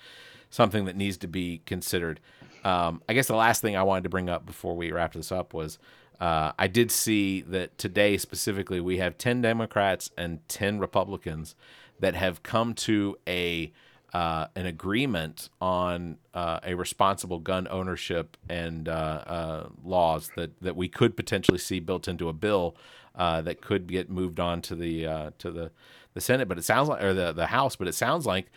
something 0.50 0.84
that 0.86 0.96
needs 0.96 1.16
to 1.18 1.28
be 1.28 1.62
considered. 1.66 2.18
Um, 2.64 3.00
I 3.08 3.14
guess 3.14 3.28
the 3.28 3.36
last 3.36 3.62
thing 3.62 3.76
I 3.76 3.82
wanted 3.84 4.02
to 4.04 4.10
bring 4.10 4.28
up 4.28 4.44
before 4.44 4.74
we 4.76 4.90
wrap 4.92 5.12
this 5.14 5.30
up 5.32 5.54
was 5.54 5.78
uh, 6.20 6.52
I 6.58 6.66
did 6.66 6.90
see 6.90 7.40
that 7.42 7.78
today 7.78 8.18
specifically 8.18 8.80
we 8.80 8.98
have 8.98 9.16
ten 9.16 9.40
Democrats 9.40 10.10
and 10.18 10.46
ten 10.48 10.78
Republicans 10.78 11.54
that 12.00 12.14
have 12.14 12.42
come 12.42 12.74
to 12.74 13.16
a 13.26 13.72
uh, 14.12 14.46
an 14.56 14.66
agreement 14.66 15.50
on 15.60 16.18
uh, 16.34 16.60
a 16.64 16.74
responsible 16.74 17.38
gun 17.38 17.68
ownership 17.70 18.36
and 18.48 18.88
uh, 18.88 18.92
uh, 19.26 19.68
laws 19.84 20.30
that, 20.36 20.60
that 20.60 20.76
we 20.76 20.88
could 20.88 21.16
potentially 21.16 21.58
see 21.58 21.78
built 21.78 22.08
into 22.08 22.28
a 22.28 22.32
bill 22.32 22.76
uh, 23.14 23.40
that 23.40 23.60
could 23.60 23.86
get 23.86 24.10
moved 24.10 24.40
on 24.40 24.60
to 24.62 24.74
the 24.74 25.06
uh, 25.06 25.30
to 25.38 25.50
the, 25.50 25.70
the 26.14 26.20
Senate. 26.20 26.48
But 26.48 26.58
it 26.58 26.64
sounds 26.64 26.88
like 26.88 27.02
or 27.02 27.14
the 27.14 27.32
the 27.32 27.46
House. 27.46 27.76
But 27.76 27.88
it 27.88 27.94
sounds 27.94 28.26
like 28.26 28.50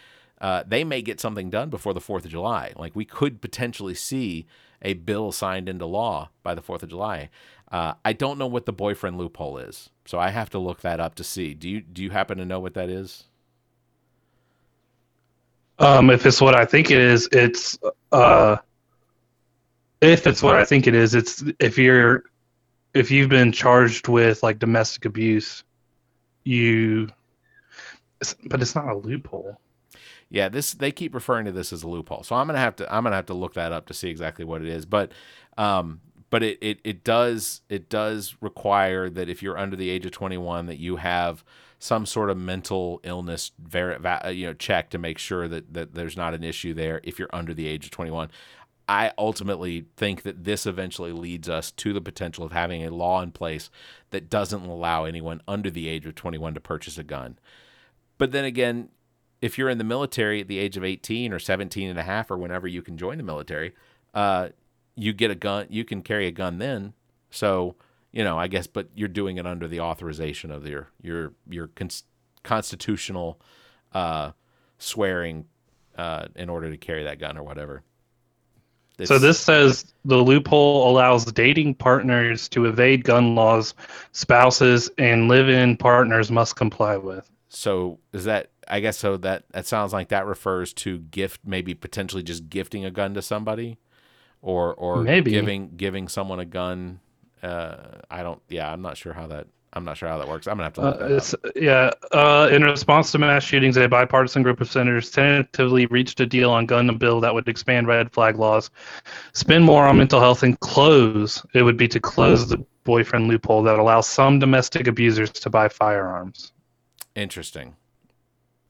they 0.67 0.83
may 0.83 1.01
get 1.01 1.19
something 1.19 1.49
done 1.49 1.69
before 1.69 1.93
the 1.93 2.01
Fourth 2.01 2.25
of 2.25 2.31
July. 2.31 2.73
Like 2.75 2.95
we 2.95 3.05
could 3.05 3.41
potentially 3.41 3.95
see 3.95 4.45
a 4.81 4.93
bill 4.93 5.31
signed 5.31 5.69
into 5.69 5.85
law 5.85 6.29
by 6.41 6.55
the 6.55 6.61
Fourth 6.61 6.83
of 6.83 6.89
July. 6.89 7.29
I 7.71 8.13
don't 8.13 8.37
know 8.37 8.47
what 8.47 8.65
the 8.65 8.73
boyfriend 8.73 9.17
loophole 9.17 9.57
is, 9.57 9.89
so 10.05 10.19
I 10.19 10.29
have 10.29 10.49
to 10.51 10.59
look 10.59 10.81
that 10.81 10.99
up 10.99 11.15
to 11.15 11.23
see. 11.23 11.53
Do 11.53 11.69
you 11.69 11.81
do 11.81 12.03
you 12.03 12.11
happen 12.11 12.37
to 12.37 12.45
know 12.45 12.59
what 12.59 12.75
that 12.75 12.89
is? 12.89 13.25
Um, 15.79 16.09
if 16.09 16.25
it's 16.25 16.39
what 16.39 16.55
I 16.55 16.65
think 16.65 16.91
it 16.91 16.99
is, 16.99 17.27
it's 17.31 17.77
uh, 18.11 18.57
if 20.01 20.27
it's 20.27 20.43
what 20.43 20.55
I 20.55 20.65
think 20.65 20.87
it 20.87 20.93
is, 20.93 21.15
it's 21.15 21.43
if 21.59 21.77
you're 21.77 22.23
if 22.93 23.09
you've 23.09 23.29
been 23.29 23.51
charged 23.51 24.07
with 24.07 24.43
like 24.43 24.59
domestic 24.59 25.05
abuse, 25.05 25.63
you. 26.43 27.09
But 28.45 28.61
it's 28.61 28.75
not 28.75 28.87
a 28.87 28.95
loophole. 28.95 29.59
Yeah, 30.29 30.49
this 30.49 30.73
they 30.73 30.91
keep 30.91 31.13
referring 31.13 31.45
to 31.45 31.51
this 31.51 31.73
as 31.73 31.83
a 31.83 31.87
loophole. 31.87 32.23
So 32.23 32.35
I'm 32.35 32.47
gonna 32.47 32.59
have 32.59 32.75
to 32.77 32.93
I'm 32.93 33.03
gonna 33.03 33.15
have 33.15 33.25
to 33.27 33.33
look 33.33 33.55
that 33.55 33.71
up 33.71 33.87
to 33.87 33.93
see 33.93 34.09
exactly 34.09 34.45
what 34.45 34.61
it 34.61 34.67
is. 34.67 34.85
But 34.85 35.11
um, 35.57 36.01
but 36.29 36.41
it, 36.41 36.57
it 36.61 36.79
it 36.83 37.03
does 37.03 37.61
it 37.69 37.89
does 37.89 38.35
require 38.41 39.09
that 39.09 39.29
if 39.29 39.43
you're 39.43 39.57
under 39.57 39.75
the 39.75 39.89
age 39.89 40.05
of 40.05 40.11
21 40.11 40.65
that 40.67 40.79
you 40.79 40.95
have 40.95 41.43
some 41.83 42.05
sort 42.05 42.29
of 42.29 42.37
mental 42.37 43.01
illness 43.03 43.51
ver- 43.59 43.97
va- 43.99 44.27
uh, 44.27 44.29
you 44.29 44.47
know 44.47 44.53
check 44.53 44.89
to 44.89 44.97
make 44.97 45.17
sure 45.17 45.49
that 45.49 45.73
that 45.73 45.93
there's 45.93 46.15
not 46.15 46.33
an 46.33 46.41
issue 46.41 46.73
there 46.73 47.01
if 47.03 47.19
you're 47.19 47.29
under 47.33 47.53
the 47.53 47.67
age 47.67 47.83
of 47.83 47.91
21. 47.91 48.31
I 48.87 49.11
ultimately 49.17 49.85
think 49.97 50.23
that 50.23 50.45
this 50.45 50.65
eventually 50.65 51.11
leads 51.11 51.49
us 51.49 51.71
to 51.71 51.91
the 51.91 51.99
potential 51.99 52.45
of 52.45 52.53
having 52.53 52.85
a 52.85 52.89
law 52.89 53.21
in 53.21 53.31
place 53.31 53.69
that 54.11 54.29
doesn't 54.29 54.65
allow 54.65 55.03
anyone 55.03 55.41
under 55.45 55.69
the 55.69 55.89
age 55.89 56.05
of 56.05 56.15
21 56.15 56.53
to 56.53 56.61
purchase 56.61 56.97
a 56.97 57.03
gun. 57.03 57.37
But 58.17 58.31
then 58.31 58.45
again, 58.45 58.89
if 59.41 59.57
you're 59.57 59.69
in 59.69 59.77
the 59.77 59.83
military 59.83 60.39
at 60.39 60.47
the 60.47 60.59
age 60.59 60.77
of 60.77 60.85
18 60.85 61.33
or 61.33 61.39
17 61.39 61.89
and 61.89 61.99
a 61.99 62.03
half 62.03 62.31
or 62.31 62.37
whenever 62.37 62.67
you 62.67 62.81
can 62.81 62.97
join 62.97 63.17
the 63.17 63.23
military, 63.23 63.73
uh, 64.13 64.49
you 64.95 65.11
get 65.11 65.31
a 65.31 65.35
gun, 65.35 65.67
you 65.69 65.83
can 65.83 66.01
carry 66.01 66.27
a 66.27 66.31
gun 66.31 66.59
then. 66.59 66.93
So, 67.29 67.75
you 68.13 68.23
know, 68.23 68.37
I 68.37 68.47
guess, 68.47 68.67
but 68.67 68.89
you're 68.95 69.09
doing 69.09 69.37
it 69.37 69.45
under 69.45 69.67
the 69.67 69.81
authorization 69.81 70.51
of 70.51 70.65
your, 70.65 70.89
your, 71.01 71.33
your 71.49 71.67
cons- 71.67 72.03
constitutional, 72.43 73.41
uh, 73.91 74.31
swearing, 74.77 75.45
uh, 75.97 76.27
in 76.35 76.49
order 76.49 76.69
to 76.71 76.77
carry 76.77 77.03
that 77.03 77.19
gun 77.19 77.37
or 77.37 77.43
whatever. 77.43 77.83
So 79.05 79.17
this 79.17 79.39
says 79.39 79.91
the 80.05 80.17
loophole 80.17 80.89
allows 80.89 81.25
dating 81.25 81.75
partners 81.75 82.47
to 82.49 82.65
evade 82.65 83.03
gun 83.03 83.33
laws 83.33 83.73
spouses 84.11 84.89
and 84.97 85.27
live-in 85.27 85.77
partners 85.77 86.29
must 86.29 86.55
comply 86.55 86.97
with. 86.97 87.29
So 87.49 87.99
is 88.13 88.25
that 88.25 88.51
I 88.67 88.79
guess 88.79 88.97
so 88.97 89.17
that 89.17 89.45
that 89.51 89.65
sounds 89.65 89.93
like 89.93 90.09
that 90.09 90.25
refers 90.27 90.73
to 90.73 90.99
gift 90.99 91.41
maybe 91.43 91.73
potentially 91.73 92.23
just 92.23 92.49
gifting 92.49 92.85
a 92.85 92.91
gun 92.91 93.15
to 93.15 93.21
somebody 93.21 93.79
or 94.41 94.73
or 94.75 95.03
Maybe. 95.03 95.31
giving 95.31 95.75
giving 95.75 96.07
someone 96.07 96.39
a 96.39 96.45
gun 96.45 96.99
uh 97.43 97.99
I 98.09 98.23
don't 98.23 98.41
yeah 98.49 98.71
I'm 98.71 98.81
not 98.81 98.97
sure 98.97 99.13
how 99.13 99.27
that 99.27 99.47
I'm 99.75 99.83
not 99.85 99.97
sure 99.97 100.07
how 100.07 100.17
that 100.19 100.27
works 100.27 100.47
I'm 100.47 100.53
gonna 100.57 100.65
have 100.65 100.73
to 100.73 100.81
look 100.81 100.95
Uh, 101.01 101.07
that 101.07 101.33
up. 101.45 101.51
yeah. 101.55 101.89
Uh, 102.11 102.47
in 102.51 102.61
response 102.63 103.11
to 103.11 103.17
mass 103.17 103.43
shootings, 103.43 103.75
a 103.75 103.87
bipartisan 103.87 104.43
group 104.43 104.61
of 104.61 104.69
senators 104.71 105.09
tentatively 105.09 105.87
reached 105.87 106.19
a 106.19 106.27
deal 106.27 106.51
on 106.51 106.67
gun 106.67 106.95
bill 106.97 107.19
that 107.21 107.33
would 107.33 107.47
expand 107.47 107.87
red 107.87 108.11
flag 108.13 108.37
laws, 108.37 108.69
spend 109.33 109.65
more 109.65 109.87
on 109.87 109.97
mental 109.97 110.19
health, 110.19 110.43
and 110.43 110.59
close. 110.59 111.43
It 111.55 111.63
would 111.63 111.75
be 111.77 111.87
to 111.87 111.99
close 111.99 112.47
the 112.49 112.63
boyfriend 112.83 113.27
loophole 113.27 113.63
that 113.63 113.79
allows 113.79 114.07
some 114.07 114.37
domestic 114.37 114.85
abusers 114.87 115.31
to 115.31 115.49
buy 115.49 115.69
firearms. 115.69 116.53
Interesting. 117.15 117.75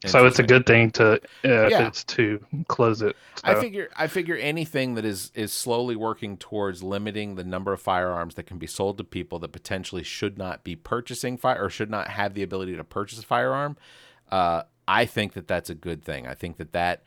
So 0.06 0.26
it's 0.26 0.40
a 0.40 0.44
good 0.44 0.66
thing 0.66 0.92
to 0.92 1.14
uh, 1.14 1.18
Yeah. 1.44 1.68
if 1.68 1.88
it's 1.88 2.04
to 2.06 2.44
close 2.68 3.02
it. 3.02 3.16
I 3.44 3.56
figure 3.56 3.90
I 3.96 4.08
figure 4.08 4.36
anything 4.36 4.96
that 4.96 5.06
is 5.06 5.32
is 5.36 5.54
slowly 5.54 5.96
working 5.96 6.38
towards 6.38 6.84
limiting 6.84 7.36
the 7.36 7.44
number 7.44 7.74
of 7.74 7.82
firearms 7.82 8.36
that 8.36 8.44
can 8.44 8.58
be 8.58 8.68
sold 8.68 8.98
to 8.98 9.04
people 9.04 9.40
that 9.40 9.52
potentially 9.52 10.04
should 10.04 10.38
not 10.38 10.64
be 10.64 10.76
purchasing 10.76 11.38
fire 11.38 11.64
or 11.64 11.70
should 11.70 11.90
not 11.90 12.10
have 12.10 12.34
the 12.34 12.44
ability 12.44 12.76
to 12.76 12.84
purchase 12.84 13.20
a 13.20 13.24
firearm. 13.24 13.78
Uh, 14.32 14.64
I 14.88 15.06
think 15.06 15.34
that 15.34 15.48
that's 15.48 15.70
a 15.70 15.76
good 15.76 16.04
thing. 16.04 16.28
I 16.28 16.34
think 16.34 16.58
that 16.58 16.74
that 16.74 17.04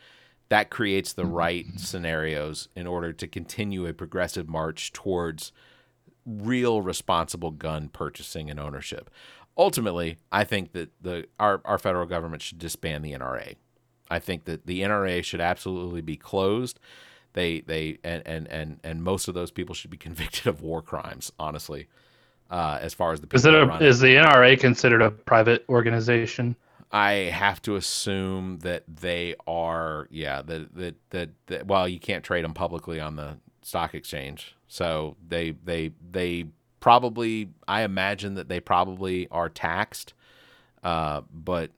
that 0.48 0.70
creates 0.70 1.12
the 1.12 1.26
right 1.26 1.66
scenarios 1.76 2.68
in 2.76 2.86
order 2.86 3.12
to 3.12 3.26
continue 3.26 3.86
a 3.86 3.92
progressive 3.92 4.48
march 4.48 4.92
towards 4.92 5.52
real 6.24 6.82
responsible 6.82 7.50
gun 7.52 7.88
purchasing 7.88 8.50
and 8.50 8.58
ownership. 8.58 9.10
Ultimately, 9.58 10.18
I 10.30 10.44
think 10.44 10.72
that 10.72 10.90
the 11.00 11.26
our, 11.40 11.60
our 11.64 11.78
federal 11.78 12.06
government 12.06 12.42
should 12.42 12.58
disband 12.58 13.04
the 13.04 13.12
NRA. 13.12 13.56
I 14.10 14.18
think 14.18 14.44
that 14.44 14.66
the 14.66 14.82
NRA 14.82 15.24
should 15.24 15.40
absolutely 15.40 16.02
be 16.02 16.16
closed. 16.16 16.78
They 17.32 17.60
they 17.60 17.98
and 18.04 18.22
and 18.26 18.46
and 18.48 18.80
and 18.84 19.02
most 19.02 19.28
of 19.28 19.34
those 19.34 19.50
people 19.50 19.74
should 19.74 19.90
be 19.90 19.96
convicted 20.08 20.46
of 20.46 20.62
war 20.62 20.82
crimes. 20.82 21.32
Honestly, 21.38 21.88
uh, 22.50 22.78
as 22.80 22.94
far 22.94 23.12
as 23.12 23.20
the 23.20 23.26
people 23.26 23.38
Is 23.38 23.46
it 23.46 23.54
a, 23.54 23.84
is 23.84 24.00
the 24.00 24.14
NRA 24.14 24.58
considered 24.58 25.02
a 25.02 25.10
private 25.10 25.64
organization? 25.68 26.56
I 26.92 27.12
have 27.12 27.60
to 27.62 27.76
assume 27.76 28.60
that 28.60 28.84
they 28.86 29.34
are, 29.46 30.06
yeah, 30.10 30.42
that 30.42 30.74
that 30.74 30.94
that, 31.10 31.30
that 31.46 31.66
well, 31.66 31.88
you 31.88 31.98
can't 31.98 32.24
trade 32.24 32.44
them 32.44 32.54
publicly 32.54 33.00
on 33.00 33.16
the 33.16 33.38
stock 33.62 33.94
exchange, 33.94 34.54
so 34.68 35.16
they 35.26 35.50
they 35.50 35.90
they 36.10 36.46
probably, 36.86 37.48
I 37.66 37.82
imagine 37.82 38.34
that 38.34 38.48
they 38.48 38.60
probably 38.60 39.26
are 39.32 39.48
taxed, 39.48 40.14
uh, 40.84 41.22
but 41.34 41.72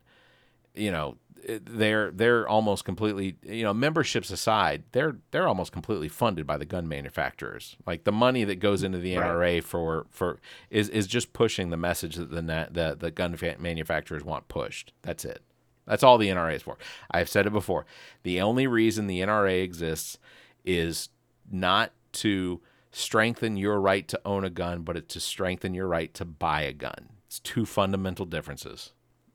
you 0.74 0.90
know 0.90 1.16
they're 1.48 2.10
they're 2.10 2.46
almost 2.46 2.84
completely 2.84 3.36
you 3.42 3.62
know 3.62 3.72
memberships 3.72 4.30
aside 4.30 4.82
they're 4.92 5.16
they're 5.30 5.48
almost 5.48 5.72
completely 5.72 6.08
funded 6.08 6.46
by 6.46 6.58
the 6.58 6.66
gun 6.66 6.86
manufacturers. 6.86 7.74
Like 7.86 8.04
the 8.04 8.12
money 8.12 8.44
that 8.44 8.56
goes 8.56 8.82
into 8.82 8.98
the 8.98 9.14
NRA 9.14 9.62
for 9.62 10.04
for 10.10 10.40
is 10.68 10.90
is 10.90 11.06
just 11.06 11.32
pushing 11.32 11.70
the 11.70 11.78
message 11.78 12.16
that 12.16 12.30
the 12.30 12.42
the 12.70 12.96
the 13.00 13.10
gun 13.10 13.34
manufacturers 13.58 14.22
want 14.22 14.48
pushed. 14.48 14.92
That's 15.00 15.24
it. 15.24 15.40
That's 15.86 16.02
all 16.02 16.18
the 16.18 16.28
NRA 16.28 16.56
is 16.56 16.62
for. 16.62 16.76
I've 17.10 17.30
said 17.30 17.46
it 17.46 17.52
before. 17.54 17.86
The 18.24 18.42
only 18.42 18.66
reason 18.66 19.06
the 19.06 19.20
NRA 19.20 19.62
exists 19.62 20.18
is 20.66 21.08
not 21.50 21.92
to 22.12 22.60
strengthen 22.90 23.56
your 23.56 23.80
right 23.80 24.08
to 24.08 24.20
own 24.24 24.44
a 24.44 24.50
gun 24.50 24.82
but 24.82 24.96
it's 24.96 25.14
to 25.14 25.20
strengthen 25.20 25.74
your 25.74 25.86
right 25.86 26.14
to 26.14 26.24
buy 26.24 26.62
a 26.62 26.72
gun 26.72 27.08
it's 27.26 27.38
two 27.40 27.66
fundamental 27.66 28.24
differences 28.24 28.92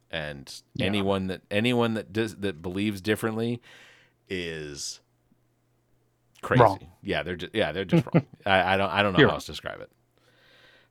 and 0.10 0.62
Yeah. 0.76 0.88
anyone 0.88 1.28
that 1.28 1.42
anyone 1.52 1.94
that 1.96 2.12
does 2.14 2.36
that 2.38 2.62
believes 2.62 3.02
differently 3.02 3.62
is 4.30 5.00
crazy. 6.42 6.62
Wrong. 6.64 6.80
Yeah, 7.02 7.24
they're 7.24 7.36
just 7.36 7.56
yeah 7.56 7.72
they're 7.72 7.86
just 7.86 8.06
wrong. 8.14 8.26
I, 8.46 8.74
I 8.74 8.78
don't 8.78 8.90
I 8.90 9.02
don't 9.04 9.14
know 9.14 9.20
You're 9.20 9.28
how 9.30 9.36
else 9.36 9.46
to 9.46 9.52
describe 9.54 9.82
it. 9.82 9.90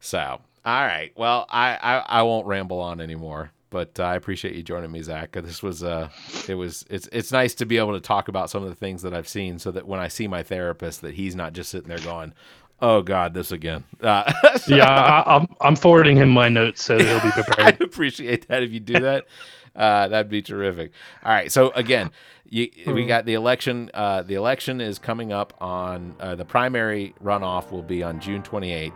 So 0.01 0.19
all 0.65 0.87
right, 0.87 1.13
well 1.17 1.47
I 1.51 1.77
I, 1.81 1.99
I 2.21 2.23
won't 2.23 2.47
ramble 2.47 2.81
on 2.81 3.01
anymore. 3.01 3.51
But 3.73 3.99
uh, 3.99 4.05
I 4.05 4.15
appreciate 4.17 4.55
you 4.55 4.63
joining 4.63 4.93
me, 4.93 5.03
Zac. 5.03 5.33
This 5.33 5.63
was 5.65 5.83
uh, 5.83 6.11
it 6.49 6.55
was 6.55 6.85
it's 6.91 7.09
it's 7.11 7.33
nice 7.33 7.55
to 7.57 7.67
be 7.67 7.79
able 7.79 7.95
to 7.95 8.01
talk 8.01 8.29
about 8.29 8.51
some 8.51 8.63
of 8.63 8.69
the 8.69 8.77
things 8.77 9.03
that 9.03 9.15
I've 9.15 9.29
seen, 9.29 9.59
so 9.59 9.73
that 9.73 9.89
when 9.89 9.99
I 9.99 10.09
see 10.09 10.29
my 10.29 10.45
therapist, 10.45 11.01
that 11.01 11.15
he's 11.15 11.35
not 11.35 11.55
just 11.55 11.71
sitting 11.71 11.89
there 11.89 11.99
going, 11.99 12.35
"Oh 12.81 13.03
God, 13.03 13.35
this 13.35 13.51
again." 13.51 13.85
Uh, 14.01 14.33
Yeah, 14.69 14.89
I, 14.89 15.37
I'm 15.37 15.49
I'm 15.61 15.77
forwarding 15.77 16.19
him 16.19 16.29
my 16.29 16.49
notes 16.51 16.85
so 16.85 16.99
he'll 16.99 17.21
be 17.23 17.31
prepared. 17.33 17.75
I'd 17.75 17.83
appreciate 17.83 18.47
that 18.49 18.63
if 18.63 18.73
you 18.73 18.81
do 18.81 19.01
that. 19.01 19.27
Uh, 19.75 20.09
that'd 20.09 20.31
be 20.31 20.43
terrific. 20.43 20.93
All 21.25 21.33
right. 21.33 21.51
So 21.51 21.71
again, 21.71 22.11
you, 22.49 22.69
we 22.89 23.07
got 23.07 23.25
the 23.25 23.35
election. 23.35 23.91
Uh, 23.95 24.23
the 24.23 24.35
election 24.35 24.83
is 24.83 24.99
coming 24.99 25.33
up 25.33 25.55
on 25.63 26.15
uh, 26.21 26.35
the 26.35 26.45
primary 26.45 27.15
runoff 27.25 27.71
will 27.73 27.83
be 27.83 28.03
on 28.03 28.21
June 28.21 28.43
28th. 28.43 28.93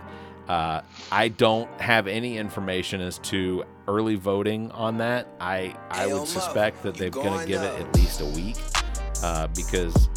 Uh, 0.49 0.80
I 1.11 1.28
don't 1.28 1.68
have 1.80 2.07
any 2.07 2.38
information 2.38 3.01
as 3.01 3.18
to 3.18 3.64
early 3.88 4.14
voting 4.16 4.70
on 4.72 4.99
that. 4.99 5.26
I 5.40 5.74
I 5.90 6.07
would 6.07 6.28
suspect 6.28 6.82
that 6.84 6.94
they're 6.94 7.11
going 7.11 7.38
to 7.40 7.47
give 7.47 7.62
it 7.62 7.80
at 7.80 7.94
least 7.97 8.20
a 8.20 8.26
week 8.26 8.57
uh, 9.22 9.49
because 9.49 10.09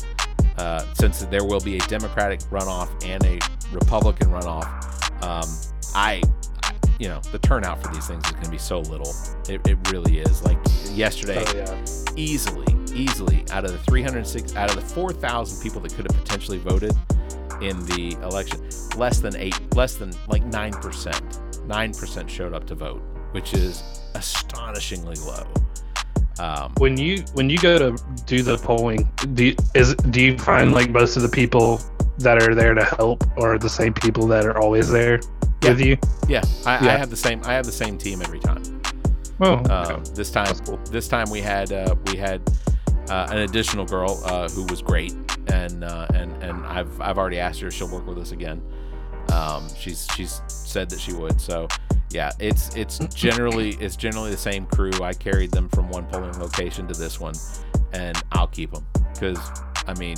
uh, 0.58 0.86
since 0.94 1.22
there 1.26 1.44
will 1.44 1.62
be 1.62 1.78
a 1.78 1.80
Democratic 1.82 2.40
runoff 2.52 2.90
and 3.06 3.24
a 3.26 3.40
Republican 3.72 4.28
runoff, 4.30 4.66
um, 5.24 5.48
I, 5.96 6.22
I, 6.64 6.74
you 7.00 7.08
know, 7.08 7.22
the 7.32 7.40
turnout 7.40 7.82
for 7.82 7.92
these 7.94 8.08
things 8.08 8.24
is 8.26 8.32
going 8.32 8.44
to 8.46 8.52
be 8.52 8.58
so 8.58 8.80
little. 8.82 9.14
It, 9.48 9.66
it 9.68 9.78
really 9.92 10.20
is. 10.20 10.44
Like 10.44 10.58
yesterday, 10.92 11.44
Oh, 11.48 11.54
yeah. 11.56 11.86
easily, 12.18 12.66
easily 12.94 13.46
out 13.52 13.64
of 13.66 13.72
the 13.72 13.78
306, 13.80 14.56
out 14.56 14.70
of 14.70 14.76
the 14.76 14.82
4,000 14.82 15.64
people 15.64 15.80
that 15.82 15.94
could 15.94 16.12
have 16.12 16.22
potentially 16.24 16.58
voted 16.58 16.92
in 17.62 17.86
the 17.86 18.14
election, 18.24 18.60
less 18.98 19.20
than 19.20 19.36
eight, 19.36 19.60
less 19.76 19.96
than 19.96 20.12
like 20.28 20.44
nine 20.46 20.74
percent, 20.74 21.40
nine 21.66 21.94
percent 21.94 22.30
showed 22.30 22.54
up 22.54 22.66
to 22.68 22.76
vote, 22.76 23.02
which 23.32 23.54
is 23.54 23.84
astonishingly 24.16 25.16
low. 25.18 25.46
Um, 26.40 26.74
When 26.78 26.98
you 26.98 27.24
when 27.34 27.50
you 27.50 27.58
go 27.58 27.78
to 27.78 28.04
do 28.26 28.44
the 28.44 28.58
polling, 28.58 29.12
do 29.34 29.46
you, 29.48 29.56
is 29.76 29.94
do 29.96 30.22
you 30.22 30.38
find 30.38 30.72
like 30.74 30.90
most 30.90 31.18
of 31.18 31.22
the 31.22 31.30
people 31.30 31.82
that 32.20 32.42
are 32.42 32.56
there 32.56 32.74
to 32.74 32.84
help 32.84 33.24
are 33.38 33.58
the 33.58 33.70
same 33.70 33.94
people 33.94 34.26
that 34.28 34.46
are 34.46 34.58
always 34.58 34.90
there 34.90 35.20
Yeah. 35.64 35.70
with 35.72 35.82
you? 35.82 35.98
yeah, 36.30 36.42
I, 36.66 36.76
I 36.76 36.98
have 36.98 37.10
the 37.10 37.18
same. 37.18 37.42
I 37.44 37.54
have 37.54 37.66
the 37.66 37.72
same 37.74 37.98
team 37.98 38.22
every 38.22 38.40
time. 38.40 38.64
Oh, 39.42 39.54
okay. 39.54 39.72
Um, 39.74 40.04
this 40.16 40.32
time, 40.32 40.54
cool. 40.66 40.78
this 40.92 41.08
time 41.08 41.30
we 41.30 41.40
had 41.42 41.72
uh, 41.74 41.96
we 42.08 42.18
had 42.18 42.42
uh, 43.10 43.28
an 43.32 43.40
additional 43.40 43.86
girl 43.86 44.22
uh, 44.26 44.48
who 44.50 44.64
was 44.66 44.82
great, 44.82 45.14
and 45.52 45.84
uh, 45.84 46.08
and 46.14 46.32
and 46.44 46.66
I've 46.66 47.00
I've 47.02 47.18
already 47.18 47.40
asked 47.40 47.62
her 47.62 47.68
if 47.68 47.74
she'll 47.74 47.90
work 47.92 48.06
with 48.08 48.18
us 48.18 48.32
again. 48.32 48.62
Um, 49.32 49.68
she's 49.78 50.08
she's 50.16 50.42
said 50.48 50.90
that 50.90 51.00
she 51.00 51.14
would. 51.14 51.40
So 51.40 51.68
yeah, 52.12 52.32
it's 52.40 52.76
it's 52.76 53.00
generally 53.14 53.70
it's 53.80 53.96
generally 53.96 54.32
the 54.32 54.38
same 54.38 54.66
crew. 54.68 54.92
I 55.02 55.14
carried 55.14 55.52
them 55.52 55.70
from 55.70 55.90
one 55.90 56.06
polling 56.08 56.38
location 56.40 56.88
to 56.88 57.00
this 57.00 57.20
one, 57.20 57.36
and 57.94 58.22
I'll 58.32 58.48
keep 58.48 58.72
them 58.72 58.86
because 59.14 59.40
I 59.88 59.94
mean 60.00 60.18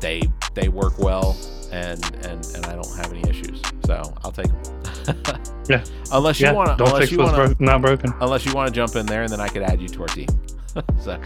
they 0.00 0.22
they 0.54 0.68
work 0.68 0.98
well, 0.98 1.36
and 1.72 2.04
and 2.24 2.44
and 2.54 2.66
I 2.66 2.74
don't 2.74 2.96
have 2.96 3.12
any 3.12 3.28
issues. 3.28 3.60
So 3.86 4.14
I'll 4.24 4.32
take 4.32 4.48
them. 4.48 5.22
Yeah. 5.66 5.82
Unless 6.12 6.40
you 6.40 6.46
yeah, 6.46 6.52
want 6.52 6.68
to, 6.68 6.76
don't 6.76 6.88
unless 6.88 7.00
fix 7.04 7.12
you 7.12 7.18
what's 7.18 7.32
want 7.32 7.58
bro- 7.58 7.66
not 7.66 7.80
broken. 7.80 8.12
unless 8.20 8.44
you 8.44 8.52
want 8.52 8.68
to 8.68 8.74
jump 8.74 8.96
in 8.96 9.06
there, 9.06 9.22
and 9.22 9.32
then 9.32 9.40
I 9.40 9.48
could 9.48 9.62
add 9.62 9.80
you 9.80 9.88
to 9.88 10.02
our 10.02 10.08
team. 10.08 10.28
so 11.00 11.18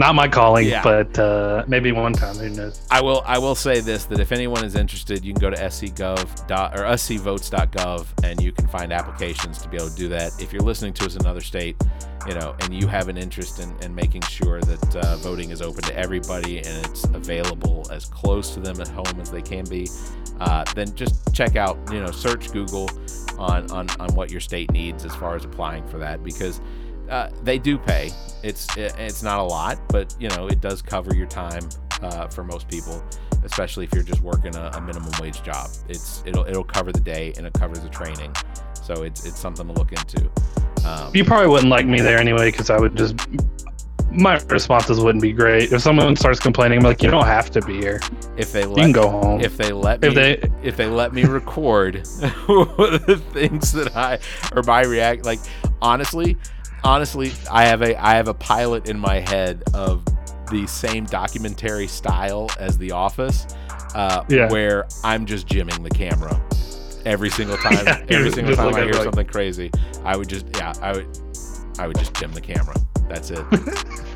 Not 0.00 0.14
my 0.14 0.28
calling, 0.28 0.66
Yeah. 0.66 0.82
but 0.82 1.18
uh, 1.18 1.62
maybe 1.68 1.92
one 1.92 2.14
time. 2.14 2.34
Who 2.36 2.48
knows? 2.48 2.80
I 2.90 3.02
will 3.02 3.22
I 3.26 3.36
will 3.36 3.54
say 3.54 3.80
this 3.80 4.06
that 4.06 4.18
if 4.18 4.32
anyone 4.32 4.64
is 4.64 4.74
interested, 4.74 5.22
you 5.22 5.34
can 5.34 5.40
go 5.42 5.50
to 5.50 5.56
scgov 5.56 6.46
dot 6.46 6.74
or 6.74 6.84
scvotes.gov 6.84 8.06
and 8.24 8.42
you 8.42 8.50
can 8.50 8.66
find 8.68 8.94
applications 8.94 9.58
to 9.60 9.68
be 9.68 9.76
able 9.76 9.90
to 9.90 9.96
do 9.96 10.08
that. 10.08 10.32
If 10.40 10.54
you're 10.54 10.62
listening 10.62 10.94
to 10.94 11.04
us 11.04 11.16
in 11.16 11.20
another 11.20 11.42
state, 11.42 11.76
you 12.26 12.32
know, 12.32 12.56
and 12.60 12.72
you 12.72 12.86
have 12.86 13.08
an 13.08 13.18
interest 13.18 13.60
in, 13.60 13.76
in 13.82 13.94
making 13.94 14.22
sure 14.22 14.62
that 14.62 14.96
uh, 14.96 15.16
voting 15.16 15.50
is 15.50 15.60
open 15.60 15.82
to 15.82 15.94
everybody 15.94 16.56
and 16.60 16.86
it's 16.86 17.04
available 17.04 17.86
as 17.90 18.06
close 18.06 18.54
to 18.54 18.60
them 18.60 18.80
at 18.80 18.88
home 18.88 19.20
as 19.20 19.30
they 19.30 19.42
can 19.42 19.66
be, 19.66 19.86
uh, 20.40 20.64
then 20.74 20.94
just 20.94 21.34
check 21.34 21.56
out, 21.56 21.76
you 21.92 22.00
know, 22.00 22.10
search 22.10 22.50
Google 22.52 22.88
on, 23.38 23.70
on, 23.70 23.90
on 24.00 24.14
what 24.14 24.30
your 24.30 24.40
state 24.40 24.72
needs 24.72 25.04
as 25.04 25.14
far 25.14 25.36
as 25.36 25.44
applying 25.44 25.86
for 25.88 25.98
that 25.98 26.22
because 26.24 26.62
uh, 27.10 27.30
they 27.42 27.58
do 27.58 27.76
pay. 27.78 28.10
It's 28.42 28.66
it's 28.76 29.22
not 29.22 29.38
a 29.38 29.42
lot, 29.42 29.78
but 29.88 30.14
you 30.18 30.28
know 30.30 30.46
it 30.46 30.60
does 30.60 30.80
cover 30.82 31.14
your 31.14 31.26
time 31.26 31.68
uh, 32.02 32.28
for 32.28 32.42
most 32.44 32.68
people, 32.68 33.02
especially 33.44 33.84
if 33.84 33.92
you're 33.92 34.02
just 34.04 34.22
working 34.22 34.54
a, 34.56 34.70
a 34.74 34.80
minimum 34.80 35.12
wage 35.20 35.42
job. 35.42 35.68
It's 35.88 36.22
it'll 36.26 36.46
it'll 36.46 36.64
cover 36.64 36.92
the 36.92 37.00
day 37.00 37.32
and 37.36 37.46
it 37.46 37.52
covers 37.54 37.80
the 37.80 37.88
training, 37.90 38.34
so 38.82 39.02
it's 39.02 39.26
it's 39.26 39.38
something 39.38 39.66
to 39.66 39.72
look 39.72 39.92
into. 39.92 40.30
Um, 40.86 41.10
You 41.14 41.24
probably 41.24 41.48
wouldn't 41.48 41.68
like 41.70 41.84
me 41.86 42.00
there 42.00 42.18
anyway 42.18 42.50
because 42.50 42.70
I 42.70 42.78
would 42.78 42.96
just. 42.96 43.14
My 44.12 44.40
responses 44.48 44.98
wouldn't 44.98 45.22
be 45.22 45.32
great. 45.32 45.70
If 45.72 45.82
someone 45.82 46.16
starts 46.16 46.40
complaining, 46.40 46.78
I'm 46.78 46.84
like, 46.84 47.00
you 47.00 47.12
don't 47.12 47.26
have 47.26 47.48
to 47.52 47.60
be 47.62 47.76
here. 47.76 48.00
if 48.36 48.50
they 48.50 48.62
You 48.62 48.74
can 48.74 48.90
go 48.90 49.08
home. 49.08 49.40
if 49.40 49.56
they 49.56 49.70
let 49.70 50.00
me 50.02 50.08
If 50.08 50.14
they- 50.14 50.50
if 50.64 50.76
they 50.76 50.86
let 50.86 51.12
me 51.14 51.22
record 51.24 51.94
the 52.04 53.22
things 53.32 53.70
that 53.72 53.96
I 53.96 54.18
or 54.56 54.64
my 54.64 54.82
react 54.82 55.24
like 55.24 55.38
honestly 55.80 56.36
honestly 56.84 57.32
I 57.50 57.64
have 57.66 57.82
a 57.82 57.96
I 58.02 58.14
have 58.14 58.28
a 58.28 58.34
pilot 58.34 58.88
in 58.88 58.98
my 58.98 59.20
head 59.20 59.62
of 59.74 60.04
the 60.50 60.66
same 60.66 61.04
documentary 61.04 61.86
style 61.86 62.50
as 62.58 62.76
The 62.78 62.90
Office 62.92 63.46
uh, 63.94 64.24
Yeah. 64.28 64.50
where 64.50 64.86
I'm 65.04 65.26
just 65.26 65.46
jimming 65.46 65.82
the 65.82 65.90
camera 65.90 66.40
every 67.04 67.30
single 67.30 67.56
time. 67.58 67.84
Yeah, 67.86 68.04
every 68.10 68.32
single 68.32 68.56
time 68.56 68.74
I 68.74 68.82
hear 68.82 68.92
like- 68.94 69.04
something 69.04 69.26
crazy 69.26 69.70
I 70.04 70.16
would 70.16 70.28
just 70.28 70.46
yeah 70.56 70.72
I 70.82 70.92
would 70.92 71.06
I 71.78 71.86
would 71.86 71.96
just 71.98 72.14
jim 72.14 72.32
the 72.32 72.40
camera. 72.40 72.74
That's 73.08 73.30
it 73.30 73.44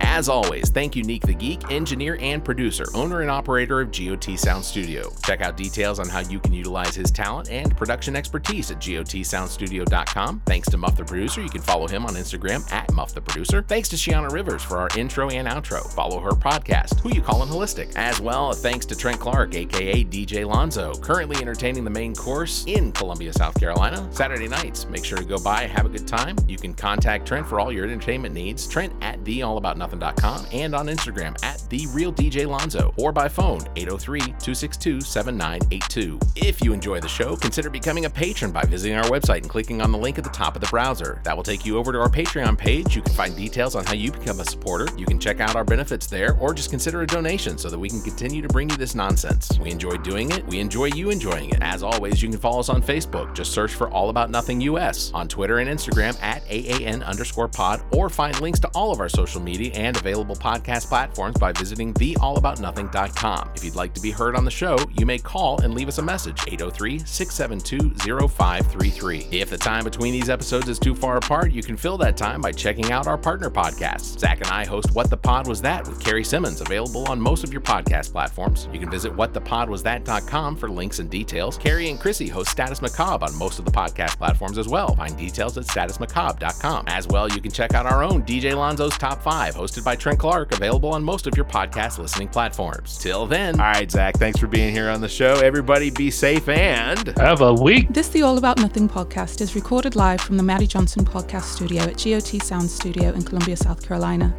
As 0.00 0.28
always, 0.28 0.70
thank 0.70 0.96
you, 0.96 1.04
Nique 1.04 1.26
the 1.26 1.34
Geek, 1.34 1.70
engineer 1.70 2.18
and 2.20 2.44
producer, 2.44 2.84
owner 2.94 3.22
and 3.22 3.30
operator 3.30 3.80
of 3.80 3.90
GOT 3.90 4.38
Sound 4.38 4.64
Studio. 4.64 5.12
Check 5.24 5.40
out 5.40 5.56
details 5.56 5.98
on 5.98 6.08
how 6.08 6.20
you 6.20 6.38
can 6.38 6.52
utilize 6.52 6.94
his 6.94 7.10
talent 7.10 7.50
and 7.50 7.76
production 7.76 8.16
expertise 8.16 8.70
at 8.70 8.78
gotsoundstudio.com. 8.78 10.42
Thanks 10.46 10.68
to 10.70 10.76
Muff 10.76 10.96
the 10.96 11.04
Producer. 11.04 11.42
You 11.42 11.48
can 11.48 11.62
follow 11.62 11.86
him 11.86 12.04
on 12.06 12.14
Instagram 12.14 12.70
at 12.72 12.92
Muff 12.92 13.14
the 13.14 13.20
Producer. 13.20 13.62
Thanks 13.62 13.88
to 13.90 13.96
Shiana 13.96 14.30
Rivers 14.30 14.62
for 14.62 14.78
our 14.78 14.88
intro 14.96 15.30
and 15.30 15.48
outro. 15.48 15.90
Follow 15.94 16.20
her 16.20 16.30
podcast, 16.32 17.00
Who 17.00 17.14
You 17.14 17.22
Callin' 17.22 17.48
Holistic. 17.48 17.94
As 17.96 18.20
well, 18.20 18.52
thanks 18.52 18.86
to 18.86 18.96
Trent 18.96 19.20
Clark, 19.20 19.54
aka 19.54 20.04
DJ 20.04 20.46
Lonzo, 20.46 20.94
currently 20.94 21.36
entertaining 21.36 21.84
the 21.84 21.90
main 21.90 22.14
course 22.14 22.64
in 22.66 22.92
Columbia, 22.92 23.32
South 23.32 23.58
Carolina. 23.58 24.06
Saturday 24.12 24.48
nights. 24.48 24.86
Make 24.88 25.04
sure 25.04 25.18
to 25.18 25.24
go 25.24 25.38
by, 25.38 25.66
have 25.66 25.86
a 25.86 25.90
good 25.90 26.06
time. 26.06 26.36
You 26.48 26.58
can 26.58 26.74
contact 26.74 27.26
Trent 27.26 27.46
for 27.46 27.60
all 27.60 27.72
your 27.72 27.84
entertainment 27.84 28.34
needs. 28.34 28.66
Trent 28.66 28.92
at 29.02 29.22
theallaboutnothing 29.24 29.85
allaboutnothing.com 29.86 30.46
and 30.52 30.74
on 30.74 30.86
Instagram 30.86 31.36
at 31.44 31.62
the 31.70 31.86
real 31.88 32.12
DJ 32.12 32.46
Lonzo 32.46 32.92
or 32.96 33.12
by 33.12 33.28
phone 33.28 33.60
803-262-7982. 33.60 36.22
If 36.36 36.62
you 36.62 36.72
enjoy 36.72 37.00
the 37.00 37.08
show, 37.08 37.34
consider 37.36 37.68
becoming 37.70 38.04
a 38.06 38.10
patron 38.10 38.50
by 38.52 38.62
visiting 38.62 38.96
our 38.96 39.04
website 39.04 39.38
and 39.38 39.48
clicking 39.48 39.80
on 39.82 39.92
the 39.92 39.98
link 39.98 40.18
at 40.18 40.24
the 40.24 40.30
top 40.30 40.56
of 40.56 40.60
the 40.60 40.66
browser. 40.68 41.20
That 41.24 41.36
will 41.36 41.44
take 41.44 41.66
you 41.66 41.78
over 41.78 41.92
to 41.92 42.00
our 42.00 42.08
Patreon 42.08 42.58
page. 42.58 42.96
You 42.96 43.02
can 43.02 43.14
find 43.14 43.36
details 43.36 43.74
on 43.74 43.84
how 43.84 43.94
you 43.94 44.12
become 44.12 44.38
a 44.40 44.44
supporter. 44.44 44.86
You 44.96 45.06
can 45.06 45.18
check 45.18 45.40
out 45.40 45.56
our 45.56 45.64
benefits 45.64 46.06
there 46.06 46.36
or 46.38 46.54
just 46.54 46.70
consider 46.70 47.02
a 47.02 47.06
donation 47.06 47.58
so 47.58 47.68
that 47.70 47.78
we 47.78 47.88
can 47.88 48.02
continue 48.02 48.42
to 48.42 48.48
bring 48.48 48.68
you 48.70 48.76
this 48.76 48.94
nonsense. 48.94 49.58
We 49.58 49.70
enjoy 49.70 49.96
doing 49.98 50.32
it. 50.32 50.46
We 50.46 50.60
enjoy 50.60 50.86
you 50.86 51.10
enjoying 51.10 51.50
it. 51.50 51.62
As 51.62 51.82
always, 51.82 52.22
you 52.22 52.28
can 52.28 52.38
follow 52.38 52.60
us 52.60 52.68
on 52.68 52.82
Facebook. 52.82 53.34
Just 53.34 53.52
search 53.52 53.74
for 53.74 53.90
All 53.90 54.10
About 54.10 54.30
Nothing 54.30 54.60
US, 54.62 55.10
on 55.12 55.28
Twitter 55.28 55.58
and 55.58 55.68
Instagram 55.68 56.16
at 56.22 56.42
AAN 56.48 57.02
underscore 57.02 57.48
pod, 57.48 57.82
or 57.92 58.08
find 58.08 58.40
links 58.40 58.60
to 58.60 58.68
all 58.68 58.92
of 58.92 59.00
our 59.00 59.08
social 59.08 59.40
media 59.40 59.72
and 59.76 59.96
available 59.96 60.34
podcast 60.34 60.88
platforms 60.88 61.38
by 61.38 61.52
visiting 61.52 61.92
theallaboutnothing.com. 61.94 63.50
If 63.54 63.64
you'd 63.64 63.76
like 63.76 63.94
to 63.94 64.00
be 64.00 64.10
heard 64.10 64.34
on 64.34 64.44
the 64.44 64.50
show, 64.50 64.78
you 64.98 65.06
may 65.06 65.18
call 65.18 65.60
and 65.60 65.74
leave 65.74 65.88
us 65.88 65.98
a 65.98 66.02
message 66.02 66.40
803 66.48 66.98
672 67.00 68.28
0533. 68.28 69.28
If 69.30 69.50
the 69.50 69.58
time 69.58 69.84
between 69.84 70.12
these 70.12 70.30
episodes 70.30 70.68
is 70.68 70.78
too 70.78 70.94
far 70.94 71.18
apart, 71.18 71.52
you 71.52 71.62
can 71.62 71.76
fill 71.76 71.98
that 71.98 72.16
time 72.16 72.40
by 72.40 72.52
checking 72.52 72.90
out 72.90 73.06
our 73.06 73.18
partner 73.18 73.50
podcasts. 73.50 74.18
Zac 74.18 74.40
and 74.40 74.48
I 74.48 74.64
host 74.64 74.94
What 74.94 75.10
the 75.10 75.16
Pod 75.16 75.46
Was 75.46 75.60
That 75.62 75.86
with 75.86 76.00
Carrie 76.00 76.24
Simmons, 76.24 76.60
available 76.60 77.06
on 77.08 77.20
most 77.20 77.44
of 77.44 77.52
your 77.52 77.62
podcast 77.62 78.12
platforms. 78.12 78.68
You 78.72 78.80
can 78.80 78.90
visit 78.90 79.14
whatthepodwasthat.com 79.14 80.56
for 80.56 80.68
links 80.68 80.98
and 80.98 81.10
details. 81.10 81.58
Carrie 81.58 81.90
and 81.90 82.00
Chrissy 82.00 82.28
host 82.28 82.50
Status 82.50 82.80
Macabre 82.80 83.26
on 83.26 83.36
most 83.36 83.58
of 83.58 83.64
the 83.64 83.70
podcast 83.70 84.16
platforms 84.16 84.58
as 84.58 84.68
well. 84.68 84.94
Find 84.96 85.16
details 85.16 85.58
at 85.58 85.64
statusmacabre.com. 85.64 86.84
As 86.86 87.06
well, 87.08 87.28
you 87.30 87.40
can 87.40 87.50
check 87.50 87.74
out 87.74 87.86
our 87.86 88.02
own 88.02 88.22
DJ 88.22 88.54
Lonzo's 88.54 88.96
Top 88.96 89.22
5, 89.22 89.56
hosted 89.66 89.84
by 89.84 89.96
Trent 89.96 90.18
Clark, 90.18 90.52
available 90.52 90.90
on 90.90 91.02
most 91.02 91.26
of 91.26 91.36
your 91.36 91.44
podcast 91.44 91.98
listening 91.98 92.28
platforms. 92.28 92.98
Till 92.98 93.26
then, 93.26 93.58
all 93.58 93.66
right, 93.66 93.90
Zac, 93.90 94.16
thanks 94.16 94.38
for 94.38 94.46
being 94.46 94.72
here 94.72 94.88
on 94.88 95.00
the 95.00 95.08
show. 95.08 95.34
Everybody 95.34 95.90
be 95.90 96.10
safe 96.10 96.48
and 96.48 97.08
Have 97.18 97.40
a 97.40 97.52
week. 97.52 97.88
This 97.90 98.08
The 98.08 98.22
All 98.22 98.38
About 98.38 98.58
Nothing 98.58 98.88
podcast 98.88 99.40
is 99.40 99.56
recorded 99.56 99.96
live 99.96 100.20
from 100.20 100.36
the 100.36 100.42
Maddie 100.42 100.68
Johnson 100.68 101.04
podcast 101.04 101.44
studio 101.44 101.82
at 101.82 102.02
GOT 102.02 102.40
Sound 102.42 102.70
Studio 102.70 103.12
in 103.12 103.22
Columbia, 103.22 103.56
South 103.56 103.84
Carolina. 103.84 104.34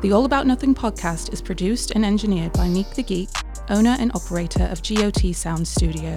The 0.00 0.12
All 0.12 0.24
About 0.24 0.46
Nothing 0.46 0.74
podcast 0.74 1.32
is 1.32 1.42
produced 1.42 1.90
and 1.90 2.04
engineered 2.04 2.54
by 2.54 2.66
Nique 2.66 2.94
the 2.94 3.02
Geek, 3.02 3.28
owner 3.68 3.96
and 4.00 4.10
operator 4.14 4.64
of 4.64 4.82
GOT 4.82 5.34
Sound 5.34 5.68
Studio. 5.68 6.16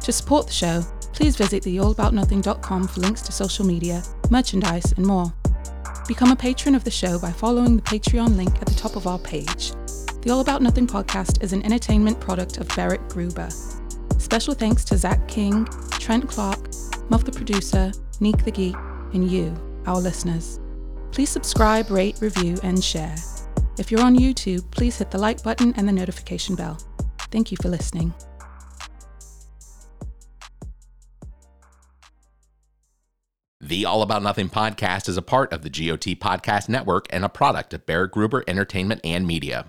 To 0.00 0.12
support 0.12 0.48
the 0.48 0.52
show, 0.52 0.82
please 1.14 1.36
visit 1.36 1.62
theallaboutnothing.com 1.62 2.88
for 2.88 3.00
links 3.00 3.22
to 3.22 3.32
social 3.32 3.64
media, 3.64 4.02
merchandise, 4.28 4.92
and 4.92 5.06
more. 5.06 5.32
Become 6.06 6.32
a 6.32 6.36
patron 6.36 6.74
of 6.74 6.84
the 6.84 6.90
show 6.90 7.18
by 7.18 7.32
following 7.32 7.76
the 7.76 7.82
Patreon 7.82 8.36
link 8.36 8.54
at 8.60 8.66
the 8.66 8.74
top 8.74 8.94
of 8.94 9.06
our 9.06 9.18
page. 9.18 9.72
The 10.20 10.30
All 10.30 10.40
About 10.40 10.60
Nothing 10.60 10.86
podcast 10.86 11.42
is 11.42 11.54
an 11.54 11.64
entertainment 11.64 12.20
product 12.20 12.58
of 12.58 12.68
Barrett 12.76 13.08
Gruber. 13.08 13.48
Special 14.18 14.52
thanks 14.52 14.84
to 14.84 14.98
Zac 14.98 15.26
King, 15.28 15.64
Trent 15.92 16.28
Clark, 16.28 16.58
Muff 17.08 17.24
the 17.24 17.32
producer, 17.32 17.90
Nique 18.20 18.44
the 18.44 18.50
Geek, 18.50 18.76
and 19.14 19.30
you, 19.30 19.54
our 19.86 19.98
listeners. 19.98 20.60
Please 21.10 21.30
subscribe, 21.30 21.90
rate, 21.90 22.18
review, 22.20 22.58
and 22.62 22.84
share. 22.84 23.14
If 23.78 23.90
you're 23.90 24.02
on 24.02 24.18
YouTube, 24.18 24.70
please 24.72 24.98
hit 24.98 25.10
the 25.10 25.18
like 25.18 25.42
button 25.42 25.72
and 25.78 25.88
the 25.88 25.92
notification 25.92 26.54
bell. 26.54 26.78
Thank 27.30 27.50
you 27.50 27.56
for 27.62 27.70
listening. 27.70 28.12
The 33.66 33.86
All 33.86 34.02
About 34.02 34.22
Nothing 34.22 34.50
podcast 34.50 35.08
is 35.08 35.16
a 35.16 35.22
part 35.22 35.50
of 35.50 35.62
the 35.62 35.70
GOT 35.70 36.20
Podcast 36.20 36.68
Network 36.68 37.06
and 37.08 37.24
a 37.24 37.30
product 37.30 37.72
of 37.72 37.86
Barrett 37.86 38.10
Gruber 38.10 38.44
Entertainment 38.46 39.00
and 39.02 39.26
Media. 39.26 39.62